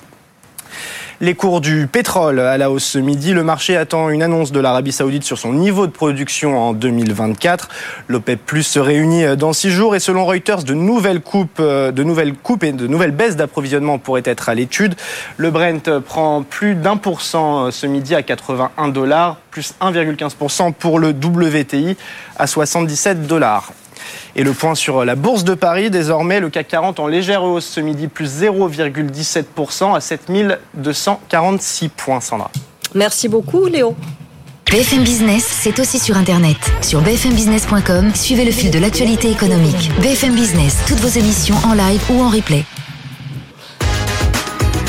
Les 1.22 1.36
cours 1.36 1.60
du 1.60 1.88
pétrole 1.88 2.40
à 2.40 2.58
la 2.58 2.72
hausse 2.72 2.86
ce 2.86 2.98
midi. 2.98 3.34
Le 3.34 3.44
marché 3.44 3.76
attend 3.76 4.08
une 4.08 4.24
annonce 4.24 4.54
de 4.54 4.60
l'Arabie 4.62 4.94
Saoudite 4.94 5.26
sur 5.26 5.38
son 5.38 5.52
niveau 5.52 5.86
de 5.86 5.92
production 5.92 6.58
en 6.58 6.72
2024. 6.72 7.68
L'OPEP 8.08 8.40
Plus 8.46 8.64
se 8.64 8.80
réunit 8.80 9.36
dans 9.36 9.52
six 9.52 9.70
jours 9.70 9.98
et 9.98 10.00
selon 10.00 10.26
Reuters, 10.26 10.64
de 10.64 10.74
nouvelles 10.74 11.20
coupes, 11.20 11.60
euh, 11.60 11.92
de 11.92 12.04
nouvelles 12.04 12.36
coupes 12.36 12.64
et 12.64 12.72
de 12.72 12.88
nouvelles 12.88 13.12
baisses 13.12 13.36
d'approvisionnement 13.36 13.98
pourraient 13.98 14.22
être 14.24 14.48
à 14.48 14.56
l'étude. 14.56 14.96
Le 15.36 15.52
Brent 15.52 16.00
prend 16.00 16.42
plus 16.44 16.76
d'un 16.76 16.96
pour 16.96 17.22
cent 17.22 17.70
ce 17.70 17.86
midi 17.86 18.16
à 18.16 18.24
81 18.24 18.88
dollars, 18.88 19.36
plus 19.52 19.74
1,15% 19.82 20.72
pour 20.72 21.00
le 21.00 21.10
WTI 21.10 21.98
à 22.38 22.48
77 22.48 23.28
dollars. 23.28 23.74
Et 24.36 24.44
le 24.44 24.54
point 24.54 24.76
sur 24.76 25.06
la 25.06 25.16
bourse 25.16 25.44
de 25.44 25.54
Paris, 25.54 25.90
désormais 25.90 26.40
le 26.40 26.50
CAC 26.50 26.68
40 26.68 27.00
en 27.00 27.08
légère 27.08 27.44
hausse 27.44 27.66
ce 27.66 27.80
midi, 27.80 28.08
plus 28.08 28.42
0,17% 28.42 29.96
à 29.96 30.02
7246 30.02 31.90
points, 31.90 32.22
Sandra. 32.22 32.52
Merci 32.96 33.28
beaucoup, 33.28 33.66
Léo. 33.66 33.96
BFM 34.72 35.04
Business, 35.04 35.46
c'est 35.46 35.80
aussi 35.80 35.98
sur 35.98 36.16
Internet. 36.16 36.58
Sur 36.82 37.02
bfmbusiness.com, 37.02 38.14
suivez 38.14 38.46
le 38.46 38.52
fil 38.52 38.70
de 38.70 38.78
l'actualité 38.78 39.32
économique. 39.32 39.90
BFM 40.00 40.36
Business, 40.36 40.78
toutes 40.88 41.00
vos 41.00 41.08
émissions 41.08 41.56
en 41.66 41.74
live 41.74 42.02
ou 42.12 42.22
en 42.22 42.30
replay. 42.30 42.64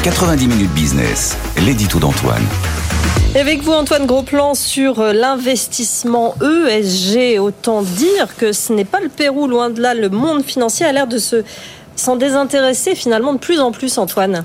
90 0.03 0.49
minutes 0.49 0.73
business, 0.73 1.37
l'édito 1.59 1.99
d'Antoine. 1.99 2.45
Avec 3.37 3.63
vous, 3.63 3.71
Antoine 3.71 4.07
Gros-Plan, 4.07 4.55
sur 4.55 4.99
euh, 4.99 5.13
l'investissement 5.13 6.35
ESG. 6.43 7.39
Autant 7.39 7.83
dire 7.83 8.37
que 8.37 8.51
ce 8.51 8.73
n'est 8.73 8.85
pas 8.85 9.01
le 9.01 9.09
Pérou, 9.09 9.47
loin 9.47 9.71
de 9.71 9.81
là. 9.81 9.95
Le 9.95 10.09
monde 10.09 10.45
financier 10.45 10.85
a 10.85 10.91
l'air 10.91 11.07
de 11.07 11.19
se 11.19 11.45
s'en 11.95 12.17
désintéresser 12.17 12.97
finalement 12.97 13.33
de 13.33 13.39
plus 13.39 13.61
en 13.61 13.71
plus, 13.71 13.99
Antoine. 13.99 14.45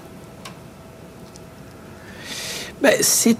Bah, 2.83 2.89
c'est 2.99 3.37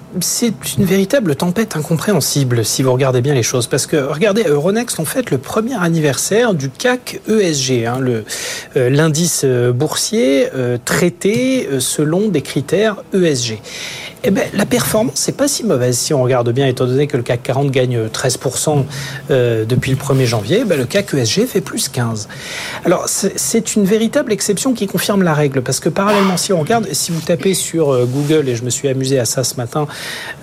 une 0.79 0.85
véritable 0.85 1.35
tempête 1.35 1.75
incompréhensible 1.75 2.65
si 2.65 2.81
vous 2.81 2.91
regardez 2.91 3.21
bien 3.21 3.35
les 3.35 3.43
choses. 3.43 3.67
Parce 3.67 3.85
que, 3.85 3.97
regardez, 3.97 4.45
Euronext, 4.45 4.99
en 4.99 5.05
fait, 5.05 5.29
le 5.29 5.37
premier 5.37 5.75
anniversaire 5.75 6.55
du 6.55 6.71
CAC 6.71 7.21
ESG, 7.29 7.85
hein, 7.85 7.99
euh, 8.01 8.89
l'indice 8.89 9.41
euh, 9.45 9.71
boursier 9.71 10.47
traité 10.85 11.69
selon 11.79 12.29
des 12.29 12.41
critères 12.41 13.03
ESG. 13.13 13.59
Eh 14.27 14.31
ben, 14.31 14.45
la 14.55 14.65
performance, 14.65 15.13
c'est 15.13 15.37
pas 15.37 15.47
si 15.47 15.63
mauvaise 15.63 15.95
si 15.95 16.11
on 16.11 16.23
regarde 16.23 16.51
bien, 16.51 16.65
étant 16.65 16.87
donné 16.87 17.05
que 17.05 17.15
le 17.15 17.21
CAC 17.21 17.43
40 17.43 17.69
gagne 17.69 18.07
13% 18.07 18.83
euh, 19.29 19.65
depuis 19.65 19.91
le 19.91 19.97
1er 19.97 20.25
janvier, 20.25 20.63
ben, 20.65 20.79
le 20.79 20.85
CAC 20.85 21.13
ESG 21.13 21.45
fait 21.45 21.61
plus 21.61 21.89
15. 21.89 22.27
Alors, 22.85 23.05
c'est 23.07 23.75
une 23.75 23.85
véritable 23.85 24.33
exception 24.33 24.73
qui 24.73 24.87
confirme 24.87 25.21
la 25.21 25.35
règle, 25.35 25.61
parce 25.61 25.79
que 25.79 25.89
parallèlement, 25.89 26.37
si 26.37 26.53
on 26.53 26.59
regarde, 26.59 26.87
si 26.91 27.11
vous 27.11 27.21
tapez 27.21 27.53
sur 27.53 27.93
euh, 27.93 28.05
Google, 28.05 28.49
et 28.49 28.55
je 28.55 28.63
me 28.63 28.71
suis 28.71 28.87
amusé 28.87 29.19
à 29.19 29.25
ça 29.25 29.43
ce 29.43 29.57
matin, 29.57 29.85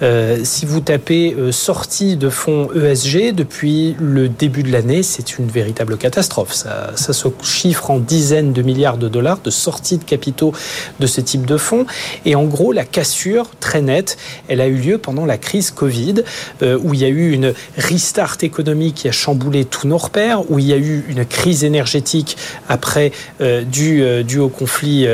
euh, 0.03 0.38
si 0.45 0.64
vous 0.64 0.79
tapez 0.79 1.35
sortie 1.51 2.16
de 2.16 2.29
fonds 2.29 2.68
ESG 2.73 3.35
depuis 3.35 3.97
le 3.99 4.29
début 4.29 4.62
de 4.62 4.71
l'année, 4.71 5.03
c'est 5.03 5.38
une 5.38 5.49
véritable 5.49 5.97
catastrophe. 5.97 6.53
Ça, 6.53 6.92
ça 6.95 7.12
se 7.12 7.27
chiffre 7.42 7.90
en 7.90 7.99
dizaines 7.99 8.53
de 8.53 8.62
milliards 8.62 8.97
de 8.99 9.09
dollars 9.09 9.40
de 9.42 9.51
sorties 9.51 9.99
de 9.99 10.05
capitaux 10.05 10.53
de 11.01 11.07
ce 11.09 11.21
type 11.21 11.47
de 11.47 11.57
fonds. 11.57 11.85
Et 12.25 12.37
en 12.37 12.45
gros, 12.45 12.73
la 12.73 12.85
cassure, 12.85 13.51
très 13.59 13.72
nette. 13.81 14.19
Elle 14.49 14.61
a 14.61 14.67
eu 14.67 14.77
lieu 14.77 14.99
pendant 14.99 15.25
la 15.25 15.39
crise 15.39 15.71
Covid, 15.71 16.23
euh, 16.63 16.79
où 16.83 16.95
il 16.95 17.01
y 17.01 17.05
a 17.05 17.09
eu 17.09 17.33
une 17.33 17.55
restart 17.77 18.39
économique 18.43 18.95
qui 18.97 19.09
a 19.09 19.13
chamboulé 19.13 19.65
tous 19.65 19.87
nos 19.87 19.99
repères, 19.99 20.51
où 20.51 20.59
il 20.59 20.67
y 20.67 20.73
a 20.73 20.77
eu 20.77 21.05
une 21.09 21.25
crise 21.25 21.65
énergétique 21.65 22.37
après 22.69 23.13
euh, 23.41 23.65
euh, 23.79 24.39
au 24.39 24.49
conflit 24.49 25.07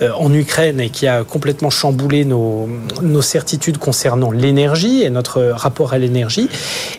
en 0.00 0.32
Ukraine 0.32 0.80
et 0.80 0.90
qui 0.90 1.06
a 1.06 1.24
complètement 1.24 1.70
chamboulé 1.70 2.24
nos, 2.24 2.68
nos 3.02 3.22
certitudes 3.22 3.78
concernant 3.78 4.30
l'énergie 4.30 5.02
et 5.02 5.10
notre 5.10 5.42
rapport 5.42 5.92
à 5.92 5.98
l'énergie. 5.98 6.48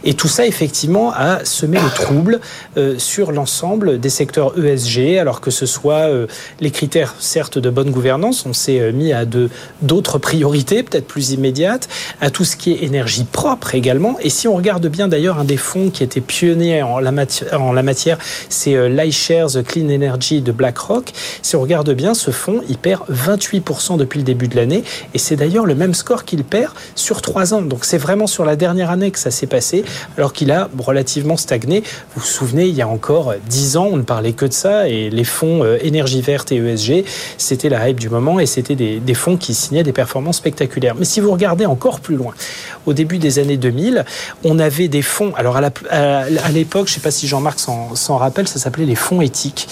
Et 0.03 0.13
tout 0.13 0.27
ça, 0.27 0.45
effectivement, 0.45 1.11
a 1.13 1.43
semé 1.45 1.79
le 1.79 1.89
trouble 1.89 2.39
sur 2.97 3.31
l'ensemble 3.31 3.99
des 3.99 4.09
secteurs 4.09 4.53
ESG, 4.57 5.17
alors 5.17 5.41
que 5.41 5.51
ce 5.51 5.65
soit 5.65 6.07
les 6.59 6.71
critères, 6.71 7.15
certes, 7.19 7.57
de 7.57 7.69
bonne 7.69 7.91
gouvernance, 7.91 8.45
on 8.45 8.53
s'est 8.53 8.91
mis 8.91 9.13
à 9.13 9.25
d'autres 9.81 10.17
priorités, 10.17 10.83
peut-être 10.83 11.02
plus 11.03 11.31
immédiate, 11.31 11.87
à 12.21 12.29
tout 12.29 12.45
ce 12.45 12.55
qui 12.55 12.71
est 12.71 12.83
énergie 12.83 13.25
propre 13.25 13.75
également. 13.75 14.17
Et 14.21 14.29
si 14.29 14.47
on 14.47 14.55
regarde 14.55 14.87
bien 14.87 15.07
d'ailleurs, 15.07 15.39
un 15.39 15.43
des 15.43 15.57
fonds 15.57 15.89
qui 15.89 16.03
était 16.03 16.21
pionnier 16.21 16.81
en 16.81 16.99
la 16.99 17.11
matière, 17.11 17.61
en 17.61 17.73
la 17.73 17.83
matière 17.83 18.17
c'est 18.49 18.75
euh, 18.75 18.89
l'iShares 18.89 19.63
Clean 19.65 19.89
Energy 19.89 20.41
de 20.41 20.51
BlackRock. 20.51 21.11
Si 21.41 21.55
on 21.55 21.61
regarde 21.61 21.91
bien, 21.91 22.13
ce 22.13 22.31
fonds, 22.31 22.61
il 22.69 22.77
perd 22.77 23.03
28% 23.11 23.97
depuis 23.97 24.19
le 24.19 24.23
début 24.23 24.47
de 24.47 24.55
l'année. 24.55 24.83
Et 25.13 25.17
c'est 25.17 25.35
d'ailleurs 25.35 25.65
le 25.65 25.75
même 25.75 25.93
score 25.93 26.25
qu'il 26.25 26.43
perd 26.43 26.73
sur 26.95 27.21
trois 27.21 27.53
ans. 27.53 27.61
Donc 27.61 27.85
c'est 27.85 27.97
vraiment 27.97 28.27
sur 28.27 28.45
la 28.45 28.55
dernière 28.55 28.89
année 28.89 29.11
que 29.11 29.19
ça 29.19 29.31
s'est 29.31 29.47
passé, 29.47 29.83
alors 30.17 30.33
qu'il 30.33 30.51
a 30.51 30.69
relativement 30.77 31.37
stagné. 31.37 31.81
Vous 32.15 32.21
vous 32.21 32.27
souvenez, 32.27 32.67
il 32.67 32.75
y 32.75 32.81
a 32.81 32.87
encore 32.87 33.33
10 33.49 33.77
ans, 33.77 33.89
on 33.91 33.97
ne 33.97 34.03
parlait 34.03 34.33
que 34.33 34.45
de 34.45 34.53
ça. 34.53 34.87
Et 34.87 35.09
les 35.09 35.23
fonds 35.23 35.63
euh, 35.63 35.77
énergie 35.81 36.21
verte 36.21 36.51
et 36.51 36.57
ESG, 36.57 37.05
c'était 37.37 37.69
la 37.69 37.89
hype 37.89 37.99
du 37.99 38.09
moment. 38.09 38.39
Et 38.39 38.45
c'était 38.45 38.75
des 38.75 39.13
fonds 39.13 39.37
qui 39.37 39.53
signaient 39.53 39.83
des 39.83 39.93
performances 39.93 40.37
spectaculaires. 40.37 40.82
Mais 40.97 41.05
si 41.05 41.19
vous 41.19 41.31
regardez 41.31 41.65
encore 41.65 41.99
plus 41.99 42.15
loin, 42.15 42.33
au 42.85 42.93
début 42.93 43.17
des 43.17 43.39
années 43.39 43.57
2000, 43.57 44.05
on 44.43 44.59
avait 44.59 44.87
des 44.87 45.01
fonds. 45.01 45.33
Alors 45.35 45.57
à 45.57 46.49
l'époque, 46.51 46.87
je 46.87 46.91
ne 46.91 46.95
sais 46.95 47.01
pas 47.01 47.11
si 47.11 47.27
Jean-Marc 47.27 47.59
s'en 47.59 48.17
rappelle, 48.17 48.47
ça 48.47 48.59
s'appelait 48.59 48.85
les 48.85 48.95
fonds 48.95 49.21
éthiques. 49.21 49.67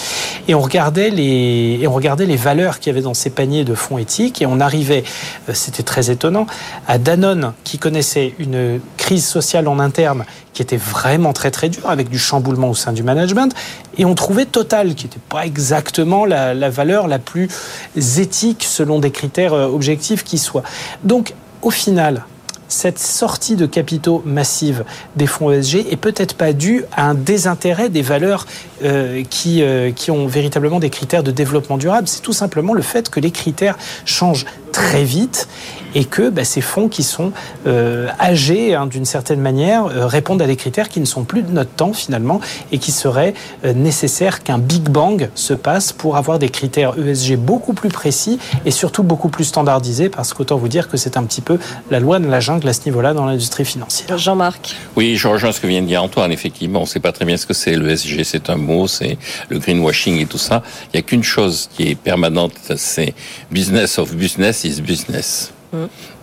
Et 0.48 0.56
on 0.56 0.62
regardait 0.62 1.10
les, 1.10 1.80
et 1.82 1.88
on 1.88 1.94
regardait 1.94 2.26
les 2.26 2.36
valeurs 2.36 2.80
qu'il 2.80 2.92
y 2.92 2.94
avait 2.94 3.04
dans 3.04 3.14
ces 3.14 3.30
paniers 3.30 3.64
de 3.64 3.76
fonds 3.76 3.98
éthiques. 3.98 4.42
Et 4.42 4.46
on 4.46 4.60
arrivait, 4.60 5.04
euh, 5.50 5.54
c'était 5.54 5.84
très 5.84 6.10
étonnant, 6.10 6.48
à 6.88 6.98
Danone 6.98 7.54
qui 7.64 7.78
connaissait 7.78 8.34
une 8.40 8.80
crise 8.98 9.26
sociale 9.26 9.68
en 9.68 9.80
interne 9.80 10.26
qui 10.54 10.62
était 10.62 10.78
vraiment 10.78 11.32
très 11.34 11.50
très 11.50 11.70
dure, 11.70 11.90
avec 11.90 12.10
du 12.10 12.20
chamboulement 12.20 12.70
au 12.70 12.76
sein 12.76 12.92
du 12.92 13.04
management. 13.04 13.54
Et 13.98 14.06
on 14.06 14.16
trouvait 14.16 14.46
Total, 14.46 14.96
qui 14.96 15.06
n'était 15.06 15.20
pas 15.30 15.46
exactement 15.46 16.26
la, 16.26 16.54
la 16.54 16.70
valeur 16.70 17.08
la 17.08 17.20
plus 17.20 17.48
éthique 17.96 18.66
selon 18.68 19.00
des 19.00 19.12
critères 19.12 19.54
euh, 19.54 19.68
objectifs 19.68 20.24
qui 20.24 20.38
soient. 20.38 20.64
Donc, 21.04 21.34
au 21.62 21.72
final, 21.72 22.26
cette 22.72 23.00
sortie 23.00 23.56
de 23.56 23.66
capitaux 23.66 24.24
massive 24.26 24.86
des 25.16 25.28
fonds 25.28 25.52
ESG 25.52 25.88
est 25.92 25.98
peut-être 25.98 26.36
pas 26.36 26.54
due 26.54 26.86
à 26.96 27.10
un 27.10 27.16
désintérêt 27.16 27.90
des 27.90 28.02
valeurs 28.02 28.46
euh, 28.84 29.24
qui, 29.30 29.62
euh, 29.62 29.92
qui 29.92 30.10
ont 30.10 30.26
véritablement 30.26 30.80
des 30.80 30.90
critères 30.90 31.24
de 31.24 31.32
développement 31.32 31.78
durable. 31.78 32.08
C'est 32.08 32.22
tout 32.22 32.34
simplement 32.34 32.74
le 32.74 32.82
fait 32.82 33.10
que 33.10 33.20
les 33.20 33.32
critères 33.32 33.78
changent 34.06 34.46
très 34.72 35.04
vite 35.04 35.48
et 35.96 36.06
que 36.06 36.30
bah, 36.30 36.44
ces 36.44 36.62
fonds 36.62 36.88
qui 36.88 37.04
sont 37.04 37.32
euh, 37.68 38.08
âgés 38.20 38.76
hein, 38.76 38.88
d'une 38.88 39.06
certaine 39.06 39.42
manière 39.42 39.86
euh, 39.86 40.08
répondent 40.08 40.42
à 40.42 40.48
des 40.48 40.56
critères 40.56 40.90
qui 40.90 41.00
ne 41.00 41.06
sont 41.06 41.24
plus 41.24 41.44
de 41.44 41.52
notre 41.52 41.72
temps 41.72 41.94
finalement 41.94 42.40
et 42.72 42.78
qui 42.78 42.92
seraient 42.92 43.34
euh, 43.66 43.74
nécessaires 43.74 44.44
qu'un 44.44 44.58
Big 44.58 44.84
Bang 44.84 45.30
se 45.36 45.54
passe 45.54 45.92
pour 45.92 46.18
avoir 46.18 46.40
des 46.40 46.50
critères 46.50 46.94
ESG 46.98 47.36
beaucoup 47.36 47.74
plus 47.74 47.90
précis 47.90 48.40
et 48.66 48.72
surtout 48.72 49.04
beaucoup 49.04 49.30
plus 49.30 49.46
standardisés 49.46 50.10
parce 50.10 50.34
qu'autant 50.34 50.58
vous 50.58 50.68
dire 50.68 50.88
que 50.88 50.98
c'est 50.98 51.18
un 51.18 51.24
petit 51.24 51.42
peu 51.42 51.60
la 51.90 52.00
loi 52.00 52.20
de 52.20 52.28
la 52.28 52.40
jungle 52.40 52.68
à 52.68 52.74
ce 52.74 52.86
niveau-là 52.86 53.14
dans 53.14 53.26
l'industrie 53.26 53.66
financière. 53.66 54.18
Jean-Marc. 54.18 54.76
Oui, 54.96 55.16
je 55.16 55.28
rejoins 55.28 55.52
ce 55.52 55.60
que 55.60 55.68
vient 55.68 55.82
de 55.82 55.88
dire 55.88 56.04
Antoine. 56.04 56.32
Effectivement, 56.32 56.80
on 56.80 56.84
ne 56.84 56.88
sait 56.88 57.00
pas 57.00 57.12
très 57.12 57.26
bien 57.26 57.38
ce 57.38 57.46
que 57.46 57.54
c'est 57.54 57.76
l'ESG, 57.76 58.24
c'est 58.24 58.50
un 58.50 58.56
mot, 58.56 58.88
c'est 58.88 59.18
le 59.50 59.60
greenwashing 59.60 60.20
et 60.20 60.26
tout 60.26 60.38
ça. 60.38 60.64
Il 60.86 60.98
n'y 60.98 61.00
a 61.00 61.04
qu'une 61.04 61.24
chose 61.24 61.70
qui 61.76 61.90
est 61.90 61.96
permanente, 61.96 62.54
c'est 62.76 63.14
business 63.52 64.00
of 64.00 64.16
business 64.16 64.61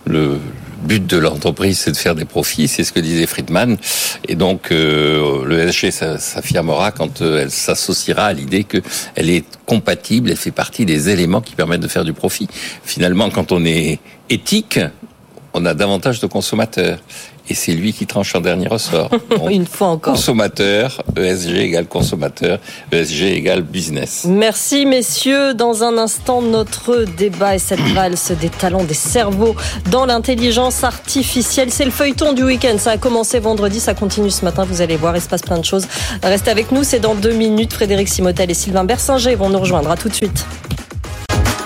Le 0.05 0.39
but 0.83 1.05
de 1.05 1.17
l'entreprise, 1.17 1.79
c'est 1.79 1.91
de 1.91 1.97
faire 1.97 2.15
des 2.15 2.25
profits, 2.25 2.67
c'est 2.67 2.83
ce 2.83 2.93
que 2.93 2.99
disait 2.99 3.25
Friedman. 3.25 3.77
Et 4.27 4.35
donc, 4.35 4.71
euh, 4.71 5.43
le 5.45 5.59
SG 5.71 5.91
s'affirmera 5.91 6.91
quand 6.91 7.21
euh, 7.21 7.41
elle 7.41 7.51
s'associera 7.51 8.25
à 8.25 8.33
l'idée 8.33 8.63
qu'elle 8.63 9.29
est 9.29 9.43
compatible, 9.65 10.31
elle 10.31 10.37
fait 10.37 10.51
partie 10.51 10.85
des 10.85 11.09
éléments 11.09 11.41
qui 11.41 11.55
permettent 11.55 11.81
de 11.81 11.87
faire 11.87 12.05
du 12.05 12.13
profit. 12.13 12.47
Finalement, 12.83 13.29
quand 13.29 13.51
on 13.51 13.65
est 13.65 13.99
éthique, 14.29 14.79
on 15.59 15.65
a 15.65 15.73
davantage 15.73 16.19
de 16.19 16.27
consommateurs 16.27 16.99
et 17.49 17.55
c'est 17.55 17.71
lui 17.71 17.93
qui 17.93 18.05
tranche 18.05 18.35
en 18.35 18.41
dernier 18.41 18.67
ressort. 18.67 19.09
Une 19.49 19.65
fois 19.65 19.87
encore. 19.87 20.13
Consommateur, 20.13 21.01
ESG 21.17 21.55
égale 21.57 21.87
consommateur, 21.87 22.59
ESG 22.91 23.23
égale 23.23 23.63
business. 23.63 24.25
Merci 24.27 24.85
messieurs. 24.85 25.53
Dans 25.55 25.83
un 25.83 25.97
instant, 25.97 26.41
notre 26.41 27.05
débat 27.17 27.55
et 27.55 27.59
cette 27.59 27.79
valse 27.79 28.31
des 28.31 28.49
talents 28.49 28.83
des 28.83 28.93
cerveaux 28.93 29.55
dans 29.89 30.05
l'intelligence 30.05 30.83
artificielle. 30.83 31.71
C'est 31.71 31.85
le 31.85 31.91
feuilleton 31.91 32.33
du 32.33 32.43
week-end. 32.43 32.77
Ça 32.77 32.91
a 32.91 32.97
commencé 32.97 33.39
vendredi, 33.39 33.79
ça 33.79 33.95
continue 33.95 34.29
ce 34.29 34.45
matin. 34.45 34.63
Vous 34.63 34.81
allez 34.81 34.95
voir, 34.95 35.15
il 35.15 35.21
se 35.21 35.27
passe 35.27 35.41
plein 35.41 35.57
de 35.57 35.65
choses. 35.65 35.87
Restez 36.23 36.51
avec 36.51 36.71
nous, 36.71 36.83
c'est 36.83 36.99
dans 36.99 37.15
deux 37.15 37.33
minutes. 37.33 37.73
Frédéric 37.73 38.09
Simotel 38.09 38.51
et 38.51 38.53
Sylvain 38.53 38.83
Bersinger 38.83 39.35
vont 39.35 39.49
nous 39.49 39.59
rejoindre. 39.59 39.89
À 39.89 39.97
tout 39.97 40.09
de 40.09 40.13
suite. 40.13 40.45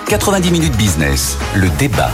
90 0.08 0.50
minutes 0.50 0.76
business, 0.76 1.36
le 1.54 1.68
débat. 1.78 2.10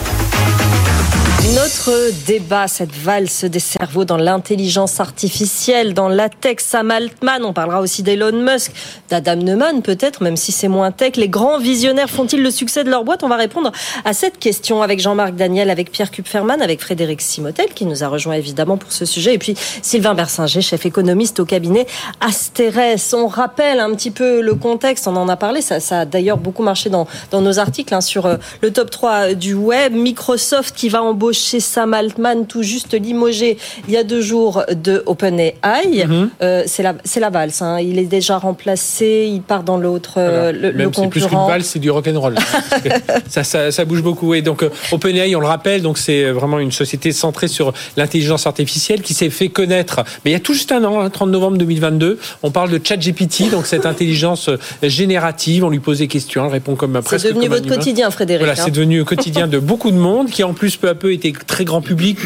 Notre 1.70 2.10
débat, 2.26 2.66
cette 2.66 2.92
valse 2.92 3.44
des 3.44 3.60
cerveaux 3.60 4.04
dans 4.04 4.16
l'intelligence 4.16 4.98
artificielle, 4.98 5.94
dans 5.94 6.08
la 6.08 6.28
tech, 6.28 6.56
Sam 6.58 6.90
Altman, 6.90 7.44
on 7.44 7.52
parlera 7.52 7.80
aussi 7.80 8.02
d'Elon 8.02 8.32
Musk, 8.32 8.72
d'Adam 9.08 9.36
Neumann 9.36 9.80
peut-être, 9.80 10.20
même 10.20 10.36
si 10.36 10.50
c'est 10.50 10.66
moins 10.66 10.90
tech. 10.90 11.14
Les 11.14 11.28
grands 11.28 11.60
visionnaires 11.60 12.10
font-ils 12.10 12.42
le 12.42 12.50
succès 12.50 12.82
de 12.82 12.90
leur 12.90 13.04
boîte? 13.04 13.22
On 13.22 13.28
va 13.28 13.36
répondre 13.36 13.70
à 14.04 14.12
cette 14.14 14.40
question 14.40 14.82
avec 14.82 14.98
Jean-Marc 14.98 15.36
Daniel, 15.36 15.70
avec 15.70 15.92
Pierre 15.92 16.10
Kupferman, 16.10 16.60
avec 16.60 16.80
Frédéric 16.80 17.20
Simotel, 17.20 17.68
qui 17.72 17.86
nous 17.86 18.02
a 18.02 18.08
rejoint 18.08 18.34
évidemment 18.34 18.76
pour 18.76 18.90
ce 18.90 19.04
sujet, 19.04 19.34
et 19.34 19.38
puis 19.38 19.54
Sylvain 19.80 20.14
Bersinger, 20.14 20.62
chef 20.62 20.86
économiste 20.86 21.38
au 21.38 21.44
cabinet 21.44 21.86
Asterès. 22.20 23.14
On 23.14 23.28
rappelle 23.28 23.78
un 23.78 23.94
petit 23.94 24.10
peu 24.10 24.40
le 24.40 24.56
contexte, 24.56 25.06
on 25.06 25.14
en 25.14 25.28
a 25.28 25.36
parlé, 25.36 25.62
ça, 25.62 25.78
ça 25.78 26.00
a 26.00 26.04
d'ailleurs 26.04 26.38
beaucoup 26.38 26.64
marché 26.64 26.90
dans, 26.90 27.06
dans 27.30 27.42
nos 27.42 27.60
articles 27.60 27.94
hein, 27.94 28.00
sur 28.00 28.26
euh, 28.26 28.38
le 28.60 28.72
top 28.72 28.90
3 28.90 29.34
du 29.34 29.54
web. 29.54 29.94
Microsoft 29.94 30.74
qui 30.74 30.88
va 30.88 31.04
embaucher 31.04 31.59
Sam 31.60 31.94
Altman, 31.94 32.46
tout 32.46 32.62
juste 32.62 32.94
limogé 32.94 33.58
il 33.88 33.94
y 33.94 33.96
a 33.96 34.04
deux 34.04 34.20
jours 34.20 34.64
de 34.70 35.02
OpenAI. 35.06 36.06
Euh, 36.42 36.62
c'est 36.66 36.82
la, 36.82 37.30
valse. 37.30 37.62
Hein. 37.62 37.80
Il 37.80 37.98
est 37.98 38.04
déjà 38.04 38.38
remplacé. 38.38 39.28
Il 39.32 39.42
part 39.42 39.62
dans 39.62 39.76
l'autre, 39.76 40.14
euh, 40.18 40.52
le, 40.52 40.72
Même 40.72 40.90
concurrent. 40.90 41.10
C'est 41.12 41.20
plus 41.20 41.26
qu'une 41.26 41.46
valse, 41.46 41.66
c'est 41.66 41.78
du 41.78 41.90
rock'n'roll. 41.90 42.36
ça, 43.28 43.44
ça, 43.44 43.70
ça, 43.70 43.84
bouge 43.84 44.02
beaucoup. 44.02 44.34
Et 44.34 44.42
donc, 44.42 44.62
euh, 44.62 44.70
OpenAI, 44.92 45.34
on 45.36 45.40
le 45.40 45.46
rappelle, 45.46 45.82
donc 45.82 45.98
c'est 45.98 46.30
vraiment 46.30 46.58
une 46.58 46.72
société 46.72 47.12
centrée 47.12 47.48
sur 47.48 47.72
l'intelligence 47.96 48.46
artificielle 48.46 49.02
qui 49.02 49.14
s'est 49.14 49.30
fait 49.30 49.48
connaître. 49.48 50.02
Mais 50.24 50.30
il 50.30 50.34
y 50.34 50.36
a 50.36 50.40
tout 50.40 50.54
juste 50.54 50.72
un 50.72 50.84
an, 50.84 51.08
30 51.08 51.28
hein, 51.28 51.30
novembre 51.30 51.58
2022, 51.58 52.18
on 52.42 52.50
parle 52.50 52.70
de 52.70 52.80
ChatGPT, 52.82 53.50
donc 53.50 53.66
cette 53.66 53.86
intelligence 53.86 54.50
générative. 54.82 55.64
On 55.64 55.70
lui 55.70 55.80
pose 55.80 55.98
des 55.98 56.08
questions, 56.08 56.44
elle 56.46 56.52
répond 56.52 56.74
comme 56.74 57.00
presque. 57.02 57.26
C'est 57.26 57.32
devenu 57.32 57.48
votre 57.48 57.68
quotidien, 57.68 58.10
Frédéric. 58.10 58.44
Voilà, 58.44 58.60
hein. 58.60 58.62
c'est 58.64 58.70
devenu 58.70 58.98
le 58.98 59.04
quotidien 59.04 59.46
de 59.46 59.58
beaucoup 59.58 59.90
de 59.90 59.96
monde 59.96 60.30
qui, 60.30 60.44
en 60.44 60.54
plus, 60.54 60.76
peu 60.76 60.88
à 60.88 60.94
peu, 60.94 61.12
était 61.12 61.32
très 61.50 61.64
grand 61.64 61.82
public, 61.82 62.16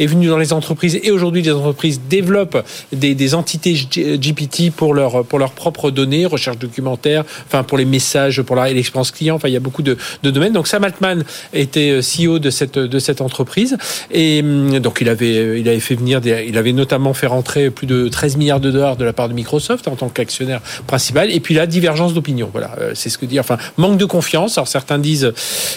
est 0.00 0.06
venu 0.06 0.26
dans 0.26 0.36
les 0.36 0.52
entreprises 0.52 0.98
et 1.00 1.12
aujourd'hui 1.12 1.42
les 1.42 1.52
entreprises 1.52 2.00
développent 2.10 2.58
des, 2.92 3.34
entités 3.34 3.74
GPT 3.74 4.72
pour 4.74 4.94
leur 4.94 5.24
pour 5.24 5.38
leurs 5.38 5.52
propres 5.52 5.92
données, 5.92 6.26
recherche 6.26 6.58
documentaire, 6.58 7.24
enfin 7.46 7.62
pour 7.62 7.78
les 7.78 7.84
messages, 7.84 8.42
pour 8.42 8.56
l'expérience 8.56 9.12
client. 9.12 9.36
Enfin, 9.36 9.48
il 9.48 9.54
y 9.54 9.56
a 9.56 9.60
beaucoup 9.60 9.82
de, 9.82 9.96
domaines. 10.24 10.52
Donc 10.52 10.66
Sam 10.66 10.82
Altman 10.82 11.24
était 11.52 11.90
euh, 11.90 12.00
CEO 12.00 12.40
de 12.40 12.50
cette 12.50 12.78
de 12.78 12.98
cette 12.98 13.20
entreprise 13.20 13.76
et 14.10 14.40
hum, 14.42 14.80
donc 14.80 14.98
il 15.00 15.08
avait 15.08 15.36
euh, 15.38 15.58
il 15.58 15.68
avait 15.68 15.80
fait 15.80 15.94
venir 15.94 16.20
il 16.24 16.58
avait 16.58 16.72
notamment 16.72 17.14
fait 17.14 17.28
rentrer 17.28 17.70
plus 17.70 17.86
de 17.86 18.08
13 18.08 18.36
milliards 18.36 18.60
de 18.60 18.72
dollars 18.72 18.96
de 18.96 19.04
la 19.04 19.12
part 19.12 19.28
de 19.28 19.34
Microsoft 19.34 19.86
en 19.86 19.94
tant 19.94 20.08
qu'actionnaire 20.08 20.60
principal. 20.88 21.30
Et 21.30 21.38
puis 21.38 21.54
la 21.54 21.66
divergence 21.66 22.12
d'opinion. 22.12 22.48
Voilà, 22.50 22.72
euh, 22.80 22.92
c'est 22.94 23.08
ce 23.08 23.18
que 23.18 23.26
dit. 23.26 23.38
Enfin, 23.38 23.56
manque 23.76 23.98
de 23.98 24.04
confiance. 24.04 24.58
Alors 24.58 24.66
certains 24.66 24.98
disent, 24.98 25.32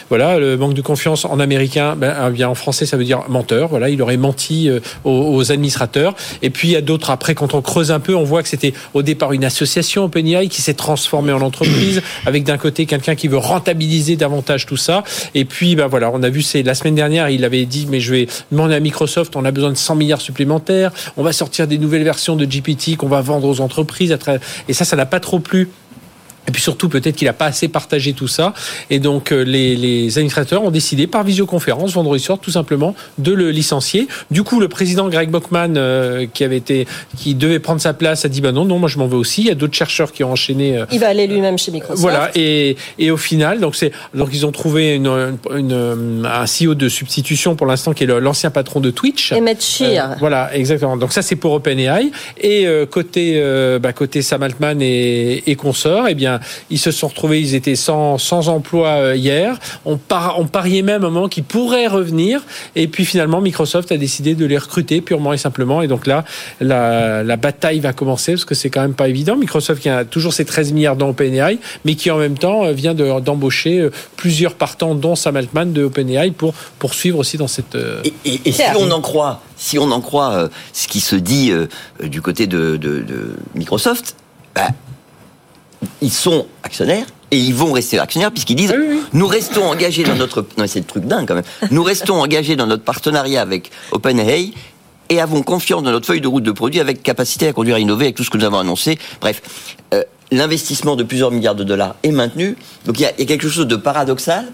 voilà, 0.10 0.39
le 0.39 0.58
manque 0.58 0.74
de 0.74 0.82
confiance 0.82 1.26
en 1.26 1.39
américain. 1.39 1.95
Ben, 1.95 2.16
eh 2.38 2.45
en 2.45 2.55
français 2.55 2.86
ça 2.86 2.97
veut 2.97 3.03
dire 3.03 3.23
menteur. 3.30 3.69
Voilà, 3.69 3.89
il 3.89 4.01
aurait 4.01 4.17
menti 4.17 4.69
euh, 4.69 4.80
aux, 5.03 5.51
administrateurs. 5.51 6.15
Et 6.41 6.49
puis 6.49 6.69
il 6.69 6.71
y 6.71 6.75
a 6.75 6.82
d'autres 6.82 7.09
après 7.09 7.36
quand 7.36 7.53
on 7.53 7.61
creuse 7.61 7.91
un 7.91 7.99
peu, 7.99 8.15
on 8.15 8.23
voit 8.23 8.43
que 8.43 8.49
c'était 8.49 8.73
au 8.93 9.01
départ 9.01 9.34
une 9.34 9.45
association 9.45 10.05
OpenAI 10.05 10.47
qui 10.47 10.61
s'est 10.61 10.73
transformée 10.73 11.32
en 11.32 11.41
entreprise 11.41 12.01
avec 12.25 12.43
d'un 12.43 12.57
côté 12.57 12.86
quelqu'un 12.86 13.15
qui 13.15 13.27
veut 13.27 13.38
rentabiliser 13.38 14.15
davantage 14.15 14.65
tout 14.65 14.77
ça. 14.77 15.03
Et 15.36 15.45
puis 15.45 15.75
ben 15.75 15.88
voilà, 15.88 16.11
on 16.13 16.23
a 16.23 16.30
vu 16.30 16.41
c'est 16.41 16.63
la 16.63 16.75
semaine 16.75 16.95
dernière, 16.95 17.30
il 17.30 17.45
avait 17.45 17.65
dit 17.65 17.88
mais 17.89 17.99
je 17.99 18.13
vais 18.13 18.27
demander 18.51 18.75
à 18.75 18.80
Microsoft, 18.80 19.36
on 19.36 19.45
a 19.45 19.51
besoin 19.51 19.71
de 19.71 19.77
100 19.77 19.95
milliards 19.95 20.21
supplémentaires, 20.21 20.91
on 21.17 21.23
va 21.23 21.34
sortir 21.34 21.67
des 21.67 21.77
nouvelles 21.77 22.03
versions 22.03 22.36
de 22.36 22.45
GPT 22.45 22.97
qu'on 22.97 23.07
va 23.07 23.21
vendre 23.21 23.47
aux 23.47 23.61
entreprises 23.61 24.15
et 24.67 24.73
ça 24.73 24.86
ça 24.86 24.95
n'a 24.95 25.05
pas 25.05 25.19
trop 25.19 25.39
plu 25.39 25.69
et 26.50 26.52
puis 26.52 26.64
surtout, 26.64 26.89
peut-être 26.89 27.16
qu'il 27.16 27.28
n'a 27.28 27.34
pas 27.34 27.45
assez 27.45 27.68
partagé 27.68 28.14
tout 28.14 28.28
ça. 28.28 28.56
Et 28.89 28.97
donc, 28.97 29.32
euh, 29.32 29.43
les, 29.43 29.76
les, 29.76 30.18
administrateurs 30.18 30.64
ont 30.64 30.72
décidé 30.72 31.06
par 31.06 31.24
visioconférence 31.24 31.93
vendredi 31.93 32.24
soir, 32.24 32.39
tout 32.39 32.50
simplement, 32.50 32.95
de 33.20 33.32
le 33.34 33.52
licencier. 33.52 34.08
Du 34.32 34.41
coup, 34.41 34.60
le 34.60 34.68
président 34.68 35.10
Greg 35.10 35.30
Bockman, 35.30 35.76
euh, 35.76 36.26
qui 36.34 36.43
avait 36.43 36.58
été, 36.58 36.88
qui 37.16 37.36
devait 37.36 37.60
prendre 37.60 37.80
sa 37.80 37.93
place, 37.93 38.26
a 38.26 38.30
dit 38.30 38.41
bah 38.41 38.52
non, 38.52 38.66
non, 38.66 38.80
moi 38.80 38.89
je 38.89 38.97
m'en 38.97 39.06
vais 39.06 39.16
aussi. 39.16 39.41
Il 39.41 39.47
y 39.47 39.52
a 39.52 39.56
d'autres 39.56 39.76
chercheurs 39.76 40.12
qui 40.12 40.24
ont 40.24 40.32
enchaîné. 40.32 40.76
Euh, 40.76 40.86
Il 40.91 41.00
va 41.00 41.10
aller 41.10 41.28
lui-même 41.28 41.60
chez 41.60 41.72
Microsoft. 41.72 42.02
Voilà. 42.02 42.32
Et, 42.34 42.78
et 42.97 43.12
au 43.12 43.18
final, 43.18 43.60
donc 43.60 43.76
c'est 43.76 43.91
donc 44.16 44.30
ils 44.34 44.43
ont 44.47 44.52
trouvé 44.52 44.95
une, 44.95 45.38
une, 45.56 46.26
un 46.26 46.45
CEO 46.45 46.74
de 46.74 46.89
substitution 46.89 47.56
pour 47.56 47.68
l'instant 47.68 47.93
qui 47.93 48.06
est 48.06 48.08
l'ancien 48.08 48.50
patron 48.50 48.80
de 48.80 48.89
Twitch. 48.89 49.34
Emmett 49.34 49.64
Shear. 49.64 50.14
Euh, 50.14 50.16
voilà, 50.20 50.50
exactement. 50.56 50.97
Donc 50.97 51.14
ça 51.14 51.22
c'est 51.22 51.36
pour 51.36 51.52
OpenAI. 51.52 52.10
Et 52.41 52.66
côté 52.89 53.39
bah, 53.80 53.93
côté 53.93 54.24
Sam 54.24 54.41
Altman 54.41 54.82
et, 54.82 55.43
et 55.45 55.56
consorts, 55.56 56.08
eh 56.10 56.16
bien 56.16 56.38
ils 56.69 56.79
se 56.79 56.91
sont 56.91 57.07
retrouvés, 57.07 57.39
ils 57.39 57.55
étaient 57.55 57.75
sans, 57.75 58.17
sans 58.17 58.49
emploi 58.49 58.87
euh, 58.89 59.15
hier. 59.15 59.57
On, 59.85 59.97
par, 59.97 60.39
on 60.39 60.45
pariait 60.45 60.81
même 60.81 61.03
à 61.03 61.07
un 61.07 61.09
moment 61.09 61.27
qu'ils 61.27 61.43
pourraient 61.43 61.87
revenir. 61.87 62.41
Et 62.75 62.87
puis 62.87 63.05
finalement, 63.05 63.41
Microsoft 63.41 63.91
a 63.91 63.97
décidé 63.97 64.35
de 64.35 64.45
les 64.45 64.57
recruter 64.57 65.01
purement 65.01 65.33
et 65.33 65.37
simplement. 65.37 65.81
Et 65.81 65.87
donc 65.87 66.07
là, 66.07 66.25
la, 66.59 67.23
la 67.23 67.35
bataille 67.37 67.79
va 67.79 67.93
commencer 67.93 68.33
parce 68.33 68.45
que 68.45 68.55
c'est 68.55 68.69
quand 68.69 68.81
même 68.81 68.93
pas 68.93 69.09
évident. 69.09 69.35
Microsoft 69.35 69.81
qui 69.81 69.89
a 69.89 70.05
toujours 70.05 70.33
ses 70.33 70.45
13 70.45 70.73
milliards 70.73 70.95
dans 70.95 71.09
OpenAI, 71.09 71.59
mais 71.85 71.95
qui 71.95 72.11
en 72.11 72.17
même 72.17 72.37
temps 72.37 72.65
euh, 72.65 72.71
vient 72.71 72.93
d'embaucher 72.93 73.79
euh, 73.79 73.91
plusieurs 74.15 74.55
partants, 74.55 74.95
dont 74.95 75.15
Sam 75.15 75.37
Altman 75.37 75.73
de 75.73 75.83
OpenAI, 75.83 76.31
pour 76.31 76.53
poursuivre 76.79 77.19
aussi 77.19 77.37
dans 77.37 77.47
cette. 77.47 77.75
Et, 78.03 78.13
et, 78.25 78.41
et 78.45 78.51
si 78.51 78.63
on 78.77 78.91
en 78.91 79.01
croit, 79.01 79.41
si 79.57 79.77
on 79.77 79.91
en 79.91 80.01
croit 80.01 80.49
ce 80.73 80.87
qui 80.87 80.99
se 80.99 81.15
dit 81.15 81.51
du 82.03 82.21
côté 82.21 82.47
de, 82.47 82.77
de, 82.77 82.99
de 82.99 83.35
Microsoft, 83.55 84.15
bah, 84.55 84.69
ils 86.01 86.11
sont 86.11 86.45
actionnaires 86.63 87.05
et 87.32 87.38
ils 87.38 87.53
vont 87.53 87.71
rester 87.71 87.99
actionnaires 87.99 88.32
puisqu'ils 88.32 88.55
disent 88.55 88.75
nous 89.13 89.27
restons 89.27 89.65
engagés 89.65 90.03
dans 90.03 90.15
notre 90.15 90.45
non 90.57 90.65
c'est 90.67 90.80
le 90.80 90.86
truc 90.86 91.05
dingue 91.05 91.27
quand 91.27 91.36
même. 91.36 91.43
Nous 91.71 91.84
restons 91.84 92.21
engagés 92.21 92.55
dans 92.55 92.67
notre 92.67 92.84
partenariat 92.84 93.41
avec 93.41 93.71
OpenAI 93.91 94.53
et 95.09 95.19
avons 95.19 95.41
confiance 95.41 95.84
dans 95.84 95.91
notre 95.91 96.05
feuille 96.05 96.21
de 96.21 96.27
route 96.27 96.43
de 96.43 96.51
produits 96.51 96.80
avec 96.80 97.03
capacité 97.03 97.47
à 97.47 97.53
conduire 97.53 97.75
à 97.75 97.80
innover 97.80 98.05
avec 98.05 98.15
tout 98.15 98.23
ce 98.23 98.30
que 98.30 98.38
nous 98.38 98.45
avons 98.45 98.59
annoncé. 98.59 98.97
Bref 99.21 99.41
euh, 99.93 100.03
l'investissement 100.32 100.95
de 100.95 101.03
plusieurs 101.03 101.32
milliards 101.32 101.55
de 101.55 101.63
dollars 101.63 101.95
est 102.03 102.11
maintenu. 102.11 102.55
Donc 102.86 102.99
il 102.99 103.03
y, 103.03 103.05
a, 103.05 103.11
il 103.17 103.21
y 103.21 103.23
a 103.23 103.25
quelque 103.25 103.49
chose 103.49 103.67
de 103.67 103.75
paradoxal 103.75 104.45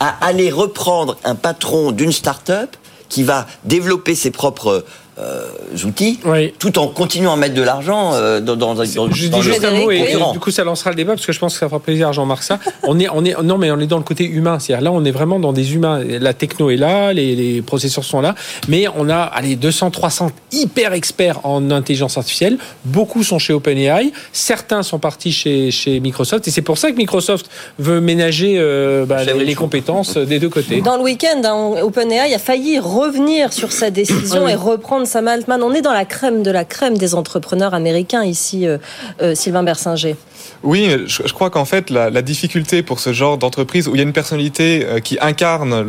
à 0.00 0.08
aller 0.24 0.50
reprendre 0.50 1.18
un 1.24 1.34
patron 1.34 1.92
d'une 1.92 2.12
start-up 2.12 2.76
qui 3.08 3.22
va 3.22 3.46
développer 3.64 4.14
ses 4.14 4.30
propres 4.30 4.84
euh, 5.18 5.46
outils, 5.84 6.18
tout 6.58 6.78
en 6.78 6.88
continuant 6.88 7.34
à 7.34 7.36
mettre 7.36 7.54
de 7.54 7.60
l'argent 7.60 8.14
euh, 8.14 8.40
dans, 8.40 8.56
dans, 8.56 8.74
dans, 8.74 8.84
Je 8.84 8.96
dans 8.96 9.06
dis 9.08 9.42
juste 9.42 9.62
un 9.62 9.72
mot 9.72 9.90
et, 9.90 10.16
du 10.32 10.38
coup 10.38 10.50
ça 10.50 10.64
lancera 10.64 10.88
le 10.88 10.96
débat 10.96 11.12
parce 11.12 11.26
que 11.26 11.32
je 11.32 11.38
pense 11.38 11.52
que 11.52 11.60
ça 11.60 11.68
fera 11.68 11.80
plaisir 11.80 12.08
à 12.08 12.12
Jean-Marc 12.12 12.42
ça. 12.42 12.58
On 12.84 12.98
est, 12.98 13.08
on 13.12 13.24
est, 13.24 13.40
non 13.42 13.58
mais 13.58 13.70
on 13.70 13.78
est 13.78 13.86
dans 13.86 13.98
le 13.98 14.04
côté 14.04 14.24
humain, 14.24 14.58
c'est-à-dire 14.58 14.84
là 14.84 14.90
on 14.90 15.04
est 15.04 15.10
vraiment 15.10 15.38
dans 15.38 15.52
des 15.52 15.74
humains. 15.74 16.02
La 16.02 16.32
techno 16.32 16.70
est 16.70 16.76
là, 16.76 17.12
les, 17.12 17.36
les 17.36 17.62
processeurs 17.62 18.04
sont 18.04 18.20
là, 18.20 18.34
mais 18.68 18.86
on 18.96 19.08
a 19.08 19.18
allez 19.18 19.54
200, 19.56 19.90
300 19.90 20.30
hyper 20.50 20.94
experts 20.94 21.40
en 21.44 21.70
intelligence 21.70 22.16
artificielle. 22.16 22.58
Beaucoup 22.84 23.22
sont 23.22 23.38
chez 23.38 23.52
OpenAI, 23.52 24.12
certains 24.32 24.82
sont 24.82 24.98
partis 24.98 25.32
chez, 25.32 25.70
chez 25.70 26.00
Microsoft 26.00 26.48
et 26.48 26.50
c'est 26.50 26.62
pour 26.62 26.78
ça 26.78 26.90
que 26.90 26.96
Microsoft 26.96 27.50
veut 27.78 28.00
ménager 28.00 28.54
euh, 28.56 29.04
bah, 29.04 29.24
les, 29.24 29.44
les 29.44 29.54
compétences 29.54 30.16
des 30.16 30.38
deux 30.38 30.48
côtés. 30.48 30.80
Dans 30.80 30.96
le 30.96 31.02
week-end, 31.02 31.42
hein, 31.44 31.82
OpenAI 31.82 32.34
a 32.34 32.38
failli 32.38 32.78
revenir 32.78 33.52
sur 33.52 33.72
sa 33.72 33.90
décision 33.90 34.48
et 34.48 34.54
reprendre 34.54 35.01
Sam 35.04 35.28
Altman. 35.28 35.62
On 35.62 35.72
est 35.72 35.82
dans 35.82 35.92
la 35.92 36.04
crème 36.04 36.42
de 36.42 36.50
la 36.50 36.64
crème 36.64 36.96
des 36.96 37.14
entrepreneurs 37.14 37.74
américains 37.74 38.24
ici, 38.24 38.66
euh, 38.66 38.78
euh, 39.20 39.34
Sylvain 39.34 39.62
Bersinger. 39.62 40.16
Oui, 40.62 40.88
je, 41.06 41.32
crois 41.32 41.50
qu'en 41.50 41.64
fait, 41.64 41.90
la, 41.90 42.10
la, 42.10 42.22
difficulté 42.22 42.82
pour 42.82 43.00
ce 43.00 43.12
genre 43.12 43.38
d'entreprise 43.38 43.88
où 43.88 43.94
il 43.94 43.98
y 43.98 44.00
a 44.00 44.04
une 44.04 44.12
personnalité 44.12 44.84
euh, 44.84 45.00
qui 45.00 45.18
incarne 45.20 45.82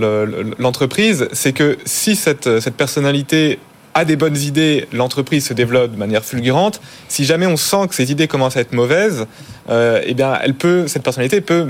l'entreprise, 0.58 1.28
c'est 1.32 1.54
que 1.54 1.78
si 1.86 2.16
cette, 2.16 2.60
cette 2.60 2.76
personnalité 2.76 3.60
a 3.94 4.06
des 4.06 4.16
bonnes 4.16 4.38
idées, 4.38 4.88
l'entreprise 4.92 5.46
se 5.46 5.54
développe 5.54 5.92
de 5.92 5.98
manière 5.98 6.24
fulgurante. 6.24 6.82
Si 7.08 7.26
jamais 7.26 7.46
on 7.46 7.58
sent 7.58 7.88
que 7.90 7.96
ces 7.96 8.12
idées 8.12 8.28
commencent 8.28 8.58
à 8.58 8.62
être 8.62 8.74
mauvaises, 8.74 9.26
euh, 9.70 10.02
eh 10.06 10.14
bien, 10.14 10.38
elle 10.44 10.56
peut, 10.56 10.88
cette 10.88 11.04
personnalité 11.04 11.40
peut 11.40 11.68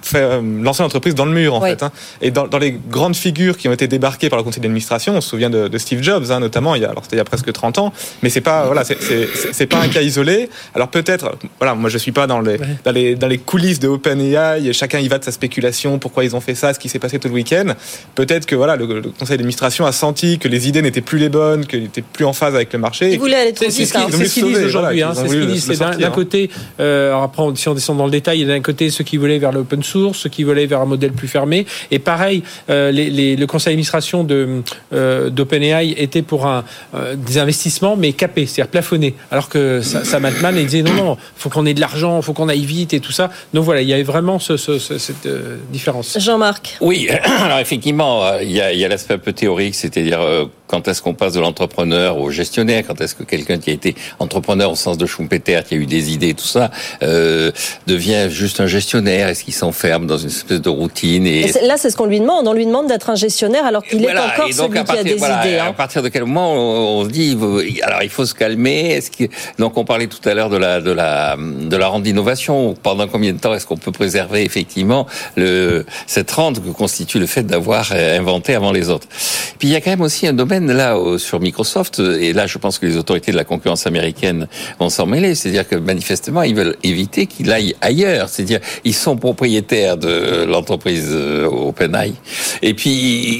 faire, 0.00 0.30
euh, 0.30 0.62
lancer 0.62 0.82
l'entreprise 0.82 1.14
dans 1.14 1.26
le 1.26 1.32
mur, 1.32 1.54
en 1.54 1.60
Oui. 1.62 1.70
fait. 1.70 1.82
Hein. 1.82 1.92
Et 2.22 2.30
dans, 2.30 2.46
dans, 2.46 2.58
les 2.58 2.72
grandes 2.72 3.16
figures 3.16 3.58
qui 3.58 3.68
ont 3.68 3.72
été 3.72 3.88
débarquées 3.88 4.30
par 4.30 4.38
le 4.38 4.42
conseil 4.44 4.62
d'administration, 4.62 5.14
on 5.16 5.20
se 5.20 5.28
souvient 5.28 5.50
de, 5.50 5.68
de 5.68 5.78
Steve 5.78 6.02
Jobs, 6.02 6.30
hein, 6.30 6.40
notamment, 6.40 6.74
il 6.76 6.82
y 6.82 6.84
a, 6.84 6.90
alors 6.90 7.02
c'était 7.04 7.16
il 7.16 7.18
y 7.18 7.20
a 7.20 7.24
presque 7.24 7.52
30 7.52 7.78
ans, 7.78 7.92
mais 8.22 8.30
c'est 8.30 8.40
pas, 8.40 8.64
voilà, 8.66 8.84
c'est- 8.84 9.66
pas 9.66 9.80
un 9.80 9.88
cas 9.88 10.00
isolé. 10.02 10.48
Alors 10.74 10.88
peut-être, 10.88 11.36
voilà, 11.58 11.74
moi 11.74 11.90
je 11.90 11.98
suis 11.98 12.12
pas 12.12 12.26
dans 12.26 12.40
les, 12.40 12.58
dans 12.84 12.92
les, 12.92 13.16
dans 13.16 13.26
les 13.28 13.38
coulisses 13.38 13.80
de 13.80 13.88
OpenAI, 13.88 14.72
chacun 14.72 15.00
y 15.00 15.08
va 15.08 15.18
de 15.18 15.24
sa 15.24 15.32
spéculation, 15.32 15.98
pourquoi 15.98 16.24
ils 16.24 16.34
ont 16.36 16.40
fait 16.40 16.54
ça, 16.54 16.72
ce 16.72 16.78
qui 16.78 16.88
s'est 16.88 16.98
passé 17.00 17.18
tout 17.18 17.28
le 17.28 17.34
week-end. 17.34 17.74
Peut-être 18.14 18.46
que 18.46 18.54
voilà, 18.54 18.76
le, 18.76 18.86
le 18.86 19.02
conseil 19.18 19.36
d'administration 19.36 19.84
a 19.86 19.92
senti 19.92 20.38
que 20.38 20.48
les 20.48 20.68
idées 20.68 20.82
n'étaient 20.82 21.00
plus 21.00 21.18
les 21.18 21.28
bonnes, 21.28 21.55
qu'ils 21.64 21.82
n'étaient 21.82 22.02
plus 22.02 22.24
en 22.24 22.32
phase 22.32 22.54
avec 22.54 22.72
le 22.72 22.78
marché. 22.78 23.12
Ils 23.12 23.18
voulaient 23.18 23.36
aller 23.36 23.52
trop 23.52 23.64
vite. 23.64 23.72
ce 23.86 23.92
qu'ils 23.92 24.00
hein. 24.02 24.06
C'est 24.10 24.26
ce 24.26 24.34
qu'ils 24.34 24.44
disent 24.46 24.64
aujourd'hui. 24.64 25.00
voilà, 25.00 25.08
hein, 25.10 25.14
c'est 25.14 25.28
ce 25.28 25.32
qu'ils 25.34 25.46
disent. 25.46 25.64
C'est 25.64 25.78
d'un 25.98 26.10
côté, 26.10 26.50
euh, 26.80 27.08
alors 27.10 27.22
après, 27.22 27.42
si 27.54 27.68
on 27.68 27.74
descend 27.74 27.96
dans 27.96 28.04
le 28.04 28.10
détail, 28.10 28.40
il 28.40 28.46
y 28.46 28.50
a 28.50 28.54
d'un 28.54 28.60
côté 28.60 28.90
ceux 28.90 29.04
qui 29.04 29.16
voulaient 29.16 29.38
vers 29.38 29.52
l'open 29.52 29.82
source, 29.82 30.18
ceux 30.18 30.28
qui 30.28 30.42
voulaient 30.44 30.66
vers 30.66 30.80
un 30.80 30.86
modèle 30.86 31.12
plus 31.12 31.28
fermé. 31.28 31.64
Et 31.90 31.98
pareil, 31.98 32.42
euh, 32.68 32.90
les, 32.90 33.08
les- 33.10 33.36
le 33.36 33.46
conseil 33.46 33.72
d'administration 33.72 34.24
de 34.24 34.62
euh, 34.92 35.30
d'OpenAI 35.30 35.94
était 35.96 36.22
pour 36.22 36.46
un, 36.46 36.64
euh, 36.94 37.14
des 37.16 37.38
investissements, 37.38 37.96
mais 37.96 38.12
capés, 38.12 38.46
c'est-à-dire 38.46 38.70
plafonnés. 38.70 39.14
Alors 39.30 39.48
que 39.48 39.80
Sa- 39.82 40.04
Sam 40.04 40.24
Altman, 40.24 40.56
il 40.56 40.66
disait 40.66 40.82
non, 40.82 40.92
non, 40.94 41.16
faut 41.36 41.48
qu'on 41.50 41.66
ait 41.66 41.74
de 41.74 41.80
l'argent, 41.80 42.20
faut 42.22 42.32
qu'on 42.32 42.48
aille 42.48 42.64
vite 42.64 42.94
et 42.94 43.00
tout 43.00 43.12
ça. 43.12 43.30
Donc 43.54 43.64
voilà, 43.64 43.80
il 43.82 43.88
y 43.88 43.92
avait 43.92 44.02
vraiment 44.02 44.38
ce- 44.38 44.56
ce- 44.56 44.78
ce- 44.78 44.98
cette 44.98 45.26
euh, 45.26 45.56
différence. 45.70 46.16
Jean-Marc. 46.18 46.76
Oui, 46.80 47.08
alors 47.42 47.58
effectivement, 47.58 48.38
il 48.40 48.50
y 48.52 48.60
a, 48.60 48.72
il 48.72 48.84
a 48.84 48.88
l'aspect 48.88 49.14
un 49.14 49.18
peu 49.18 49.32
théorique, 49.32 49.74
c'est-à-dire 49.74 50.20
euh, 50.20 50.44
quand 50.66 50.88
est-ce 50.88 51.00
qu'on 51.02 51.14
passe 51.14 51.32
de 51.34 51.40
l'entrepreneur 51.46 52.18
au 52.18 52.30
gestionnaire, 52.30 52.84
quand 52.86 53.00
est-ce 53.00 53.14
que 53.14 53.22
quelqu'un 53.22 53.58
qui 53.58 53.70
a 53.70 53.72
été 53.72 53.94
entrepreneur 54.18 54.70
au 54.70 54.76
sens 54.76 54.98
de 54.98 55.06
Schumpeter, 55.06 55.60
qui 55.66 55.74
a 55.74 55.76
eu 55.76 55.86
des 55.86 56.12
idées, 56.12 56.34
tout 56.34 56.46
ça, 56.46 56.70
euh, 57.02 57.50
devient 57.86 58.26
juste 58.30 58.60
un 58.60 58.66
gestionnaire, 58.66 59.28
est-ce 59.28 59.44
qu'il 59.44 59.54
s'enferme 59.54 60.06
dans 60.06 60.18
une 60.18 60.28
espèce 60.28 60.60
de 60.60 60.68
routine 60.68 61.26
et 61.26 61.52
là, 61.62 61.76
c'est 61.76 61.90
ce 61.90 61.96
qu'on 61.96 62.06
lui 62.06 62.20
demande. 62.20 62.46
On 62.48 62.52
lui 62.52 62.66
demande 62.66 62.88
d'être 62.88 63.10
un 63.10 63.14
gestionnaire 63.14 63.64
alors 63.64 63.82
qu'il 63.82 64.04
est 64.04 64.10
encore 64.10 64.48
donc 64.48 64.52
celui 64.52 64.62
à 64.64 64.68
qui 64.68 64.78
a 64.78 64.84
partir, 64.84 65.04
des 65.04 65.14
voilà, 65.14 65.46
idées. 65.46 65.56
à 65.58 65.66
hein. 65.66 65.72
partir 65.72 66.02
de 66.02 66.08
quel 66.08 66.24
moment 66.24 66.52
on, 66.52 67.00
on 67.00 67.04
se 67.04 67.10
dit, 67.10 67.36
alors 67.82 68.02
il 68.02 68.08
faut 68.08 68.26
se 68.26 68.34
calmer? 68.34 68.92
Est-ce 68.92 69.10
que 69.10 69.24
donc 69.58 69.76
on 69.76 69.84
parlait 69.84 70.06
tout 70.06 70.26
à 70.28 70.34
l'heure 70.34 70.50
de 70.50 70.56
la 70.56 70.80
de 70.80 70.90
la 70.90 71.36
de 71.36 71.76
la 71.76 71.88
rente 71.88 72.02
d'innovation. 72.02 72.74
Pendant 72.82 73.06
combien 73.08 73.32
de 73.32 73.38
temps 73.38 73.54
est-ce 73.54 73.66
qu'on 73.66 73.76
peut 73.76 73.92
préserver 73.92 74.42
effectivement 74.42 75.06
le 75.36 75.84
cette 76.06 76.30
rente 76.30 76.62
que 76.62 76.70
constitue 76.70 77.18
le 77.18 77.26
fait 77.26 77.44
d'avoir 77.44 77.90
euh, 77.92 78.18
inventé 78.18 78.54
avant 78.54 78.72
les 78.72 78.88
autres? 78.88 79.08
Puis 79.58 79.68
il 79.68 79.72
y 79.72 79.76
a 79.76 79.80
quand 79.80 79.90
même 79.90 80.02
aussi 80.02 80.26
un 80.26 80.32
domaine 80.32 80.70
là 80.72 80.98
Microsoft 81.40 81.98
et 82.00 82.32
là 82.32 82.46
je 82.46 82.58
pense 82.58 82.78
que 82.78 82.86
les 82.86 82.96
autorités 82.96 83.32
de 83.32 83.36
la 83.36 83.44
concurrence 83.44 83.86
américaine 83.86 84.48
vont 84.78 84.90
s'en 84.90 85.06
mêler. 85.06 85.34
C'est-à-dire 85.34 85.68
que 85.68 85.76
manifestement 85.76 86.42
ils 86.42 86.54
veulent 86.54 86.76
éviter 86.82 87.26
qu'il 87.26 87.50
aille 87.52 87.74
ailleurs. 87.80 88.28
C'est-à-dire 88.28 88.60
ils 88.84 88.94
sont 88.94 89.16
propriétaires 89.16 89.96
de 89.96 90.44
l'entreprise 90.44 91.08
euh, 91.10 91.46
OpenAI 91.46 92.12
et 92.62 92.74
puis 92.74 92.90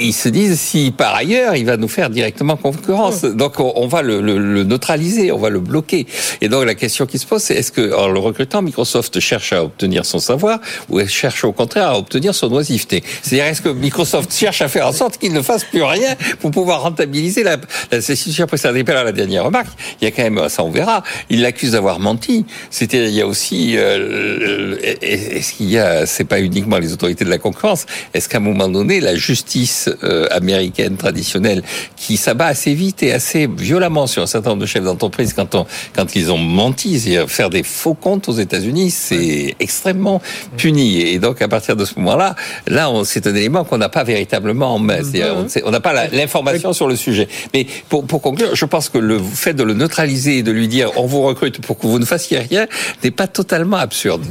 ils 0.07 0.13
se 0.13 0.29
disent 0.29 0.59
si 0.59 0.91
par 0.91 1.15
ailleurs 1.15 1.57
il 1.57 1.65
va 1.67 1.77
nous 1.77 1.89
faire 1.89 2.11
directement 2.11 2.57
concurrence, 2.57 3.23
donc 3.23 3.61
on, 3.61 3.73
on 3.77 3.87
va 3.87 4.03
le, 4.03 4.21
le- 4.21 4.39
le 4.39 4.65
neutraliser, 4.65 5.33
on 5.33 5.39
va 5.39 5.51
le 5.51 5.61
bloquer. 5.61 6.07
Et 6.41 6.49
donc 6.49 6.65
la 6.65 6.75
question 6.75 7.07
qui 7.07 7.19
se 7.19 7.27
pose, 7.27 7.43
c'est 7.43 7.55
est-ce 7.55 7.73
que 7.73 7.93
en 7.95 8.09
le 8.09 8.19
recrutant, 8.19 8.63
Microsoft 8.63 9.19
cherche 9.21 9.53
à 9.53 9.63
obtenir 9.65 10.05
son 10.05 10.19
savoir 10.19 10.61
ou 10.89 11.01
elle 11.01 11.09
cherche 11.09 11.45
au 11.45 11.53
contraire 11.53 11.89
à 11.89 11.99
obtenir 11.99 12.35
son 12.35 12.53
oisiveté? 12.53 13.03
C'est-à-dire 13.23 13.47
est-ce 13.47 13.63
que 13.63 13.69
Microsoft 13.69 14.33
cherche 14.33 14.63
à 14.63 14.69
faire 14.69 14.87
en 14.87 14.93
sorte 14.93 15.19
qu'il 15.19 15.33
ne 15.33 15.43
fasse 15.43 15.65
plus 15.65 15.83
rien 15.83 16.15
pour 16.41 16.51
pouvoir 16.51 16.83
rentabiliser 16.83 17.43
la, 17.43 17.57
la 17.93 17.99
après 18.43 18.57
ça 18.57 18.73
dépend 18.73 18.93
à 18.93 19.05
la 19.05 19.13
dernière 19.13 19.45
remarque. 19.45 19.69
Il 20.01 20.05
y 20.05 20.09
a 20.09 20.11
quand 20.11 20.23
même 20.23 20.49
ça 20.49 20.63
on 20.65 20.71
verra. 20.71 21.03
Il 21.31 21.43
l'accuse 21.43 21.73
d'avoir 21.73 21.99
menti. 22.01 22.45
C'était 22.71 23.09
il 23.09 23.15
y 23.15 23.21
a 23.21 23.27
aussi 23.27 23.75
euh, 23.77 24.77
est-ce 25.03 25.55
qu'il 25.55 25.71
y 25.71 25.79
a 25.79 26.07
c'est 26.07 26.25
pas 26.25 26.41
uniquement 26.41 26.79
les 26.79 26.93
autorités 26.93 27.25
de 27.25 27.31
la 27.31 27.39
concurrence. 27.39 27.87
Est-ce 28.15 28.29
qu'à 28.29 28.39
un 28.39 28.41
moment 28.41 28.69
donné 28.69 29.01
la 29.07 29.15
justice 29.15 29.89
euh, 30.05 30.27
américaine 30.31 30.97
traditionnelle 30.97 31.63
qui 31.97 32.17
s'abat 32.17 32.47
assez 32.47 32.75
vite 32.75 33.03
et 33.03 33.13
assez 33.13 33.47
violemment 33.47 34.07
sur 34.07 34.23
un 34.23 34.27
certain 34.27 34.51
nombre 34.51 34.63
de 34.63 34.67
chefs 34.67 34.85
d'entreprise 34.85 35.33
quand 35.33 35.55
on 35.55 35.65
quand 35.95 36.09
ils 36.17 36.31
ont 36.33 36.39
menti, 36.63 36.99
c'est-à-dire 37.01 37.29
faire 37.39 37.51
des 37.51 37.63
faux 37.63 37.95
comptes 37.95 38.29
aux 38.29 38.39
États-Unis, 38.47 38.91
c'est 38.91 39.55
extrêmement 39.61 40.21
puni. 40.57 41.01
Et 41.01 41.19
donc 41.19 41.41
à 41.41 41.49
partir 41.49 41.75
de 41.77 41.85
ce 41.85 41.95
moment-là, 41.99 42.35
là 42.67 42.91
on- 42.91 43.05
c'est 43.05 43.27
un 43.27 43.35
élément 43.35 43.65
qu'on 43.65 43.79
n'a 43.79 43.89
pas 43.89 44.05
véritablement 44.05 44.75
en 44.75 44.79
main. 44.79 44.99
C'est-à-dire, 45.03 45.37
on 45.65 45.71
n'a 45.71 45.81
pas 45.81 45.95
l'information 46.09 46.73
sur 46.73 46.89
le 46.89 46.97
sujet. 46.97 47.29
Mais 47.55 47.67
pour, 47.89 48.05
pour 48.07 48.21
conclure, 48.23 48.55
je 48.55 48.65
pense 48.65 48.89
que 48.89 48.99
le 48.99 49.19
fait 49.45 49.55
de 49.55 49.63
le 49.63 49.75
neutraliser 49.75 50.39
et 50.39 50.43
de 50.43 50.53
lui 50.53 50.69
dire 50.69 50.91
on 50.97 51.07
vous 51.07 51.23
recrute 51.23 51.61
pour 51.61 51.79
que 51.79 51.87
vous 51.87 51.99
ne 51.99 52.05
fassiez 52.05 52.39
rien 52.39 52.67
n'est 53.05 53.11
pas 53.13 53.29
totalement 53.29 53.77
absurde. 53.77 54.25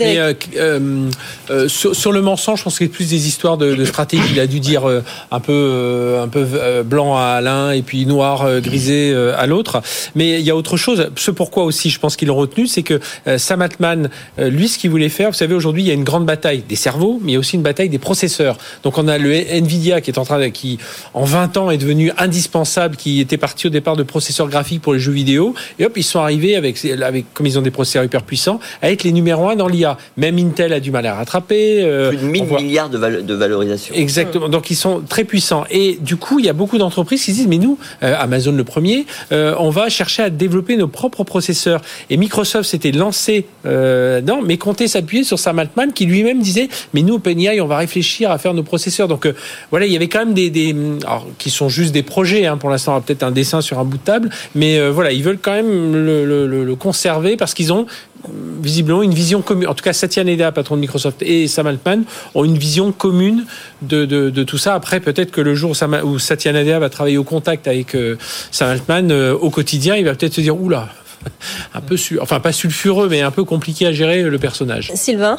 Euh, 0.00 0.32
euh, 0.56 1.10
euh, 1.50 1.68
sur, 1.68 2.12
le 2.12 2.22
mensonge, 2.22 2.60
je 2.60 2.64
pense 2.64 2.78
que 2.78 2.84
c'est 2.84 2.90
plus 2.90 3.10
des 3.10 3.26
histoires 3.26 3.58
de, 3.58 3.84
stratégie. 3.84 4.22
Il 4.32 4.40
a 4.40 4.46
dû 4.46 4.60
dire 4.60 4.84
un 5.30 5.40
peu, 5.40 6.18
un 6.22 6.28
peu 6.28 6.46
blanc 6.84 7.16
à 7.16 7.40
l'un 7.40 7.72
et 7.72 7.82
puis 7.82 8.06
noir 8.06 8.60
grisé 8.60 9.14
à 9.36 9.46
l'autre. 9.46 9.82
Mais 10.14 10.40
il 10.40 10.46
y 10.46 10.50
a 10.50 10.56
autre 10.56 10.76
chose. 10.76 11.10
Ce 11.16 11.30
pourquoi 11.30 11.64
aussi, 11.64 11.90
je 11.90 11.98
pense 11.98 12.16
qu'ils 12.16 12.28
l'ont 12.28 12.36
retenu, 12.36 12.66
c'est 12.66 12.82
que 12.82 13.00
Sam 13.36 13.62
Altman, 13.62 14.08
lui, 14.38 14.68
ce 14.68 14.78
qu'il 14.78 14.90
voulait 14.90 15.08
faire, 15.08 15.30
vous 15.30 15.36
savez, 15.36 15.54
aujourd'hui, 15.54 15.82
il 15.82 15.88
y 15.88 15.90
a 15.90 15.94
une 15.94 16.04
grande 16.04 16.26
bataille 16.26 16.64
des 16.66 16.76
cerveaux, 16.76 17.20
mais 17.22 17.32
il 17.32 17.34
y 17.34 17.36
a 17.36 17.40
aussi 17.40 17.56
une 17.56 17.62
bataille 17.62 17.88
des 17.88 17.98
processeurs. 17.98 18.56
Donc 18.82 18.98
on 18.98 19.08
a 19.08 19.18
le 19.18 19.32
Nvidia 19.32 20.00
qui 20.00 20.10
est 20.10 20.18
en 20.18 20.24
train, 20.24 20.38
de, 20.38 20.46
qui 20.46 20.78
en 21.14 21.24
20 21.24 21.56
ans 21.56 21.70
est 21.70 21.78
devenu 21.78 22.12
indispensable, 22.18 22.96
qui 22.96 23.20
était 23.20 23.38
parti 23.38 23.66
au 23.66 23.70
départ 23.70 23.96
de 23.96 24.02
processeurs 24.02 24.48
graphiques 24.48 24.82
pour 24.82 24.94
les 24.94 25.00
jeux 25.00 25.12
vidéo, 25.12 25.54
et 25.78 25.84
hop, 25.84 25.92
ils 25.96 26.02
sont 26.02 26.20
arrivés 26.20 26.56
avec, 26.56 26.82
avec 26.84 27.32
comme 27.34 27.46
ils 27.46 27.58
ont 27.58 27.62
des 27.62 27.70
processeurs 27.70 28.04
hyper 28.04 28.22
puissants, 28.22 28.60
avec 28.80 29.04
les 29.04 29.12
numéros 29.12 29.48
1 29.48 29.56
dans 29.56 29.68
l'IA. 29.68 29.81
Même 30.16 30.38
Intel 30.38 30.72
a 30.72 30.80
du 30.80 30.90
mal 30.90 31.06
à 31.06 31.14
rattraper. 31.14 31.82
euh, 31.82 32.08
Plus 32.10 32.18
de 32.18 32.24
1000 32.24 32.42
on 32.42 32.44
voit- 32.46 32.60
milliards 32.60 32.90
de, 32.90 32.98
val- 32.98 33.24
de 33.26 33.34
valorisation. 33.34 33.94
Exactement. 33.94 34.48
Donc 34.48 34.70
ils 34.70 34.74
sont 34.76 35.00
très 35.08 35.24
puissants. 35.24 35.64
Et 35.70 35.98
du 36.00 36.16
coup, 36.16 36.38
il 36.38 36.44
y 36.44 36.48
a 36.48 36.52
beaucoup 36.52 36.78
d'entreprises 36.78 37.24
qui 37.24 37.30
se 37.32 37.36
disent 37.36 37.48
mais 37.48 37.58
nous, 37.58 37.78
euh, 38.02 38.14
Amazon 38.18 38.52
le 38.52 38.64
premier, 38.64 39.06
euh, 39.32 39.54
on 39.58 39.70
va 39.70 39.88
chercher 39.88 40.22
à 40.22 40.30
développer 40.30 40.76
nos 40.76 40.88
propres 40.88 41.24
processeurs. 41.24 41.80
Et 42.10 42.16
Microsoft 42.16 42.68
s'était 42.68 42.92
lancé 42.92 43.46
euh, 43.66 44.20
non, 44.20 44.40
mais 44.42 44.56
comptait 44.58 44.88
s'appuyer 44.88 45.24
sur 45.24 45.38
Sam 45.38 45.58
Altman 45.58 45.92
qui 45.92 46.06
lui-même 46.06 46.40
disait 46.40 46.68
mais 46.94 47.02
nous 47.02 47.14
OpenAI, 47.14 47.60
on 47.60 47.66
va 47.66 47.76
réfléchir 47.78 48.30
à 48.30 48.38
faire 48.38 48.54
nos 48.54 48.62
processeurs. 48.62 49.08
Donc 49.08 49.26
voilà, 49.70 49.86
il 49.86 49.92
y 49.92 49.96
avait 49.96 50.08
quand 50.08 50.20
même 50.20 50.34
des, 50.34 50.50
des 50.50 50.74
alors, 51.04 51.26
qui 51.38 51.50
sont 51.50 51.68
juste 51.68 51.92
des 51.92 52.02
projets. 52.02 52.46
Hein, 52.46 52.56
pour 52.56 52.70
l'instant, 52.70 53.00
peut-être 53.00 53.22
un 53.22 53.30
dessin 53.30 53.60
sur 53.60 53.78
un 53.78 53.84
bout 53.84 53.98
de 53.98 54.02
table, 54.02 54.30
mais 54.54 54.88
voilà, 54.90 55.12
ils 55.12 55.22
veulent 55.22 55.38
quand 55.40 55.52
même 55.52 55.92
le, 55.94 56.24
le- 56.24 56.46
le- 56.46 56.64
le 56.64 56.76
conserver 56.76 57.36
parce 57.36 57.54
qu'ils 57.54 57.72
ont 57.72 57.86
visiblement 58.28 59.02
une 59.02 59.14
vision 59.14 59.42
commune. 59.42 59.68
En 59.68 59.74
tout 59.74 59.84
cas, 59.84 59.92
Satya 59.92 60.24
Nadella, 60.24 60.52
patron 60.52 60.76
de 60.76 60.80
Microsoft, 60.80 61.22
et 61.22 61.48
Sam 61.48 61.66
Altman 61.66 62.04
ont 62.34 62.44
une 62.44 62.58
vision 62.58 62.92
commune 62.92 63.44
de, 63.82 64.04
de, 64.04 64.42
tout 64.44 64.58
ça. 64.58 64.74
Après, 64.74 65.00
peut-être 65.00 65.30
que 65.30 65.40
le 65.40 65.54
jour 65.54 65.74
où 66.04 66.18
Satya 66.18 66.52
Nadella 66.52 66.78
va 66.78 66.90
travailler 66.90 67.18
au 67.18 67.24
contact 67.24 67.66
avec 67.66 67.94
euh, 67.94 68.16
Sam 68.50 68.70
Altman 68.70 69.10
euh, 69.10 69.34
au 69.34 69.50
quotidien, 69.50 69.96
il 69.96 70.04
va 70.04 70.14
peut-être 70.14 70.34
se 70.34 70.40
dire 70.40 70.60
oula. 70.60 70.88
un 71.74 71.80
peu, 71.80 71.96
enfin 72.20 72.40
pas 72.40 72.52
sulfureux, 72.52 73.08
mais 73.08 73.22
un 73.22 73.30
peu 73.30 73.44
compliqué 73.44 73.86
à 73.86 73.92
gérer 73.92 74.22
le 74.22 74.38
personnage. 74.38 74.90
Sylvain? 74.94 75.38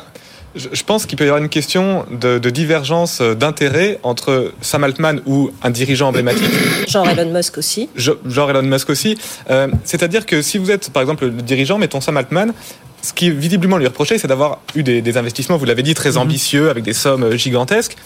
Je 0.56 0.84
pense 0.84 1.06
qu'il 1.06 1.18
peut 1.18 1.24
y 1.24 1.28
avoir 1.28 1.42
une 1.42 1.50
question 1.50 2.06
de, 2.12 2.38
divergence 2.50 3.22
d'intérêt 3.22 4.00
entre 4.04 4.52
Sam 4.62 4.84
Altman 4.84 5.22
ou 5.26 5.52
un 5.64 5.72
dirigeant 5.72 6.10
emblématique. 6.10 6.50
Genre 6.88 7.08
Elon 7.10 7.32
Musk 7.32 7.58
aussi. 7.58 7.90
Genre 7.96 8.50
Elon 8.52 8.62
Musk 8.62 8.90
aussi. 8.90 9.18
Euh, 9.50 9.68
c'est-à-dire 9.84 10.26
que 10.26 10.42
si 10.42 10.58
vous 10.58 10.70
êtes, 10.70 10.92
par 10.92 11.02
exemple, 11.02 11.26
le 11.26 11.42
dirigeant, 11.42 11.78
mettons 11.78 12.02
Sam 12.02 12.18
Altman, 12.18 12.54
ce 13.02 13.14
qui 13.14 13.32
visiblement 13.32 13.78
lui 13.78 13.88
reproché, 13.88 14.18
c'est 14.18 14.28
d'avoir 14.28 14.62
eu 14.76 14.84
des, 14.84 15.02
des, 15.02 15.18
investissements, 15.18 15.58
vous 15.58 15.66
l'avez 15.66 15.84
dit, 15.84 15.94
très 15.94 16.12
mhm. 16.12 16.18
ambitieux, 16.18 16.70
avec 16.70 16.84
des 16.84 16.94
sommes 16.94 17.36
gigantesques. 17.36 17.98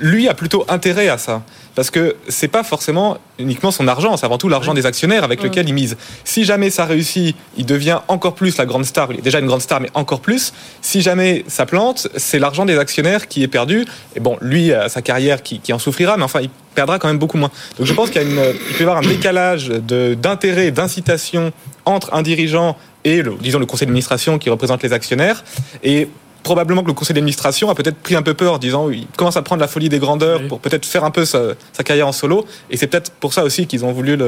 Lui 0.00 0.28
a 0.28 0.34
plutôt 0.34 0.64
intérêt 0.68 1.08
à 1.08 1.18
ça 1.18 1.42
parce 1.74 1.90
que 1.90 2.16
c'est 2.28 2.48
pas 2.48 2.62
forcément 2.64 3.16
uniquement 3.38 3.70
son 3.70 3.88
argent, 3.88 4.16
c'est 4.16 4.26
avant 4.26 4.38
tout 4.38 4.48
l'argent 4.48 4.74
des 4.74 4.84
actionnaires 4.84 5.24
avec 5.24 5.42
lequel 5.42 5.68
il 5.68 5.74
mise. 5.74 5.96
Si 6.24 6.44
jamais 6.44 6.70
ça 6.70 6.84
réussit, 6.84 7.34
il 7.56 7.64
devient 7.64 8.00
encore 8.08 8.34
plus 8.34 8.58
la 8.58 8.66
grande 8.66 8.84
star. 8.84 9.10
Il 9.10 9.18
est 9.18 9.22
déjà 9.22 9.38
une 9.38 9.46
grande 9.46 9.62
star, 9.62 9.80
mais 9.80 9.88
encore 9.94 10.20
plus. 10.20 10.52
Si 10.82 11.00
jamais 11.00 11.44
ça 11.48 11.64
plante, 11.64 12.08
c'est 12.16 12.38
l'argent 12.38 12.66
des 12.66 12.78
actionnaires 12.78 13.26
qui 13.26 13.42
est 13.42 13.48
perdu. 13.48 13.86
Et 14.14 14.20
bon, 14.20 14.36
lui, 14.40 14.70
sa 14.88 15.00
carrière 15.02 15.42
qui, 15.42 15.72
en 15.72 15.78
souffrira, 15.78 16.16
mais 16.16 16.24
enfin, 16.24 16.40
il 16.42 16.50
perdra 16.74 16.98
quand 16.98 17.08
même 17.08 17.18
beaucoup 17.18 17.38
moins. 17.38 17.50
Donc 17.78 17.86
je 17.86 17.92
pense 17.94 18.10
qu'il 18.10 18.22
peut 18.22 18.80
y 18.80 18.82
avoir 18.82 18.98
un 18.98 19.02
décalage 19.02 19.68
d'intérêt, 19.68 20.70
d'incitation 20.70 21.52
entre 21.84 22.14
un 22.14 22.22
dirigeant 22.22 22.76
et 23.04 23.22
le, 23.22 23.34
disons 23.40 23.58
le 23.58 23.66
conseil 23.66 23.86
d'administration 23.86 24.38
qui 24.38 24.50
représente 24.50 24.82
les 24.82 24.92
actionnaires. 24.92 25.42
Et 25.82 26.08
probablement 26.42 26.82
que 26.82 26.88
le 26.88 26.92
conseil 26.92 27.14
d'administration 27.14 27.70
a 27.70 27.74
peut-être 27.74 27.96
pris 27.96 28.14
un 28.14 28.22
peu 28.22 28.34
peur, 28.34 28.58
disant 28.58 28.90
il 28.90 29.06
commence 29.16 29.36
à 29.36 29.42
prendre 29.42 29.60
la 29.60 29.68
folie 29.68 29.88
des 29.88 29.98
grandeurs 29.98 30.46
pour 30.48 30.60
peut-être 30.60 30.84
faire 30.84 31.04
un 31.04 31.10
peu 31.10 31.24
sa, 31.24 31.54
carrière 31.84 32.08
en 32.08 32.12
solo. 32.12 32.44
Et 32.70 32.76
c'est 32.76 32.86
peut-être 32.86 33.10
pour 33.12 33.32
ça 33.32 33.44
aussi 33.44 33.66
qu'ils 33.66 33.84
ont 33.84 33.92
voulu 33.92 34.18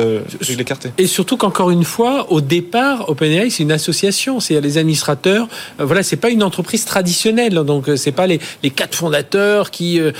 l'écarter. 0.56 0.90
Et 0.98 1.06
surtout 1.06 1.36
qu'encore 1.36 1.70
une 1.70 1.84
fois, 1.84 2.26
au 2.30 2.40
départ, 2.40 3.08
OpenAI 3.08 3.50
c'est 3.50 3.62
une 3.62 3.72
association, 3.72 4.40
c'est 4.40 4.60
les 4.60 4.78
administrateurs. 4.78 5.48
Euh, 5.80 5.84
voilà, 5.84 6.02
c'est 6.02 6.16
pas 6.16 6.30
une 6.30 6.42
entreprise 6.42 6.84
traditionnelle, 6.84 7.54
donc 7.54 7.88
euh, 7.88 7.96
c'est 7.96 8.12
pas 8.12 8.26
les, 8.26 8.40
les 8.62 8.70
quatre 8.70 8.94
fondateurs 8.94 9.70
qui 9.70 10.00
euh, 10.00 10.12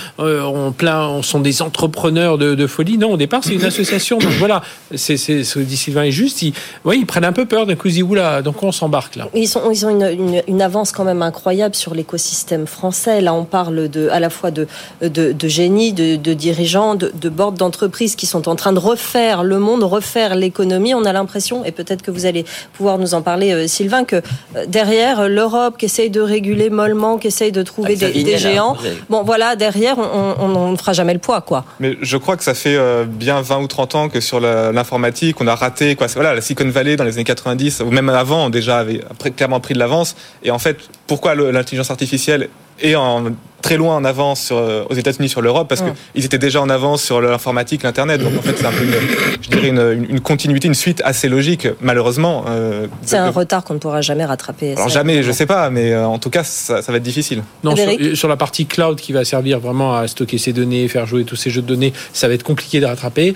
ont 0.43 0.71
plein, 0.71 1.21
sont 1.21 1.39
des 1.39 1.61
entrepreneurs 1.61 2.37
de, 2.37 2.67
folie. 2.67 2.97
Non, 2.97 3.11
au 3.11 3.17
départ 3.17 3.41
c'est 3.43 3.53
une 3.53 3.65
association. 3.65 4.17
Donc 4.17 4.31
voilà, 4.39 4.63
c'est 4.95 5.17
ce 5.17 5.53
que 5.53 5.59
dit 5.59 5.77
Sylvain 5.77 6.03
est 6.03 6.11
juste. 6.11 6.41
Ils, 6.41 6.53
ouais, 6.83 6.97
ils 6.97 7.05
prennent 7.05 7.25
un 7.25 7.33
peu 7.33 7.45
peur 7.45 7.65
d'un 7.65 7.75
coup, 7.75 7.87
ils 7.87 7.93
disent 7.93 8.03
oula, 8.03 8.41
donc 8.41 8.61
on 8.63 8.71
s'embarque 8.71 9.15
là. 9.15 9.27
Ils, 9.33 9.47
sont, 9.47 9.69
ils 9.71 9.85
ont 9.85 9.89
une, 9.89 10.03
une, 10.03 10.43
une 10.47 10.61
avance 10.61 10.91
quand 10.91 11.03
même 11.03 11.21
incroyable 11.21 11.75
sur 11.75 11.84
l'écosystème 11.93 12.67
français. 12.67 13.21
Là, 13.21 13.33
on 13.33 13.45
parle 13.45 13.89
de, 13.89 14.09
à 14.09 14.19
la 14.19 14.29
fois 14.29 14.51
de, 14.51 14.67
de, 15.01 15.47
génie, 15.47 15.93
de, 15.93 16.33
dirigeants, 16.33 16.95
de, 16.95 17.11
de 17.13 17.29
boards 17.29 17.51
d'entreprises 17.53 18.15
qui 18.15 18.25
sont 18.25 18.49
en 18.49 18.55
train 18.55 18.73
de 18.73 18.79
refaire 18.79 19.43
le 19.43 19.59
monde, 19.59 19.83
refaire 19.83 20.35
l'économie. 20.35 20.93
On 20.93 21.05
a 21.05 21.13
l'impression, 21.13 21.65
et 21.65 21.71
peut-être 21.71 22.01
que 22.01 22.11
vous 22.11 22.25
allez 22.25 22.45
pouvoir 22.73 22.97
nous 22.97 23.13
en 23.13 23.21
parler, 23.21 23.51
euh, 23.51 23.67
Sylvain, 23.67 24.03
que 24.03 24.17
euh, 24.55 24.65
derrière 24.67 25.27
l'Europe 25.27 25.77
qui 25.77 25.85
essaye 25.85 26.09
de 26.09 26.21
réguler 26.21 26.69
mollement, 26.69 27.17
qui 27.17 27.27
essaye 27.27 27.51
de 27.51 27.61
trouver 27.61 27.95
des, 27.95 28.37
géants, 28.37 28.75
bon 29.09 29.23
voilà, 29.23 29.55
derrière, 29.55 29.97
on 29.97 30.71
ne 30.71 30.77
fera 30.77 30.93
jamais 30.93 31.13
le 31.13 31.19
poids, 31.19 31.41
quoi. 31.41 31.65
Mais 31.79 31.97
je 32.01 32.17
crois 32.17 32.37
que 32.37 32.43
ça 32.43 32.53
fait 32.53 32.75
euh, 32.75 33.05
bien 33.05 33.41
20 33.41 33.59
ou 33.59 33.67
30 33.67 33.95
ans 33.95 34.09
que 34.09 34.19
sur 34.19 34.39
l'informatique, 34.39 35.39
on 35.41 35.47
a 35.47 35.55
raté, 35.55 35.95
quoi. 35.95 36.07
Voilà, 36.15 36.33
la 36.33 36.41
Silicon 36.41 36.69
Valley 36.69 36.95
dans 36.95 37.03
les 37.03 37.15
années 37.15 37.23
90, 37.23 37.81
ou 37.81 37.91
même 37.91 38.09
avant, 38.09 38.49
déjà 38.49 38.79
avait 38.79 39.01
clairement 39.35 39.59
pris 39.59 39.73
de 39.73 39.79
l'avance. 39.79 40.15
Et 40.43 40.51
en 40.51 40.59
fait, 40.59 40.77
pourquoi 41.07 41.35
l'intelligence 41.35 41.74
artificielle 41.89 42.49
et 42.79 42.95
en 42.95 43.25
très 43.61 43.77
loin 43.77 43.95
en 43.95 44.05
avance 44.05 44.49
euh, 44.51 44.83
aux 44.89 44.93
États-Unis 44.93 45.29
sur 45.29 45.41
l'Europe 45.41 45.67
parce 45.67 45.81
qu'ils 45.81 46.25
étaient 46.25 46.37
déjà 46.37 46.61
en 46.61 46.69
avance 46.69 47.03
sur 47.03 47.21
l'informatique, 47.21 47.83
l'Internet. 47.83 48.21
Donc 48.21 48.37
en 48.37 48.41
fait, 48.41 48.55
c'est 48.57 48.65
un 48.65 48.71
peu, 48.71 48.83
une, 48.83 48.93
je 49.41 49.49
dirais, 49.49 49.67
une, 49.69 50.19
continuité, 50.19 50.67
une 50.67 50.73
suite 50.73 51.01
assez 51.03 51.29
logique, 51.29 51.67
malheureusement. 51.81 52.45
Euh, 52.47 52.87
c'est 53.01 53.17
un 53.17 53.31
retard 53.31 53.63
qu'on 53.63 53.73
ne 53.73 53.79
pourra 53.79 54.01
jamais 54.01 54.25
rattraper. 54.25 54.73
Alors 54.73 54.89
jamais, 54.89 55.23
je 55.23 55.31
sais 55.31 55.45
pas, 55.45 55.69
mais 55.69 55.93
euh, 55.93 56.07
en 56.07 56.19
tout 56.19 56.29
cas, 56.29 56.43
ça, 56.43 56.81
va 56.81 56.97
être 56.97 57.03
difficile. 57.03 57.43
Non, 57.63 57.75
sur, 57.75 58.17
sur, 58.17 58.27
la 58.27 58.37
partie 58.37 58.65
cloud 58.65 58.99
qui 58.99 59.13
va 59.13 59.25
servir 59.25 59.59
vraiment 59.59 59.95
à 59.95 60.07
stocker 60.07 60.37
ces 60.37 60.53
données, 60.53 60.87
faire 60.87 61.05
jouer 61.05 61.23
tous 61.23 61.35
ces 61.35 61.49
jeux 61.49 61.61
de 61.61 61.67
données, 61.67 61.93
ça 62.13 62.27
va 62.27 62.33
être 62.33 62.43
compliqué 62.43 62.79
de 62.79 62.85
rattraper. 62.85 63.33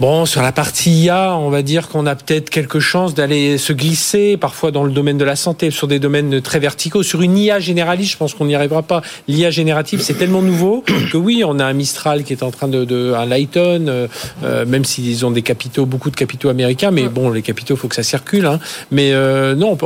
Bon, 0.00 0.26
sur 0.26 0.42
la 0.42 0.50
partie 0.50 0.90
IA, 0.90 1.36
on 1.36 1.50
va 1.50 1.62
dire 1.62 1.88
qu'on 1.88 2.06
a 2.06 2.16
peut-être 2.16 2.50
quelques 2.50 2.80
chances 2.80 3.14
d'aller 3.14 3.58
se 3.58 3.72
glisser, 3.72 4.36
parfois 4.36 4.72
dans 4.72 4.82
le 4.82 4.90
domaine 4.90 5.18
de 5.18 5.24
la 5.24 5.36
santé, 5.36 5.70
sur 5.70 5.86
des 5.86 6.00
domaines 6.00 6.42
très 6.42 6.58
verticaux. 6.58 7.04
Sur 7.04 7.22
une 7.22 7.38
IA 7.38 7.60
généraliste, 7.60 8.10
je 8.10 8.16
pense 8.16 8.34
qu'on 8.34 8.46
n'y 8.46 8.56
arrivera 8.56 8.82
pas 8.82 9.02
l'IA 9.28 9.50
générative, 9.50 10.00
c'est 10.00 10.14
tellement 10.14 10.42
nouveau 10.42 10.84
que 11.12 11.16
oui, 11.16 11.42
on 11.46 11.58
a 11.58 11.64
un 11.64 11.72
Mistral 11.72 12.24
qui 12.24 12.32
est 12.32 12.42
en 12.42 12.50
train 12.50 12.68
de, 12.68 13.14
un 13.14 13.26
Lighton, 13.26 13.86
euh, 13.88 14.06
euh, 14.42 14.66
même 14.66 14.84
s'ils 14.84 15.24
ont 15.24 15.30
des 15.30 15.42
capitaux, 15.42 15.86
beaucoup 15.86 16.10
de 16.10 16.16
capitaux 16.16 16.48
américains, 16.48 16.90
mais 16.90 17.08
bon, 17.08 17.30
les 17.30 17.42
capitaux, 17.42 17.76
faut 17.76 17.88
que 17.88 17.94
ça 17.94 18.02
circule. 18.02 18.46
Hein. 18.46 18.58
Mais 18.90 19.12
euh, 19.12 19.54
non, 19.54 19.76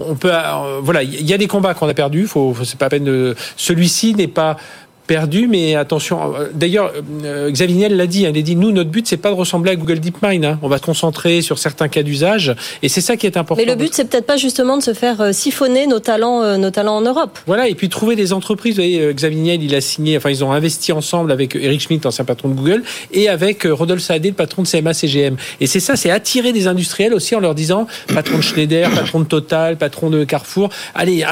on 0.00 0.14
peut, 0.14 0.32
voilà, 0.82 1.02
il 1.02 1.26
y 1.26 1.32
a 1.32 1.38
des 1.38 1.46
combats 1.46 1.74
qu'on 1.74 1.88
a 1.88 1.94
perdus. 1.94 2.26
Faut, 2.26 2.54
faut 2.54 2.64
c'est 2.64 2.78
pas 2.78 2.88
peine 2.88 3.04
de. 3.04 3.34
Celui-ci 3.56 4.14
n'est 4.14 4.28
pas 4.28 4.56
perdu, 5.08 5.48
mais 5.48 5.74
attention. 5.74 6.36
Euh, 6.36 6.50
d'ailleurs, 6.54 6.92
euh, 7.24 7.50
Xavier 7.50 7.76
Niel 7.76 7.96
l'a 7.96 8.06
dit. 8.06 8.26
Hein, 8.26 8.30
il 8.32 8.38
a 8.38 8.42
dit 8.42 8.54
nous, 8.54 8.70
notre 8.70 8.90
but, 8.90 9.08
c'est 9.08 9.16
pas 9.16 9.30
de 9.30 9.34
ressembler 9.34 9.72
à 9.72 9.76
Google 9.76 9.98
DeepMind. 9.98 10.44
Hein. 10.44 10.58
On 10.62 10.68
va 10.68 10.76
se 10.76 10.82
concentrer 10.82 11.42
sur 11.42 11.58
certains 11.58 11.88
cas 11.88 12.04
d'usage, 12.04 12.54
et 12.82 12.88
c'est 12.88 13.00
ça 13.00 13.16
qui 13.16 13.26
est 13.26 13.36
important. 13.36 13.60
Mais 13.60 13.68
le 13.68 13.74
but, 13.74 13.92
c'est 13.92 14.04
peut-être 14.04 14.26
pas 14.26 14.36
justement 14.36 14.76
de 14.76 14.82
se 14.82 14.92
faire 14.92 15.20
euh, 15.20 15.32
siphonner 15.32 15.88
nos 15.88 15.98
talents, 15.98 16.58
nos 16.58 16.70
talents 16.70 16.98
en 16.98 17.00
Europe. 17.00 17.38
Voilà, 17.46 17.68
et 17.68 17.74
puis 17.74 17.88
trouver 17.88 18.14
des 18.14 18.32
entreprises. 18.32 18.74
Vous 18.74 18.82
voyez, 18.82 19.12
Xavier 19.14 19.40
Niel, 19.40 19.62
il 19.62 19.74
a 19.74 19.80
signé. 19.80 20.16
Enfin, 20.18 20.30
ils 20.30 20.44
ont 20.44 20.52
investi 20.52 20.92
ensemble 20.92 21.32
avec 21.32 21.56
Eric 21.56 21.80
Schmidt, 21.80 22.06
ancien 22.06 22.24
patron 22.24 22.50
de 22.50 22.54
Google, 22.54 22.82
et 23.10 23.28
avec 23.28 23.64
Rodolphe 23.64 24.02
Saadé, 24.02 24.28
le 24.28 24.34
patron 24.34 24.62
de 24.62 24.68
CMA 24.68 24.92
CGM. 24.92 25.36
Et 25.60 25.66
c'est 25.66 25.80
ça, 25.80 25.96
c'est 25.96 26.10
attirer 26.10 26.52
des 26.52 26.66
industriels 26.66 27.14
aussi 27.14 27.34
en 27.34 27.40
leur 27.40 27.54
disant 27.54 27.86
patron 28.14 28.36
de 28.36 28.42
Schneider, 28.42 28.90
patron 28.90 29.20
de 29.20 29.24
Total, 29.24 29.78
patron 29.78 30.10
de 30.10 30.24
Carrefour. 30.24 30.68
Allez, 30.94 31.24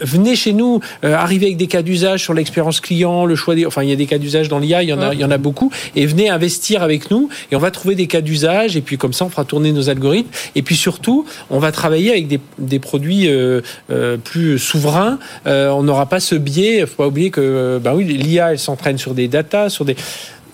venez 0.00 0.34
chez 0.34 0.54
nous, 0.54 0.80
arrivez 1.02 1.46
avec 1.46 1.58
des 1.58 1.66
cas 1.66 1.82
d'usage 1.82 2.22
sur 2.22 2.32
l'expérience 2.32 2.80
client, 2.86 3.24
le 3.24 3.34
choix 3.34 3.54
des, 3.54 3.66
enfin 3.66 3.82
il 3.82 3.88
y 3.88 3.92
a 3.92 3.96
des 3.96 4.06
cas 4.06 4.18
d'usage 4.18 4.48
dans 4.48 4.58
l'IA, 4.58 4.82
il 4.82 4.88
y 4.88 4.92
en 4.92 5.00
a, 5.00 5.12
il 5.12 5.20
y 5.20 5.24
en 5.24 5.30
a 5.30 5.38
beaucoup, 5.38 5.70
et 5.94 6.06
venez 6.06 6.30
investir 6.30 6.82
avec 6.82 7.10
nous 7.10 7.28
et 7.50 7.56
on 7.56 7.58
va 7.58 7.70
trouver 7.70 7.94
des 7.94 8.06
cas 8.06 8.20
d'usage 8.20 8.76
et 8.76 8.80
puis 8.80 8.96
comme 8.96 9.12
ça 9.12 9.24
on 9.24 9.28
fera 9.28 9.44
tourner 9.44 9.72
nos 9.72 9.90
algorithmes 9.90 10.30
et 10.54 10.62
puis 10.62 10.76
surtout 10.76 11.26
on 11.50 11.58
va 11.58 11.72
travailler 11.72 12.10
avec 12.10 12.28
des, 12.28 12.40
des 12.58 12.78
produits 12.78 13.28
euh, 13.28 13.60
euh, 13.90 14.16
plus 14.16 14.58
souverains. 14.58 15.18
Euh, 15.46 15.70
on 15.70 15.82
n'aura 15.82 16.06
pas 16.06 16.20
ce 16.20 16.34
biais. 16.34 16.86
Faut 16.86 17.02
pas 17.02 17.08
oublier 17.08 17.30
que 17.30 17.80
bah 17.82 17.94
oui 17.94 18.04
l'IA 18.04 18.52
elle 18.52 18.58
s'entraîne 18.58 18.98
sur 18.98 19.14
des 19.14 19.28
datas, 19.28 19.70
sur 19.70 19.84
des 19.84 19.96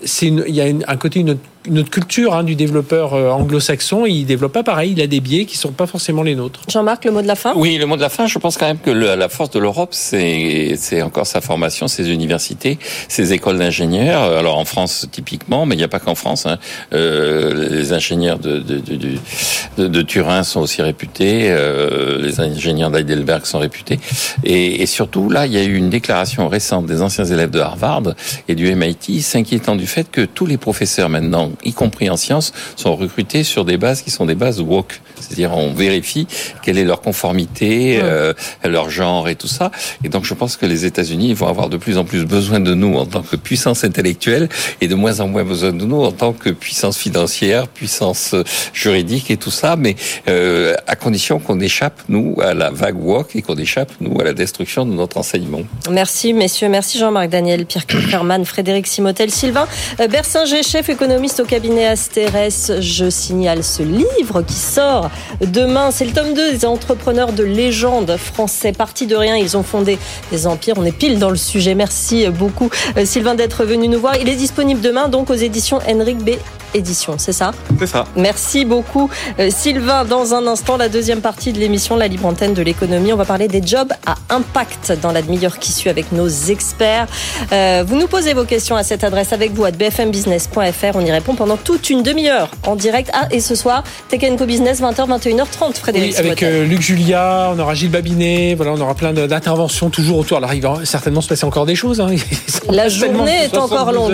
c'est 0.03 0.27
il 0.27 0.55
y 0.55 0.61
a 0.61 0.65
un 0.65 0.97
côté 0.97 1.19
une 1.19 1.37
notre 1.69 1.89
culture 1.89 2.35
hein, 2.35 2.43
du 2.43 2.55
développeur 2.55 3.13
euh, 3.13 3.29
anglo-saxon, 3.29 4.05
il 4.05 4.25
développe 4.25 4.53
pas 4.53 4.63
pareil, 4.63 4.93
il 4.95 5.01
a 5.01 5.07
des 5.07 5.19
biais 5.19 5.45
qui 5.45 5.57
sont 5.57 5.71
pas 5.71 5.87
forcément 5.87 6.23
les 6.23 6.35
nôtres. 6.35 6.61
Jean-Marc, 6.69 7.05
le 7.05 7.11
mot 7.11 7.21
de 7.21 7.27
la 7.27 7.35
fin? 7.35 7.53
Oui, 7.55 7.77
le 7.77 7.85
mot 7.85 7.95
de 7.95 8.01
la 8.01 8.09
fin, 8.09 8.27
je 8.27 8.37
pense 8.39 8.57
quand 8.57 8.65
même 8.65 8.79
que 8.79 8.91
la 8.91 9.29
force 9.29 9.49
de 9.51 9.59
l'Europe, 9.59 9.89
c'est 9.93 11.01
encore 11.01 11.27
sa 11.27 11.41
formation, 11.41 11.87
ses 11.87 12.11
universités, 12.11 12.77
ses 13.07 13.33
écoles 13.33 13.59
d'ingénieurs. 13.59 14.21
Alors 14.21 14.57
en 14.57 14.65
France 14.65 15.07
typiquement, 15.11 15.65
mais 15.65 15.75
il 15.75 15.77
n'y 15.77 15.83
a 15.83 15.89
pas 15.89 15.99
qu'en 15.99 16.15
France. 16.15 16.45
Hein. 16.45 16.57
Euh, 16.93 17.69
les 17.69 17.93
ingénieurs 17.93 18.39
de, 18.39 18.59
de, 18.59 18.79
de, 18.79 19.87
de, 19.87 20.01
Turin 20.01 20.43
sont 20.43 20.61
aussi 20.61 20.81
réputés, 20.81 21.47
euh, 21.49 22.21
les 22.21 22.39
ingénieurs 22.39 22.91
d'Heidelberg 22.91 23.45
sont 23.45 23.59
réputés. 23.59 23.99
Et, 24.43 24.81
et 24.81 24.85
surtout, 24.85 25.29
là, 25.29 25.45
il 25.45 25.53
y 25.53 25.57
a 25.57 25.63
eu 25.63 25.75
une 25.75 25.89
déclaration 25.89 26.47
récente 26.47 26.85
des 26.85 27.01
anciens 27.01 27.25
élèves 27.25 27.51
de 27.51 27.59
Harvard 27.59 28.03
et 28.47 28.55
du 28.55 28.73
MIT 28.73 29.21
s'inquiétant 29.21 29.75
du 29.75 29.87
fait 29.87 30.09
que 30.11 30.21
tous 30.21 30.45
les 30.45 30.57
professeurs 30.57 31.09
maintenant 31.09 31.51
y 31.63 31.73
compris 31.73 32.09
en 32.09 32.17
sciences, 32.17 32.53
sont 32.75 32.95
recrutés 32.95 33.43
sur 33.43 33.65
des 33.65 33.77
bases 33.77 34.01
qui 34.01 34.11
sont 34.11 34.25
des 34.25 34.35
bases 34.35 34.61
woke. 34.61 35.01
C'est-à-dire 35.19 35.55
on 35.55 35.73
vérifie 35.73 36.27
quelle 36.61 36.77
est 36.77 36.83
leur 36.83 37.01
conformité, 37.01 37.99
euh, 38.01 38.33
leur 38.63 38.89
genre 38.89 39.29
et 39.29 39.35
tout 39.35 39.47
ça. 39.47 39.71
Et 40.03 40.09
donc 40.09 40.25
je 40.25 40.33
pense 40.33 40.57
que 40.57 40.65
les 40.65 40.85
États-Unis 40.85 41.33
vont 41.33 41.47
avoir 41.47 41.69
de 41.69 41.77
plus 41.77 41.97
en 41.97 42.05
plus 42.05 42.25
besoin 42.25 42.59
de 42.59 42.73
nous 42.73 42.95
en 42.95 43.05
tant 43.05 43.21
que 43.21 43.35
puissance 43.35 43.83
intellectuelle 43.83 44.49
et 44.81 44.87
de 44.87 44.95
moins 44.95 45.19
en 45.19 45.27
moins 45.27 45.43
besoin 45.43 45.71
de 45.71 45.85
nous 45.85 46.03
en 46.03 46.11
tant 46.11 46.33
que 46.33 46.49
puissance 46.49 46.97
financière, 46.97 47.67
puissance 47.67 48.33
euh, 48.33 48.43
juridique 48.73 49.31
et 49.31 49.37
tout 49.37 49.51
ça. 49.51 49.75
Mais 49.75 49.95
euh, 50.27 50.75
à 50.87 50.95
condition 50.95 51.39
qu'on 51.39 51.59
échappe 51.59 52.01
nous 52.09 52.37
à 52.41 52.53
la 52.53 52.69
vague 52.69 53.01
woke 53.01 53.35
et 53.35 53.41
qu'on 53.41 53.55
échappe 53.55 53.91
nous 54.01 54.19
à 54.19 54.23
la 54.23 54.33
destruction 54.33 54.85
de 54.85 54.93
notre 54.93 55.17
enseignement. 55.17 55.61
Merci 55.89 56.33
messieurs, 56.33 56.69
merci 56.69 56.99
Jean-Marc 56.99 57.29
Daniel, 57.29 57.65
Pierre 57.65 57.87
Kupferman, 57.87 58.45
Frédéric 58.45 58.87
Simotel, 58.87 59.31
Sylvain 59.31 59.67
Bersinger, 60.09 60.63
chef 60.63 60.89
économiste 60.89 61.42
au 61.43 61.45
cabinet 61.45 61.85
Astérès. 61.87 62.71
Je 62.79 63.09
signale 63.09 63.65
ce 63.65 63.83
livre 63.83 64.43
qui 64.43 64.53
sort 64.53 65.09
demain. 65.41 65.91
C'est 65.91 66.05
le 66.05 66.13
tome 66.13 66.33
2 66.33 66.53
des 66.53 66.65
entrepreneurs 66.65 67.33
de 67.33 67.43
légende 67.43 68.15
français. 68.15 68.71
Partis 68.71 69.07
de 69.07 69.15
rien, 69.17 69.35
ils 69.35 69.57
ont 69.57 69.63
fondé 69.63 69.97
des 70.31 70.47
empires. 70.47 70.75
On 70.77 70.85
est 70.85 70.97
pile 70.97 71.19
dans 71.19 71.29
le 71.29 71.35
sujet. 71.35 71.75
Merci 71.75 72.27
beaucoup 72.29 72.69
euh, 72.97 73.05
Sylvain 73.05 73.35
d'être 73.35 73.65
venu 73.65 73.89
nous 73.89 73.99
voir. 73.99 74.15
Il 74.21 74.29
est 74.29 74.35
disponible 74.35 74.79
demain 74.79 75.09
donc 75.09 75.29
aux 75.29 75.35
éditions 75.35 75.79
Henrik 75.85 76.17
B. 76.19 76.31
édition, 76.73 77.15
c'est 77.17 77.33
ça? 77.33 77.51
C'est 77.77 77.87
ça. 77.87 78.05
Merci 78.15 78.63
beaucoup 78.63 79.09
euh, 79.39 79.49
Sylvain. 79.51 80.05
Dans 80.05 80.33
un 80.33 80.47
instant, 80.47 80.77
la 80.77 80.87
deuxième 80.87 81.19
partie 81.21 81.51
de 81.51 81.59
l'émission 81.59 81.97
La 81.97 82.07
Libre 82.07 82.27
Antenne 82.27 82.53
de 82.53 82.61
l'économie. 82.61 83.11
On 83.11 83.17
va 83.17 83.25
parler 83.25 83.49
des 83.49 83.61
jobs 83.65 83.91
à 84.05 84.15
impact 84.29 84.93
dans 85.01 85.11
la 85.11 85.21
demi-heure 85.21 85.59
qui 85.59 85.73
suit 85.73 85.89
avec 85.89 86.13
nos 86.13 86.29
experts. 86.29 87.07
Euh, 87.51 87.83
vous 87.85 87.97
nous 87.97 88.07
posez 88.07 88.33
vos 88.33 88.45
questions 88.45 88.77
à 88.77 88.83
cette 88.83 89.03
adresse 89.03 89.33
avec 89.33 89.51
vous 89.51 89.65
à 89.65 89.71
bfmbusiness.fr. 89.71 90.95
On 90.95 91.05
y 91.05 91.11
répond 91.11 91.32
pendant 91.35 91.57
toute 91.57 91.89
une 91.89 92.03
demi-heure 92.03 92.49
en 92.65 92.75
direct. 92.75 93.09
Ah, 93.13 93.27
et 93.31 93.39
ce 93.39 93.55
soir, 93.55 93.83
Tech 94.09 94.21
Co 94.37 94.45
Business, 94.45 94.81
20h, 94.81 95.07
21h30, 95.07 95.75
Frédéric. 95.75 96.13
Oui, 96.13 96.17
avec 96.17 96.43
euh, 96.43 96.65
Luc 96.65 96.81
Julia, 96.81 97.51
on 97.53 97.59
aura 97.59 97.73
Gilles 97.73 97.91
Babinet, 97.91 98.55
voilà, 98.55 98.73
on 98.73 98.81
aura 98.81 98.95
plein 98.95 99.13
d'interventions 99.13 99.89
toujours 99.89 100.19
autour. 100.19 100.37
Alors, 100.37 100.53
il 100.53 100.61
va 100.61 100.79
certainement 100.85 101.21
se 101.21 101.27
passer 101.27 101.45
encore 101.45 101.65
des 101.65 101.75
choses. 101.75 101.99
Hein. 101.99 102.07
La 102.69 102.89
journée 102.89 103.45
est 103.45 103.57
encore 103.57 103.91
longue. 103.91 104.13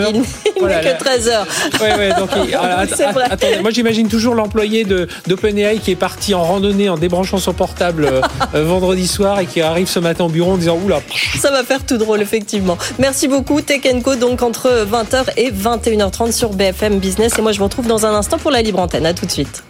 Il 0.57 0.65
n'est 0.65 0.82
que 0.82 0.97
13 0.97 1.28
heures. 1.30 1.47
Ouais, 1.80 1.95
ouais, 1.95 2.09
donc, 2.09 2.30
attendez, 3.30 3.59
moi 3.61 3.72
j'imagine 3.72 4.07
toujours 4.07 4.36
l'employé 4.36 4.86
d'OpenAI 5.28 5.80
qui 5.80 5.91
est 5.91 5.95
parti 5.95 6.34
en 6.34 6.43
randonnée 6.43 6.89
en 6.89 6.97
débranchant 6.97 7.38
son 7.38 7.53
portable 7.53 8.05
euh, 8.05 8.22
euh, 8.53 8.63
vendredi 8.65 9.07
soir 9.07 9.39
et 9.39 9.45
qui 9.45 9.61
arrive 9.61 9.88
ce 9.88 9.99
matin 9.99 10.26
au 10.26 10.30
bureau 10.30 10.53
en 10.53 10.57
disant 10.57 10.78
oula. 10.84 11.01
Ça 11.38 11.51
va 11.51 11.63
faire 11.63 11.86
tout 11.86 11.97
drôle 11.97 12.22
effectivement. 12.22 12.78
Merci 12.97 13.28
beaucoup 13.28 13.61
Tech 13.61 13.82
Co 14.03 14.15
donc 14.15 14.41
entre 14.41 14.86
20h 14.89 15.26
et 15.38 15.51
21h30 15.51 16.32
sur 16.32 16.49
BFM 16.49 16.99
Et 17.18 17.41
moi 17.41 17.51
je 17.51 17.57
vous 17.57 17.64
retrouve 17.64 17.88
dans 17.88 18.05
un 18.05 18.14
instant 18.14 18.38
pour 18.38 18.51
la 18.51 18.62
libre 18.62 18.80
antenne. 18.80 19.05
À 19.05 19.14
tout 19.14 19.26
de 19.26 19.32
suite. 19.32 19.64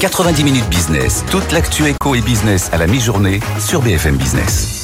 90 0.00 0.44
minutes 0.44 0.68
business, 0.68 1.24
toute 1.30 1.52
l'actu 1.52 1.86
éco 1.86 2.14
et 2.14 2.20
business 2.20 2.70
à 2.72 2.78
la 2.78 2.86
mi-journée 2.86 3.40
sur 3.60 3.80
BFM 3.82 4.16
Business. 4.16 4.81